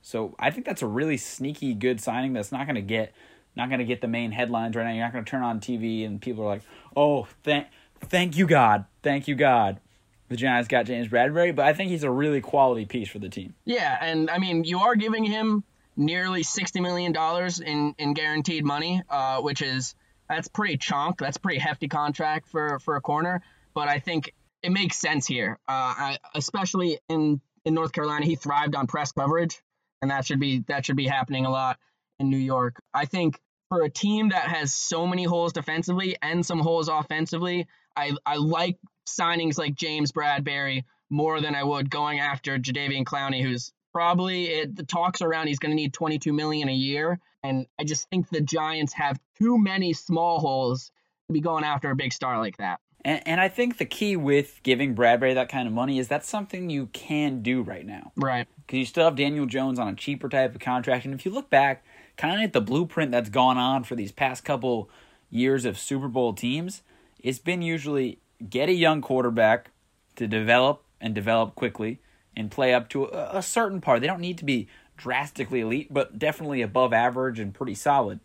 So 0.00 0.34
I 0.38 0.50
think 0.50 0.64
that's 0.64 0.82
a 0.82 0.86
really 0.86 1.16
sneaky 1.16 1.74
good 1.74 2.00
signing 2.00 2.32
that's 2.32 2.52
not 2.52 2.66
going 2.66 2.76
to 2.76 2.80
get 2.80 3.12
not 3.56 3.68
going 3.68 3.78
to 3.78 3.84
get 3.84 4.00
the 4.00 4.08
main 4.08 4.32
headlines 4.32 4.76
right 4.76 4.84
now. 4.84 4.92
You're 4.92 5.04
not 5.04 5.12
going 5.12 5.24
to 5.24 5.30
turn 5.30 5.42
on 5.42 5.60
TV 5.60 6.04
and 6.06 6.20
people 6.20 6.44
are 6.44 6.48
like, 6.48 6.62
"Oh, 6.96 7.26
thank 7.42 7.66
thank 8.00 8.36
you 8.36 8.46
God, 8.46 8.84
thank 9.02 9.28
you 9.28 9.34
God." 9.34 9.80
The 10.28 10.36
Giants 10.36 10.68
got 10.68 10.86
James 10.86 11.06
Bradberry, 11.08 11.54
but 11.54 11.66
I 11.66 11.72
think 11.72 11.90
he's 11.90 12.02
a 12.02 12.10
really 12.10 12.40
quality 12.40 12.84
piece 12.84 13.08
for 13.08 13.20
the 13.20 13.28
team. 13.28 13.54
Yeah, 13.64 13.96
and 14.00 14.28
I 14.28 14.38
mean, 14.38 14.64
you 14.64 14.80
are 14.80 14.96
giving 14.96 15.24
him 15.24 15.62
nearly 15.96 16.42
sixty 16.42 16.80
million 16.80 17.12
dollars 17.12 17.60
in 17.60 17.94
in 17.98 18.14
guaranteed 18.14 18.64
money, 18.64 19.02
uh, 19.08 19.40
which 19.40 19.62
is 19.62 19.94
that's 20.28 20.48
pretty 20.48 20.76
chunk. 20.76 21.18
That's 21.18 21.36
pretty 21.36 21.58
hefty 21.58 21.88
contract 21.88 22.48
for 22.48 22.78
for 22.80 22.96
a 22.96 23.00
corner. 23.00 23.42
But 23.74 23.88
I 23.88 24.00
think 24.00 24.32
it 24.62 24.70
makes 24.70 24.98
sense 24.98 25.26
here, 25.26 25.58
uh, 25.68 25.72
I, 25.96 26.18
especially 26.34 26.98
in 27.08 27.40
in 27.64 27.74
North 27.74 27.92
Carolina. 27.92 28.26
He 28.26 28.36
thrived 28.36 28.74
on 28.74 28.86
press 28.86 29.12
coverage, 29.12 29.62
and 30.02 30.10
that 30.10 30.26
should 30.26 30.40
be 30.40 30.64
that 30.68 30.84
should 30.84 30.96
be 30.96 31.06
happening 31.06 31.46
a 31.46 31.50
lot 31.50 31.78
in 32.18 32.30
New 32.30 32.36
York. 32.36 32.80
I 32.92 33.04
think 33.04 33.40
for 33.68 33.82
a 33.82 33.90
team 33.90 34.30
that 34.30 34.48
has 34.48 34.74
so 34.74 35.06
many 35.06 35.24
holes 35.24 35.52
defensively 35.52 36.16
and 36.22 36.44
some 36.44 36.60
holes 36.60 36.88
offensively, 36.88 37.66
I, 37.96 38.12
I 38.24 38.36
like 38.36 38.78
signings 39.06 39.58
like 39.58 39.74
James 39.74 40.12
Bradberry 40.12 40.84
more 41.10 41.40
than 41.40 41.54
I 41.54 41.62
would 41.62 41.90
going 41.90 42.20
after 42.20 42.58
Jadeveon 42.58 43.04
Clowney, 43.04 43.42
who's 43.42 43.72
probably 43.92 44.46
it, 44.46 44.76
the 44.76 44.84
talks 44.84 45.22
around 45.22 45.46
he's 45.46 45.58
going 45.58 45.70
to 45.70 45.76
need 45.76 45.92
22 45.92 46.32
million 46.32 46.68
a 46.68 46.74
year, 46.74 47.18
and 47.42 47.66
I 47.78 47.84
just 47.84 48.08
think 48.10 48.28
the 48.28 48.40
Giants 48.40 48.92
have 48.94 49.18
too 49.38 49.58
many 49.58 49.92
small 49.92 50.40
holes 50.40 50.90
to 51.28 51.32
be 51.32 51.40
going 51.40 51.64
after 51.64 51.90
a 51.90 51.96
big 51.96 52.12
star 52.12 52.38
like 52.38 52.56
that. 52.58 52.80
And, 53.04 53.22
and 53.26 53.40
I 53.40 53.48
think 53.48 53.78
the 53.78 53.84
key 53.84 54.16
with 54.16 54.60
giving 54.64 54.94
Bradberry 54.94 55.34
that 55.34 55.48
kind 55.48 55.68
of 55.68 55.72
money 55.72 55.98
is 55.98 56.08
that's 56.08 56.28
something 56.28 56.70
you 56.70 56.86
can 56.86 57.40
do 57.40 57.62
right 57.62 57.86
now, 57.86 58.12
right? 58.16 58.48
Because 58.66 58.78
you 58.78 58.84
still 58.84 59.04
have 59.04 59.16
Daniel 59.16 59.46
Jones 59.46 59.78
on 59.78 59.88
a 59.88 59.94
cheaper 59.94 60.28
type 60.28 60.54
of 60.54 60.60
contract, 60.60 61.04
and 61.04 61.14
if 61.14 61.24
you 61.24 61.32
look 61.32 61.48
back 61.48 61.84
kind 62.16 62.44
of 62.44 62.52
the 62.52 62.60
blueprint 62.60 63.12
that's 63.12 63.28
gone 63.28 63.58
on 63.58 63.84
for 63.84 63.94
these 63.94 64.12
past 64.12 64.44
couple 64.44 64.90
years 65.30 65.64
of 65.64 65.78
Super 65.78 66.08
Bowl 66.08 66.32
teams, 66.32 66.82
it's 67.20 67.38
been 67.38 67.62
usually 67.62 68.18
get 68.48 68.68
a 68.68 68.72
young 68.72 69.00
quarterback 69.00 69.70
to 70.16 70.26
develop 70.26 70.82
and 71.00 71.14
develop 71.14 71.54
quickly 71.54 72.00
and 72.36 72.50
play 72.50 72.74
up 72.74 72.88
to 72.90 73.04
a, 73.04 73.38
a 73.38 73.42
certain 73.42 73.80
part. 73.80 74.00
They 74.00 74.06
don't 74.06 74.20
need 74.20 74.38
to 74.38 74.44
be 74.44 74.68
drastically 74.96 75.60
elite, 75.60 75.92
but 75.92 76.18
definitely 76.18 76.62
above 76.62 76.92
average 76.92 77.38
and 77.38 77.54
pretty 77.54 77.74
solid. 77.74 78.20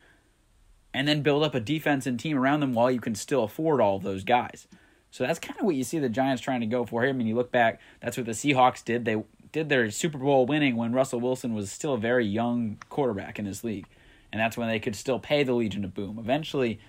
And 0.93 1.07
then 1.07 1.21
build 1.21 1.43
up 1.43 1.55
a 1.55 1.59
defense 1.59 2.05
and 2.05 2.19
team 2.19 2.37
around 2.37 2.59
them 2.59 2.73
while 2.73 2.91
you 2.91 2.99
can 2.99 3.15
still 3.15 3.43
afford 3.43 3.79
all 3.79 3.99
those 3.99 4.23
guys. 4.23 4.67
So 5.09 5.25
that's 5.25 5.39
kind 5.39 5.59
of 5.59 5.65
what 5.65 5.75
you 5.75 5.83
see 5.83 5.99
the 5.99 6.09
Giants 6.09 6.41
trying 6.41 6.61
to 6.61 6.65
go 6.65 6.85
for 6.85 7.01
here. 7.01 7.09
I 7.09 7.13
mean, 7.13 7.27
you 7.27 7.35
look 7.35 7.51
back, 7.51 7.79
that's 8.01 8.17
what 8.17 8.25
the 8.25 8.31
Seahawks 8.31 8.83
did. 8.83 9.05
They 9.05 9.23
did 9.51 9.69
their 9.69 9.89
Super 9.91 10.17
Bowl 10.17 10.45
winning 10.45 10.75
when 10.75 10.93
Russell 10.93 11.19
Wilson 11.19 11.53
was 11.53 11.71
still 11.71 11.93
a 11.93 11.97
very 11.97 12.25
young 12.25 12.77
quarterback 12.89 13.39
in 13.39 13.45
this 13.45 13.63
league. 13.63 13.87
And 14.31 14.39
that's 14.39 14.57
when 14.57 14.69
they 14.69 14.79
could 14.79 14.95
still 14.95 15.19
pay 15.19 15.43
the 15.43 15.53
Legion 15.53 15.83
of 15.83 15.93
Boom. 15.93 16.17
Eventually, 16.17 16.79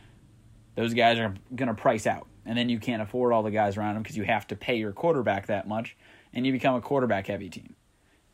those 0.76 0.94
guys 0.94 1.18
are 1.18 1.34
going 1.54 1.68
to 1.68 1.74
price 1.74 2.06
out. 2.06 2.28
And 2.46 2.56
then 2.56 2.68
you 2.68 2.78
can't 2.78 3.02
afford 3.02 3.32
all 3.32 3.42
the 3.42 3.50
guys 3.50 3.76
around 3.76 3.94
them 3.94 4.02
because 4.02 4.16
you 4.16 4.24
have 4.24 4.46
to 4.48 4.56
pay 4.56 4.76
your 4.76 4.92
quarterback 4.92 5.46
that 5.46 5.66
much. 5.66 5.96
And 6.32 6.46
you 6.46 6.52
become 6.52 6.74
a 6.74 6.80
quarterback 6.80 7.26
heavy 7.26 7.48
team. 7.48 7.74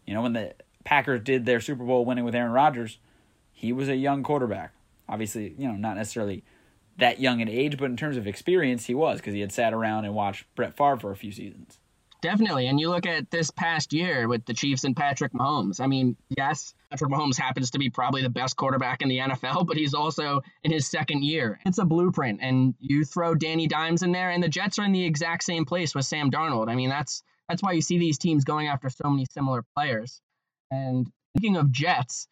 You 0.06 0.14
know, 0.14 0.22
when 0.22 0.34
the 0.34 0.54
Packers 0.84 1.20
did 1.22 1.44
their 1.44 1.60
Super 1.60 1.84
Bowl 1.84 2.04
winning 2.04 2.24
with 2.24 2.34
Aaron 2.34 2.52
Rodgers, 2.52 2.98
he 3.52 3.72
was 3.72 3.88
a 3.88 3.96
young 3.96 4.22
quarterback. 4.22 4.72
Obviously, 5.08 5.54
you 5.58 5.66
know, 5.66 5.74
not 5.74 5.96
necessarily 5.96 6.44
that 6.98 7.20
young 7.20 7.40
in 7.40 7.48
age, 7.48 7.78
but 7.78 7.86
in 7.86 7.96
terms 7.96 8.16
of 8.16 8.26
experience, 8.26 8.86
he 8.86 8.94
was 8.94 9.18
because 9.18 9.34
he 9.34 9.40
had 9.40 9.52
sat 9.52 9.72
around 9.72 10.04
and 10.04 10.14
watched 10.14 10.44
Brett 10.54 10.76
Favre 10.76 10.98
for 10.98 11.10
a 11.10 11.16
few 11.16 11.32
seasons. 11.32 11.78
Definitely. 12.20 12.66
And 12.66 12.80
you 12.80 12.90
look 12.90 13.06
at 13.06 13.30
this 13.30 13.50
past 13.50 13.92
year 13.92 14.26
with 14.26 14.44
the 14.44 14.54
Chiefs 14.54 14.82
and 14.82 14.96
Patrick 14.96 15.32
Mahomes. 15.32 15.80
I 15.80 15.86
mean, 15.86 16.16
yes, 16.36 16.74
Patrick 16.90 17.12
Mahomes 17.12 17.38
happens 17.38 17.70
to 17.70 17.78
be 17.78 17.90
probably 17.90 18.22
the 18.22 18.28
best 18.28 18.56
quarterback 18.56 19.02
in 19.02 19.08
the 19.08 19.18
NFL, 19.18 19.66
but 19.68 19.76
he's 19.76 19.94
also 19.94 20.42
in 20.64 20.72
his 20.72 20.88
second 20.88 21.22
year. 21.22 21.60
It's 21.64 21.78
a 21.78 21.84
blueprint. 21.84 22.40
And 22.42 22.74
you 22.80 23.04
throw 23.04 23.34
Danny 23.34 23.68
Dimes 23.68 24.02
in 24.02 24.10
there, 24.10 24.30
and 24.30 24.42
the 24.42 24.48
Jets 24.48 24.78
are 24.80 24.84
in 24.84 24.92
the 24.92 25.04
exact 25.04 25.44
same 25.44 25.64
place 25.64 25.94
with 25.94 26.06
Sam 26.06 26.30
Darnold. 26.30 26.68
I 26.68 26.74
mean, 26.74 26.88
that's 26.88 27.22
that's 27.48 27.62
why 27.62 27.72
you 27.72 27.80
see 27.80 27.98
these 27.98 28.18
teams 28.18 28.44
going 28.44 28.66
after 28.66 28.90
so 28.90 29.08
many 29.08 29.24
similar 29.30 29.64
players. 29.74 30.20
And 30.70 31.06
speaking 31.36 31.56
of 31.56 31.70
Jets, 31.70 32.26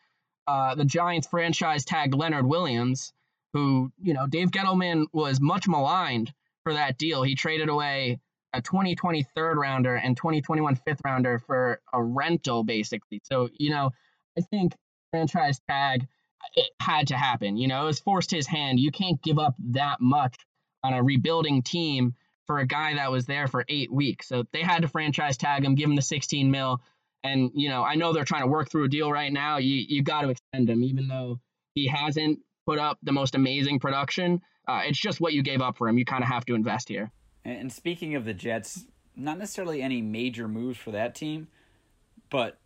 uh, 0.46 0.74
the 0.74 0.84
Giants 0.84 1.28
franchise 1.28 1.84
tagged 1.84 2.14
Leonard 2.14 2.46
Williams, 2.46 3.12
who, 3.52 3.90
you 4.02 4.12
know, 4.12 4.26
Dave 4.26 4.50
Gettleman 4.50 5.06
was 5.12 5.40
much 5.40 5.66
maligned 5.66 6.32
for 6.64 6.74
that 6.74 6.98
deal. 6.98 7.22
He 7.22 7.34
traded 7.34 7.68
away 7.68 8.20
a 8.52 8.62
2020 8.62 9.24
third 9.34 9.58
rounder 9.58 9.94
and 9.94 10.16
2021 10.16 10.76
fifth 10.76 11.00
rounder 11.04 11.38
for 11.38 11.80
a 11.92 12.02
rental, 12.02 12.64
basically. 12.64 13.20
So, 13.24 13.48
you 13.58 13.70
know, 13.70 13.90
I 14.38 14.42
think 14.42 14.72
franchise 15.10 15.60
tag, 15.68 16.06
it 16.54 16.70
had 16.80 17.08
to 17.08 17.16
happen. 17.16 17.56
You 17.56 17.68
know, 17.68 17.82
it 17.82 17.86
was 17.86 18.00
forced 18.00 18.30
his 18.30 18.46
hand. 18.46 18.80
You 18.80 18.90
can't 18.90 19.20
give 19.22 19.38
up 19.38 19.54
that 19.72 20.00
much 20.00 20.36
on 20.82 20.94
a 20.94 21.02
rebuilding 21.02 21.62
team 21.62 22.14
for 22.46 22.58
a 22.58 22.66
guy 22.66 22.94
that 22.94 23.10
was 23.10 23.26
there 23.26 23.48
for 23.48 23.64
eight 23.68 23.92
weeks. 23.92 24.28
So 24.28 24.44
they 24.52 24.62
had 24.62 24.82
to 24.82 24.88
franchise 24.88 25.36
tag 25.36 25.64
him, 25.64 25.74
give 25.74 25.88
him 25.88 25.96
the 25.96 26.02
16 26.02 26.50
mil. 26.50 26.80
And, 27.24 27.50
you 27.54 27.68
know, 27.68 27.82
I 27.82 27.96
know 27.96 28.12
they're 28.12 28.24
trying 28.24 28.42
to 28.42 28.48
work 28.48 28.70
through 28.70 28.84
a 28.84 28.88
deal 28.88 29.10
right 29.10 29.32
now. 29.32 29.58
You, 29.58 29.74
you 29.74 30.02
got 30.02 30.22
to 30.22 30.30
extend 30.30 30.70
him, 30.70 30.84
even 30.84 31.08
though 31.08 31.40
he 31.74 31.88
hasn't 31.88 32.38
put 32.66 32.78
up 32.78 32.98
the 33.02 33.12
most 33.12 33.34
amazing 33.34 33.80
production. 33.80 34.40
Uh, 34.68 34.82
it's 34.84 34.98
just 34.98 35.20
what 35.20 35.32
you 35.32 35.42
gave 35.42 35.60
up 35.60 35.76
for 35.76 35.88
him. 35.88 35.98
You 35.98 36.04
kind 36.04 36.22
of 36.22 36.28
have 36.28 36.44
to 36.46 36.54
invest 36.54 36.88
here. 36.88 37.10
And 37.46 37.72
speaking 37.72 38.16
of 38.16 38.24
the 38.24 38.34
Jets, 38.34 38.84
not 39.14 39.38
necessarily 39.38 39.80
any 39.80 40.02
major 40.02 40.48
moves 40.48 40.78
for 40.78 40.90
that 40.90 41.14
team, 41.14 41.46
but 42.28 42.58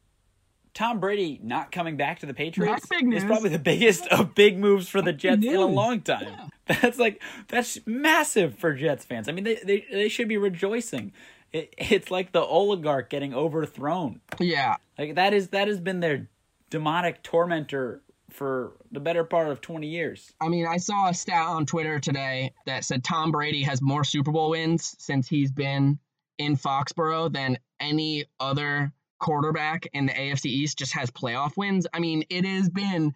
Tom 0.72 1.00
Brady 1.00 1.38
not 1.42 1.70
coming 1.70 1.96
back 1.96 2.20
to 2.20 2.26
the 2.26 2.32
Patriots 2.32 2.86
is 2.90 3.24
probably 3.24 3.50
the 3.50 3.58
biggest 3.58 4.06
of 4.06 4.34
big 4.34 4.58
moves 4.58 4.88
for 4.88 5.02
the 5.02 5.12
Jets 5.12 5.44
in 5.44 5.56
a 5.56 5.66
long 5.66 6.00
time. 6.00 6.24
Yeah. 6.24 6.46
That's 6.82 7.00
like 7.00 7.20
that's 7.48 7.80
massive 7.84 8.56
for 8.56 8.72
Jets 8.72 9.04
fans. 9.04 9.28
I 9.28 9.32
mean, 9.32 9.42
they 9.42 9.56
they, 9.56 9.84
they 9.90 10.08
should 10.08 10.28
be 10.28 10.36
rejoicing. 10.36 11.12
It, 11.52 11.74
it's 11.76 12.12
like 12.12 12.30
the 12.30 12.42
oligarch 12.42 13.10
getting 13.10 13.34
overthrown. 13.34 14.20
Yeah, 14.38 14.76
like 14.96 15.16
that 15.16 15.34
is 15.34 15.48
that 15.48 15.66
has 15.66 15.80
been 15.80 15.98
their 15.98 16.28
demonic 16.70 17.24
tormentor 17.24 18.02
for 18.40 18.72
the 18.90 19.00
better 19.00 19.22
part 19.22 19.48
of 19.48 19.60
20 19.60 19.86
years. 19.86 20.32
I 20.40 20.48
mean, 20.48 20.66
I 20.66 20.78
saw 20.78 21.10
a 21.10 21.14
stat 21.14 21.46
on 21.46 21.66
Twitter 21.66 22.00
today 22.00 22.54
that 22.64 22.86
said 22.86 23.04
Tom 23.04 23.32
Brady 23.32 23.62
has 23.64 23.82
more 23.82 24.02
Super 24.02 24.32
Bowl 24.32 24.48
wins 24.48 24.96
since 24.98 25.28
he's 25.28 25.52
been 25.52 25.98
in 26.38 26.56
Foxborough 26.56 27.30
than 27.30 27.58
any 27.80 28.24
other 28.40 28.94
quarterback 29.18 29.88
in 29.92 30.06
the 30.06 30.14
AFC 30.14 30.46
East 30.46 30.78
just 30.78 30.94
has 30.94 31.10
playoff 31.10 31.54
wins. 31.58 31.86
I 31.92 31.98
mean, 31.98 32.24
it 32.30 32.46
has 32.46 32.70
been 32.70 33.12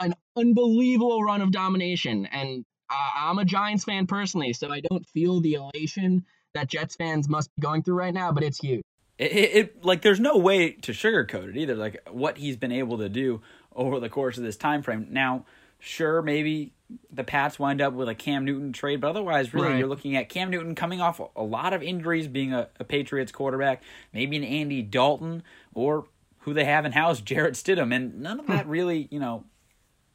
an 0.00 0.14
unbelievable 0.34 1.22
run 1.22 1.42
of 1.42 1.52
domination. 1.52 2.24
And 2.24 2.64
uh, 2.88 3.10
I'm 3.14 3.38
a 3.38 3.44
Giants 3.44 3.84
fan 3.84 4.06
personally, 4.06 4.54
so 4.54 4.72
I 4.72 4.80
don't 4.80 5.06
feel 5.06 5.42
the 5.42 5.52
elation 5.52 6.24
that 6.54 6.68
Jets 6.68 6.96
fans 6.96 7.28
must 7.28 7.54
be 7.56 7.60
going 7.60 7.82
through 7.82 7.96
right 7.96 8.14
now, 8.14 8.32
but 8.32 8.42
it's 8.42 8.58
huge. 8.58 8.80
It, 9.18 9.32
it, 9.32 9.54
it, 9.54 9.84
like 9.84 10.00
there's 10.00 10.20
no 10.20 10.38
way 10.38 10.72
to 10.72 10.92
sugarcoat 10.92 11.50
it 11.50 11.58
either. 11.58 11.74
Like 11.74 12.00
what 12.10 12.38
he's 12.38 12.56
been 12.56 12.72
able 12.72 12.96
to 12.98 13.10
do 13.10 13.42
over 13.76 14.00
the 14.00 14.08
course 14.08 14.36
of 14.38 14.42
this 14.42 14.56
time 14.56 14.82
frame. 14.82 15.06
Now, 15.10 15.44
sure, 15.78 16.22
maybe 16.22 16.72
the 17.10 17.24
Pats 17.24 17.58
wind 17.58 17.80
up 17.80 17.92
with 17.92 18.08
a 18.08 18.14
Cam 18.14 18.44
Newton 18.44 18.72
trade, 18.72 19.00
but 19.00 19.08
otherwise, 19.08 19.52
really, 19.52 19.68
right. 19.68 19.78
you're 19.78 19.88
looking 19.88 20.16
at 20.16 20.28
Cam 20.28 20.50
Newton 20.50 20.74
coming 20.74 21.00
off 21.00 21.20
a 21.34 21.42
lot 21.42 21.72
of 21.72 21.82
injuries, 21.82 22.28
being 22.28 22.52
a, 22.52 22.68
a 22.78 22.84
Patriots 22.84 23.32
quarterback, 23.32 23.82
maybe 24.12 24.36
an 24.36 24.44
Andy 24.44 24.82
Dalton, 24.82 25.42
or 25.74 26.06
who 26.40 26.54
they 26.54 26.64
have 26.64 26.84
in 26.84 26.92
house, 26.92 27.20
Jarrett 27.22 27.54
Stidham, 27.54 27.94
and 27.94 28.20
none 28.20 28.40
of 28.40 28.46
that 28.46 28.64
hmm. 28.64 28.70
really, 28.70 29.08
you 29.10 29.20
know, 29.20 29.44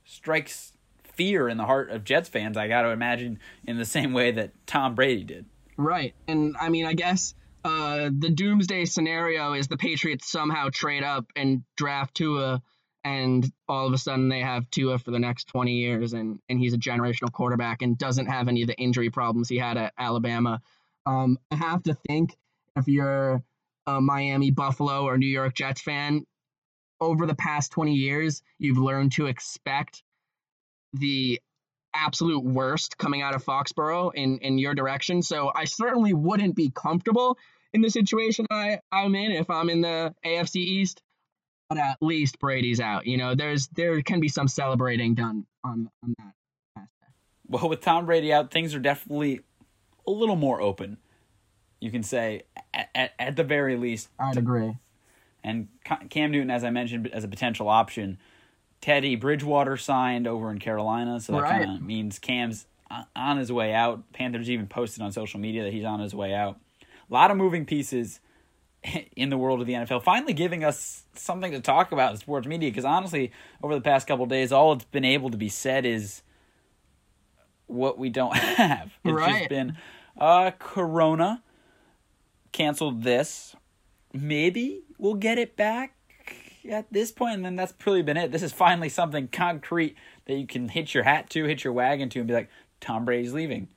strikes 0.05 0.74
fear 1.03 1.47
in 1.47 1.57
the 1.57 1.66
heart 1.66 1.91
of 1.91 2.03
Jets 2.03 2.30
fans. 2.30 2.57
I 2.57 2.68
got 2.68 2.84
to 2.84 2.89
imagine 2.89 3.39
in 3.66 3.78
the 3.78 3.86
same 3.86 4.14
way 4.14 4.32
that 4.32 4.51
Tom 4.66 4.95
Brady 4.95 5.24
did. 5.24 5.45
Right, 5.78 6.16
and 6.28 6.55
I 6.59 6.70
mean, 6.70 6.86
I 6.86 6.93
guess 6.93 7.34
uh, 7.64 8.09
the 8.18 8.30
doomsday 8.30 8.86
scenario 8.86 9.53
is 9.53 9.68
the 9.68 9.78
Patriots 9.78 10.32
somehow 10.32 10.70
trade 10.72 11.03
up 11.03 11.26
and 11.36 11.64
draft 11.76 12.16
Tua 12.16 12.62
and 13.03 13.51
all 13.67 13.87
of 13.87 13.93
a 13.93 13.97
sudden 13.97 14.29
they 14.29 14.41
have 14.41 14.69
Tua 14.69 14.99
for 14.99 15.11
the 15.11 15.19
next 15.19 15.47
20 15.47 15.73
years 15.73 16.13
and 16.13 16.39
and 16.49 16.59
he's 16.59 16.73
a 16.73 16.77
generational 16.77 17.31
quarterback 17.31 17.81
and 17.81 17.97
doesn't 17.97 18.27
have 18.27 18.47
any 18.47 18.61
of 18.61 18.67
the 18.67 18.77
injury 18.77 19.09
problems 19.09 19.49
he 19.49 19.57
had 19.57 19.77
at 19.77 19.93
Alabama. 19.97 20.61
Um, 21.05 21.37
I 21.49 21.55
have 21.55 21.83
to 21.83 21.95
think 22.07 22.37
if 22.75 22.87
you're 22.87 23.43
a 23.87 23.99
Miami, 23.99 24.51
Buffalo, 24.51 25.03
or 25.03 25.17
New 25.17 25.27
York 25.27 25.55
Jets 25.55 25.81
fan, 25.81 26.25
over 26.99 27.25
the 27.25 27.35
past 27.35 27.71
20 27.71 27.93
years, 27.93 28.43
you've 28.59 28.77
learned 28.77 29.11
to 29.13 29.25
expect 29.25 30.03
the 30.93 31.41
absolute 31.93 32.43
worst 32.43 32.97
coming 32.97 33.21
out 33.21 33.35
of 33.35 33.43
Foxborough 33.43 34.11
in, 34.13 34.37
in 34.37 34.57
your 34.57 34.75
direction. 34.75 35.21
So 35.21 35.51
I 35.53 35.65
certainly 35.65 36.13
wouldn't 36.13 36.55
be 36.55 36.69
comfortable 36.69 37.37
in 37.73 37.81
the 37.81 37.89
situation 37.89 38.45
I, 38.51 38.79
I'm 38.91 39.15
in 39.15 39.31
if 39.31 39.49
I'm 39.49 39.69
in 39.69 39.81
the 39.81 40.13
AFC 40.23 40.57
East 40.57 41.01
but 41.72 41.78
at 41.78 41.97
least 42.01 42.38
Brady's 42.38 42.82
out. 42.82 43.07
You 43.07 43.15
know, 43.15 43.34
there's 43.34 43.67
there 43.69 44.01
can 44.01 44.19
be 44.19 44.28
some 44.28 44.49
celebrating 44.49 45.15
done 45.15 45.45
on 45.63 45.89
on 46.03 46.15
that 46.17 46.34
aspect. 46.76 47.13
Well, 47.47 47.69
with 47.69 47.80
Tom 47.80 48.05
Brady 48.05 48.34
out, 48.34 48.51
things 48.51 48.76
are 48.76 48.80
definitely 48.80 49.39
a 50.05 50.11
little 50.11 50.36
more 50.36 50.59
open. 50.59 50.97
You 51.80 51.89
can 51.89 52.03
say 52.03 52.43
at, 52.74 52.89
at, 52.93 53.13
at 53.17 53.36
the 53.38 53.45
very 53.45 53.78
least. 53.78 54.09
I'd 54.19 54.36
agree. 54.36 54.76
And 55.45 55.69
Cam 56.09 56.32
Newton, 56.32 56.51
as 56.51 56.65
I 56.65 56.72
mentioned, 56.72 57.07
as 57.07 57.24
a 57.24 57.30
potential 57.30 57.69
option. 57.69 58.17
Teddy 58.82 59.15
Bridgewater 59.15 59.78
signed 59.78 60.28
over 60.28 60.51
in 60.51 60.59
Carolina, 60.59 61.22
so 61.22 61.34
that 61.34 61.43
right. 61.43 61.65
kind 61.65 61.78
of 61.78 61.82
means 61.82 62.19
Cam's 62.19 62.65
on 63.15 63.38
his 63.38 63.51
way 63.51 63.74
out. 63.74 64.11
Panthers 64.11 64.49
even 64.49 64.67
posted 64.67 65.03
on 65.03 65.13
social 65.13 65.39
media 65.39 65.63
that 65.63 65.72
he's 65.72 65.86
on 65.86 66.01
his 66.01 66.13
way 66.13 66.34
out. 66.34 66.59
A 67.09 67.13
lot 67.13 67.32
of 67.32 67.38
moving 67.38 67.65
pieces 67.65 68.19
in 69.15 69.29
the 69.29 69.38
world 69.38 69.61
of 69.61 69.67
the 69.67 69.73
NFL, 69.73 70.03
finally 70.03 70.34
giving 70.34 70.63
us 70.63 71.03
something 71.13 71.51
to 71.51 71.59
talk 71.59 71.91
about 71.91 72.11
in 72.11 72.17
sports 72.17 72.47
media. 72.47 72.69
Because 72.69 72.86
honestly, 72.86 73.32
over 73.61 73.75
the 73.75 73.82
past 73.82 74.07
couple 74.07 74.25
days, 74.25 74.51
all 74.51 74.73
it's 74.73 74.86
been 74.86 75.05
able 75.05 75.29
to 75.29 75.38
be 75.38 75.49
said 75.49 75.86
is 75.86 76.23
what 77.67 77.97
we 77.97 78.09
don't 78.09 78.36
have. 78.38 78.91
It's 79.03 79.13
right. 79.13 79.38
just 79.39 79.49
been 79.49 79.77
uh, 80.17 80.51
Corona 80.57 81.43
canceled 82.51 83.03
this. 83.03 83.55
Maybe 84.13 84.84
we'll 84.97 85.13
get 85.15 85.38
it 85.38 85.55
back 85.55 85.95
at 86.69 86.91
this 86.91 87.11
point, 87.11 87.36
and 87.36 87.45
then 87.45 87.55
that's 87.55 87.73
really 87.86 88.01
been 88.01 88.17
it. 88.17 88.32
This 88.32 88.43
is 88.43 88.51
finally 88.51 88.89
something 88.89 89.27
concrete 89.27 89.95
that 90.25 90.36
you 90.36 90.45
can 90.45 90.67
hitch 90.67 90.93
your 90.93 91.03
hat 91.03 91.29
to, 91.32 91.45
hitch 91.45 91.63
your 91.63 91.73
wagon 91.73 92.09
to, 92.09 92.19
and 92.19 92.27
be 92.27 92.34
like, 92.34 92.49
Tom 92.79 93.05
Brady's 93.05 93.34
leaving 93.34 93.67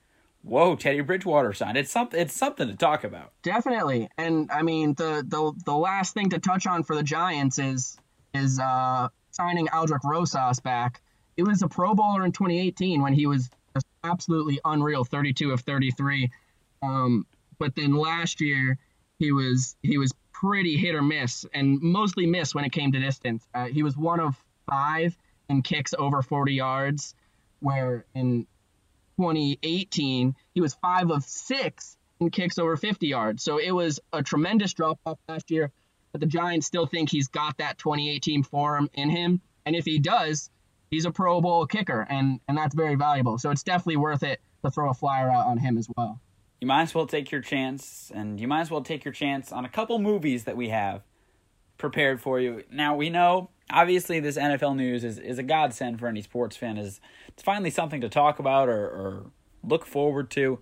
whoa, 0.44 0.76
Teddy 0.76 1.00
Bridgewater 1.00 1.52
signed. 1.52 1.76
It's 1.76 1.90
something. 1.90 2.20
It's 2.20 2.34
something 2.34 2.68
to 2.68 2.76
talk 2.76 3.04
about. 3.04 3.32
Definitely, 3.42 4.08
and 4.16 4.50
I 4.52 4.62
mean 4.62 4.94
the 4.94 5.24
the 5.26 5.52
the 5.64 5.74
last 5.74 6.14
thing 6.14 6.30
to 6.30 6.38
touch 6.38 6.66
on 6.66 6.84
for 6.84 6.94
the 6.94 7.02
Giants 7.02 7.58
is 7.58 7.96
is 8.32 8.58
uh, 8.58 9.08
signing 9.30 9.66
Aldrick 9.68 10.04
Rosas 10.04 10.60
back. 10.60 11.00
It 11.36 11.42
was 11.42 11.62
a 11.62 11.68
Pro 11.68 11.94
Bowler 11.94 12.24
in 12.24 12.32
2018 12.32 13.02
when 13.02 13.12
he 13.12 13.26
was 13.26 13.50
absolutely 14.04 14.60
unreal, 14.64 15.04
32 15.04 15.50
of 15.50 15.60
33. 15.60 16.30
Um, 16.82 17.26
but 17.58 17.74
then 17.74 17.94
last 17.94 18.40
year 18.40 18.78
he 19.18 19.32
was 19.32 19.76
he 19.82 19.98
was 19.98 20.12
pretty 20.32 20.76
hit 20.76 20.94
or 20.94 21.02
miss, 21.02 21.46
and 21.54 21.80
mostly 21.80 22.26
miss 22.26 22.54
when 22.54 22.64
it 22.64 22.70
came 22.70 22.92
to 22.92 23.00
distance. 23.00 23.46
Uh, 23.54 23.66
he 23.66 23.82
was 23.82 23.96
one 23.96 24.20
of 24.20 24.36
five 24.68 25.16
in 25.48 25.62
kicks 25.62 25.94
over 25.98 26.22
40 26.22 26.54
yards, 26.54 27.14
where 27.60 28.04
in 28.14 28.46
2018, 29.16 30.34
he 30.54 30.60
was 30.60 30.74
five 30.74 31.10
of 31.10 31.24
six 31.24 31.96
in 32.20 32.30
kicks 32.30 32.58
over 32.58 32.76
50 32.76 33.06
yards. 33.06 33.42
So 33.42 33.58
it 33.58 33.70
was 33.70 34.00
a 34.12 34.22
tremendous 34.22 34.72
drop 34.72 34.98
off 35.06 35.18
last 35.28 35.50
year. 35.50 35.70
But 36.12 36.20
the 36.20 36.26
Giants 36.26 36.66
still 36.66 36.86
think 36.86 37.10
he's 37.10 37.28
got 37.28 37.58
that 37.58 37.78
2018 37.78 38.44
form 38.44 38.88
in 38.94 39.10
him. 39.10 39.40
And 39.66 39.74
if 39.74 39.84
he 39.84 39.98
does, 39.98 40.48
he's 40.90 41.06
a 41.06 41.10
Pro 41.10 41.40
Bowl 41.40 41.66
kicker, 41.66 42.06
and, 42.08 42.38
and 42.46 42.56
that's 42.56 42.74
very 42.74 42.94
valuable. 42.94 43.38
So 43.38 43.50
it's 43.50 43.64
definitely 43.64 43.96
worth 43.96 44.22
it 44.22 44.40
to 44.64 44.70
throw 44.70 44.90
a 44.90 44.94
flyer 44.94 45.28
out 45.28 45.46
on 45.46 45.58
him 45.58 45.76
as 45.76 45.88
well. 45.96 46.20
You 46.60 46.68
might 46.68 46.82
as 46.82 46.94
well 46.94 47.06
take 47.06 47.32
your 47.32 47.40
chance, 47.40 48.12
and 48.14 48.40
you 48.40 48.46
might 48.46 48.60
as 48.60 48.70
well 48.70 48.82
take 48.82 49.04
your 49.04 49.12
chance 49.12 49.50
on 49.50 49.64
a 49.64 49.68
couple 49.68 49.98
movies 49.98 50.44
that 50.44 50.56
we 50.56 50.68
have 50.68 51.02
prepared 51.84 52.18
for 52.18 52.40
you. 52.40 52.64
Now, 52.70 52.96
we 52.96 53.10
know 53.10 53.50
obviously 53.70 54.18
this 54.18 54.38
NFL 54.38 54.74
news 54.74 55.04
is, 55.04 55.18
is 55.18 55.36
a 55.38 55.42
godsend 55.42 56.00
for 56.00 56.06
any 56.06 56.22
sports 56.22 56.56
fan. 56.56 56.78
Is 56.78 56.98
it's 57.28 57.42
finally 57.42 57.68
something 57.68 58.00
to 58.00 58.08
talk 58.08 58.38
about 58.38 58.70
or, 58.70 58.86
or 58.86 59.26
look 59.62 59.84
forward 59.84 60.30
to. 60.30 60.60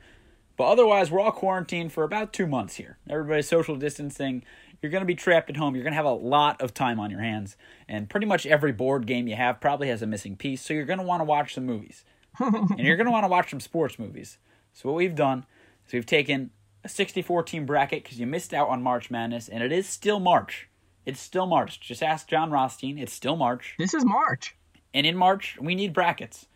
But 0.56 0.64
otherwise, 0.64 1.12
we're 1.12 1.20
all 1.20 1.30
quarantined 1.30 1.92
for 1.92 2.02
about 2.02 2.32
two 2.32 2.48
months 2.48 2.74
here. 2.74 2.98
Everybody's 3.08 3.46
social 3.46 3.76
distancing. 3.76 4.42
You're 4.80 4.90
going 4.90 5.02
to 5.02 5.06
be 5.06 5.14
trapped 5.14 5.48
at 5.48 5.56
home. 5.56 5.76
You're 5.76 5.84
going 5.84 5.92
to 5.92 5.96
have 5.96 6.04
a 6.04 6.10
lot 6.10 6.60
of 6.60 6.74
time 6.74 6.98
on 6.98 7.08
your 7.08 7.20
hands. 7.20 7.56
And 7.88 8.10
pretty 8.10 8.26
much 8.26 8.44
every 8.44 8.72
board 8.72 9.06
game 9.06 9.28
you 9.28 9.36
have 9.36 9.60
probably 9.60 9.88
has 9.90 10.02
a 10.02 10.08
missing 10.08 10.34
piece. 10.34 10.60
So 10.60 10.74
you're 10.74 10.84
going 10.84 10.98
to 10.98 11.04
want 11.04 11.20
to 11.20 11.24
watch 11.24 11.54
some 11.54 11.66
movies. 11.66 12.04
and 12.40 12.80
you're 12.80 12.96
going 12.96 13.06
to 13.06 13.12
want 13.12 13.22
to 13.22 13.28
watch 13.28 13.50
some 13.50 13.60
sports 13.60 13.96
movies. 13.96 14.38
So 14.72 14.88
what 14.88 14.96
we've 14.96 15.14
done 15.14 15.46
is 15.86 15.92
we've 15.92 16.04
taken 16.04 16.50
a 16.82 16.88
64 16.88 17.44
team 17.44 17.64
bracket 17.64 18.02
because 18.02 18.18
you 18.18 18.26
missed 18.26 18.52
out 18.52 18.68
on 18.68 18.82
March 18.82 19.08
Madness. 19.08 19.48
And 19.48 19.62
it 19.62 19.70
is 19.70 19.88
still 19.88 20.18
March. 20.18 20.68
It's 21.04 21.20
still 21.20 21.46
March. 21.46 21.80
Just 21.80 22.02
ask 22.02 22.28
Jon 22.28 22.50
Rothstein. 22.50 22.98
It's 22.98 23.12
still 23.12 23.36
March. 23.36 23.74
This 23.78 23.94
is 23.94 24.04
March. 24.04 24.54
And 24.94 25.06
in 25.06 25.16
March, 25.16 25.58
we 25.60 25.74
need 25.74 25.92
brackets. 25.92 26.46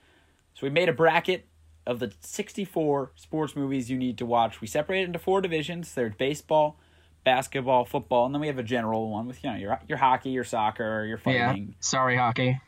So 0.55 0.61
we 0.66 0.70
made 0.70 0.88
a 0.88 0.92
bracket 0.92 1.47
of 1.86 1.99
the 1.99 2.12
64 2.20 3.12
sports 3.14 3.57
movies 3.57 3.90
you 3.90 3.97
need 3.97 4.18
to 4.18 4.26
watch. 4.26 4.61
We 4.61 4.66
separate 4.66 5.03
it 5.03 5.05
into 5.05 5.18
four 5.18 5.40
divisions. 5.40 5.94
There's 5.94 6.14
baseball, 6.14 6.78
basketball, 7.24 7.84
football, 7.84 8.26
and 8.26 8.34
then 8.34 8.40
we 8.40 8.47
have 8.49 8.59
a 8.59 8.62
general 8.62 9.11
one 9.11 9.26
with 9.26 9.42
you 9.44 9.51
know 9.51 9.57
your 9.57 9.80
your 9.88 9.99
hockey, 9.99 10.30
your 10.30 10.44
soccer, 10.44 11.05
your 11.05 11.18
fighting. 11.18 11.68
Yeah. 11.68 11.74
Sorry, 11.80 12.16
hockey. 12.16 12.61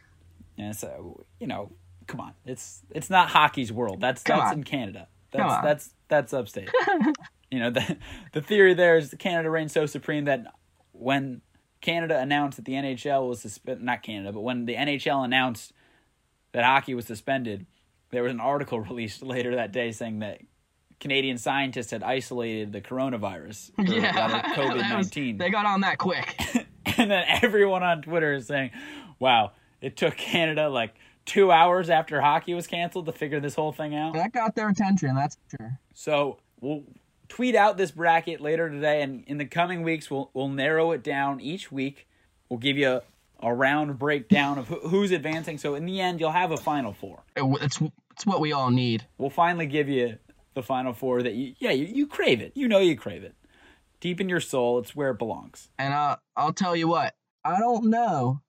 Yeah, 0.57 0.73
so 0.73 1.25
you 1.41 1.47
know, 1.47 1.73
come 2.07 2.21
on. 2.21 2.35
It's 2.45 2.83
it's 2.91 3.11
not 3.11 3.29
hockey's 3.29 3.73
world. 3.73 4.01
That's 4.01 4.23
come 4.23 4.39
that's 4.39 4.53
on. 4.53 4.59
in 4.59 4.65
Canada. 4.65 5.09
That's 5.33 5.63
that's 5.63 5.95
that's 6.09 6.33
upstate. 6.33 6.71
you 7.51 7.59
know, 7.59 7.71
the 7.71 7.97
the 8.33 8.43
theory 8.43 8.75
there 8.75 8.97
is 8.97 9.15
Canada 9.19 9.51
reigns 9.51 9.73
so 9.73 9.87
supreme 9.87 10.27
that 10.27 10.47
when 10.93 11.41
Canada 11.81 12.19
announced 12.19 12.57
that 12.57 12.65
the 12.65 12.73
NHL 12.73 13.29
was 13.29 13.41
suspended, 13.41 13.85
not 13.85 14.03
Canada, 14.03 14.33
but 14.33 14.41
when 14.41 14.65
the 14.65 14.75
NHL 14.75 15.25
announced 15.25 15.73
that 16.53 16.65
hockey 16.65 16.95
was 16.95 17.07
suspended, 17.07 17.67
there 18.11 18.23
was 18.23 18.33
an 18.33 18.41
article 18.41 18.81
released 18.89 19.23
later 19.23 19.57
that 19.57 19.73
day 19.73 19.93
saying 19.93 20.21
that 20.21 20.41
Canadian 21.01 21.39
scientists 21.39 21.93
had 21.93 22.03
isolated 22.03 22.73
the 22.73 22.81
coronavirus, 22.81 23.71
yeah, 23.79 24.43
COVID 24.55 24.89
nineteen. 24.89 25.39
They 25.39 25.51
got 25.51 25.65
on 25.65 25.83
that 25.83 25.99
quick, 25.99 26.37
and 26.99 27.11
then 27.11 27.25
everyone 27.43 27.85
on 27.85 28.03
Twitter 28.03 28.35
is 28.35 28.47
saying, 28.49 28.73
"Wow, 29.21 29.53
it 29.81 29.97
took 29.97 30.17
Canada 30.17 30.69
like 30.69 30.97
two 31.25 31.53
hours 31.53 31.89
after 31.89 32.21
hockey 32.21 32.55
was 32.55 32.67
canceled 32.67 33.07
to 33.07 33.13
figure 33.13 33.39
this 33.39 33.55
whole 33.55 33.71
thing 33.71 33.95
out." 33.95 34.15
That 34.15 34.33
got 34.33 34.57
their 34.57 34.69
attention, 34.69 35.15
that's 35.15 35.37
sure. 35.57 35.79
So 35.95 36.41
we'll 36.61 36.83
tweet 37.29 37.55
out 37.55 37.77
this 37.77 37.91
bracket 37.91 38.41
later 38.41 38.69
today, 38.69 39.03
and 39.03 39.25
in 39.27 39.39
the 39.39 39.45
coming 39.45 39.83
weeks, 39.83 40.11
we'll 40.11 40.31
we'll 40.35 40.49
narrow 40.49 40.93
it 40.93 41.03
down 41.03 41.41
each 41.41 41.71
week. 41.71 42.09
We'll 42.49 42.59
give 42.59 42.77
you 42.77 42.89
a, 42.89 43.03
a 43.41 43.55
round 43.55 43.99
breakdown 43.99 44.59
of 44.59 44.69
who's 44.69 45.11
advancing. 45.11 45.59
So 45.59 45.75
in 45.75 45.87
the 45.87 46.01
end, 46.01 46.21
you'll 46.21 46.31
have 46.31 46.51
a 46.51 46.57
final 46.57 46.93
four. 46.93 47.23
It's 47.37 47.81
it's 48.13 48.27
what 48.27 48.41
we 48.41 48.53
all 48.53 48.71
need. 48.71 49.07
We'll 49.19 49.31
finally 49.31 49.67
give 49.67 49.89
you 49.89 50.19
the 50.55 50.63
final 50.63 50.93
four 50.93 51.23
that 51.23 51.35
you 51.35 51.55
yeah 51.59 51.71
you, 51.71 51.87
you 51.87 52.07
crave 52.07 52.41
it. 52.41 52.53
You 52.55 52.69
know 52.69 52.81
you 52.81 52.97
crave 52.97 53.23
it. 53.23 53.35
Deep 54.01 54.21
in 54.21 54.29
your 54.29 54.41
soul, 54.41 54.79
it's 54.79 54.95
where 54.95 55.11
it 55.11 55.19
belongs. 55.19 55.69
And 55.79 55.95
I'll 55.95 56.21
I'll 56.37 56.53
tell 56.53 56.75
you 56.75 56.89
what. 56.89 57.15
I 57.45 57.59
don't 57.59 57.87
know 57.87 58.41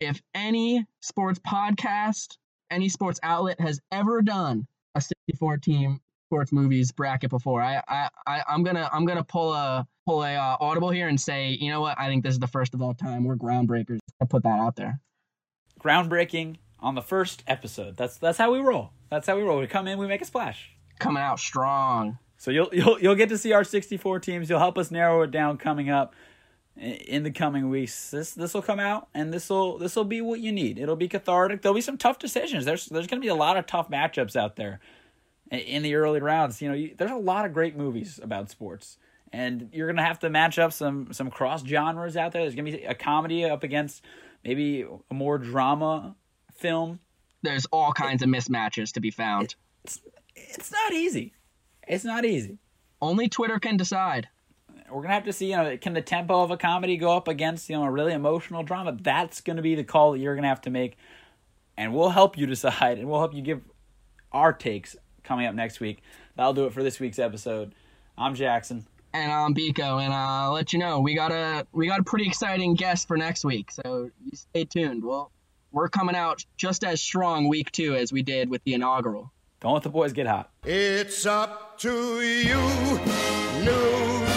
if 0.00 0.20
any 0.34 0.84
sports 1.00 1.38
podcast, 1.38 2.36
any 2.70 2.88
sports 2.88 3.20
outlet 3.22 3.60
has 3.60 3.80
ever 3.90 4.20
done 4.20 4.66
a 4.94 5.00
64 5.00 5.58
team 5.58 6.00
sports 6.32 6.50
movies 6.50 6.90
bracket 6.90 7.28
before, 7.28 7.60
I 7.60 7.82
I, 7.86 8.08
I 8.26 8.42
I'm 8.48 8.62
gonna 8.62 8.88
I'm 8.90 9.04
gonna 9.04 9.22
pull 9.22 9.52
a 9.52 9.86
pull 10.06 10.24
a 10.24 10.34
uh, 10.34 10.56
audible 10.60 10.88
here 10.88 11.08
and 11.08 11.20
say, 11.20 11.58
you 11.60 11.70
know 11.70 11.82
what? 11.82 12.00
I 12.00 12.08
think 12.08 12.24
this 12.24 12.32
is 12.32 12.38
the 12.38 12.46
first 12.46 12.72
of 12.72 12.80
all 12.80 12.94
time. 12.94 13.24
We're 13.24 13.36
groundbreakers. 13.36 13.98
I 14.18 14.24
put 14.24 14.42
that 14.44 14.58
out 14.58 14.76
there. 14.76 14.98
Groundbreaking 15.78 16.56
on 16.80 16.94
the 16.94 17.02
first 17.02 17.42
episode. 17.46 17.98
That's 17.98 18.16
that's 18.16 18.38
how 18.38 18.50
we 18.50 18.60
roll. 18.60 18.92
That's 19.10 19.26
how 19.26 19.36
we 19.36 19.42
roll. 19.42 19.60
We 19.60 19.66
come 19.66 19.86
in, 19.86 19.98
we 19.98 20.06
make 20.06 20.22
a 20.22 20.24
splash. 20.24 20.70
Coming 20.98 21.22
out 21.22 21.38
strong. 21.38 22.16
So 22.38 22.50
you'll 22.50 22.70
you'll 22.72 22.98
you'll 22.98 23.14
get 23.14 23.28
to 23.28 23.36
see 23.36 23.52
our 23.52 23.62
64 23.62 24.20
teams. 24.20 24.48
You'll 24.48 24.58
help 24.58 24.78
us 24.78 24.90
narrow 24.90 25.20
it 25.22 25.32
down 25.32 25.58
coming 25.58 25.90
up 25.90 26.14
in 26.78 27.24
the 27.24 27.30
coming 27.30 27.68
weeks. 27.68 28.10
This 28.10 28.32
this 28.32 28.54
will 28.54 28.62
come 28.62 28.80
out 28.80 29.08
and 29.12 29.34
this 29.34 29.50
will 29.50 29.76
this 29.76 29.96
will 29.96 30.04
be 30.04 30.22
what 30.22 30.40
you 30.40 30.50
need. 30.50 30.78
It'll 30.78 30.96
be 30.96 31.08
cathartic. 31.08 31.60
There'll 31.60 31.74
be 31.74 31.82
some 31.82 31.98
tough 31.98 32.18
decisions. 32.18 32.64
There's 32.64 32.86
there's 32.86 33.06
going 33.06 33.20
to 33.20 33.24
be 33.24 33.28
a 33.28 33.34
lot 33.34 33.58
of 33.58 33.66
tough 33.66 33.90
matchups 33.90 34.34
out 34.34 34.56
there 34.56 34.80
in 35.52 35.82
the 35.82 35.94
early 35.94 36.20
rounds. 36.20 36.62
You 36.62 36.68
know, 36.68 36.74
you, 36.74 36.94
there's 36.96 37.10
a 37.10 37.16
lot 37.16 37.44
of 37.44 37.52
great 37.52 37.76
movies 37.76 38.18
about 38.22 38.50
sports. 38.50 38.98
And 39.32 39.70
you're 39.72 39.86
gonna 39.86 40.04
have 40.04 40.18
to 40.20 40.30
match 40.30 40.58
up 40.58 40.72
some 40.72 41.12
some 41.12 41.30
cross 41.30 41.64
genres 41.64 42.16
out 42.16 42.32
there. 42.32 42.42
There's 42.42 42.54
gonna 42.54 42.70
be 42.70 42.84
a 42.84 42.94
comedy 42.94 43.44
up 43.44 43.62
against 43.62 44.04
maybe 44.44 44.84
a 45.10 45.14
more 45.14 45.38
drama 45.38 46.16
film. 46.54 47.00
There's 47.42 47.64
all 47.66 47.92
kinds 47.92 48.22
of 48.22 48.28
mismatches 48.28 48.92
to 48.92 49.00
be 49.00 49.10
found. 49.10 49.54
It's, 49.84 50.00
it's 50.36 50.70
not 50.70 50.92
easy. 50.92 51.32
It's 51.88 52.04
not 52.04 52.26
easy. 52.26 52.58
Only 53.00 53.28
Twitter 53.28 53.58
can 53.58 53.78
decide. 53.78 54.28
We're 54.90 55.00
gonna 55.00 55.14
have 55.14 55.24
to 55.24 55.32
see. 55.32 55.50
You 55.50 55.56
know, 55.56 55.76
can 55.78 55.94
the 55.94 56.02
tempo 56.02 56.42
of 56.42 56.50
a 56.50 56.58
comedy 56.58 56.98
go 56.98 57.16
up 57.16 57.26
against 57.26 57.70
you 57.70 57.76
know 57.76 57.84
a 57.84 57.90
really 57.90 58.12
emotional 58.12 58.62
drama? 58.62 58.98
That's 59.00 59.40
gonna 59.40 59.62
be 59.62 59.74
the 59.74 59.84
call 59.84 60.12
that 60.12 60.18
you're 60.18 60.34
gonna 60.34 60.48
have 60.48 60.60
to 60.62 60.70
make, 60.70 60.98
and 61.78 61.94
we'll 61.94 62.10
help 62.10 62.36
you 62.36 62.44
decide, 62.46 62.98
and 62.98 63.08
we'll 63.08 63.20
help 63.20 63.32
you 63.32 63.40
give 63.40 63.62
our 64.30 64.52
takes 64.52 64.94
coming 65.22 65.46
up 65.46 65.54
next 65.54 65.80
week. 65.80 66.02
That'll 66.36 66.54
do 66.54 66.66
it 66.66 66.72
for 66.72 66.82
this 66.82 67.00
week's 67.00 67.18
episode. 67.18 67.74
I'm 68.16 68.34
Jackson 68.34 68.86
and 69.14 69.30
I'm 69.30 69.54
Biko, 69.54 70.02
and 70.02 70.12
uh, 70.12 70.16
I'll 70.16 70.52
let 70.52 70.72
you 70.72 70.78
know 70.78 71.00
we 71.00 71.14
got 71.14 71.32
a 71.32 71.66
we 71.72 71.86
got 71.86 72.00
a 72.00 72.02
pretty 72.02 72.26
exciting 72.26 72.74
guest 72.74 73.08
for 73.08 73.16
next 73.16 73.44
week. 73.44 73.70
So 73.70 74.10
you 74.24 74.36
stay 74.36 74.64
tuned. 74.64 75.04
Well, 75.04 75.30
we're 75.70 75.88
coming 75.88 76.16
out 76.16 76.44
just 76.56 76.84
as 76.84 77.00
strong 77.00 77.48
week 77.48 77.70
two 77.72 77.94
as 77.94 78.12
we 78.12 78.22
did 78.22 78.48
with 78.48 78.62
the 78.64 78.74
inaugural. 78.74 79.32
Don't 79.60 79.74
let 79.74 79.82
the 79.82 79.90
boys 79.90 80.12
get 80.12 80.26
hot. 80.26 80.50
It's 80.64 81.24
up 81.24 81.78
to 81.78 82.20
you, 82.20 82.56
New 83.64 84.31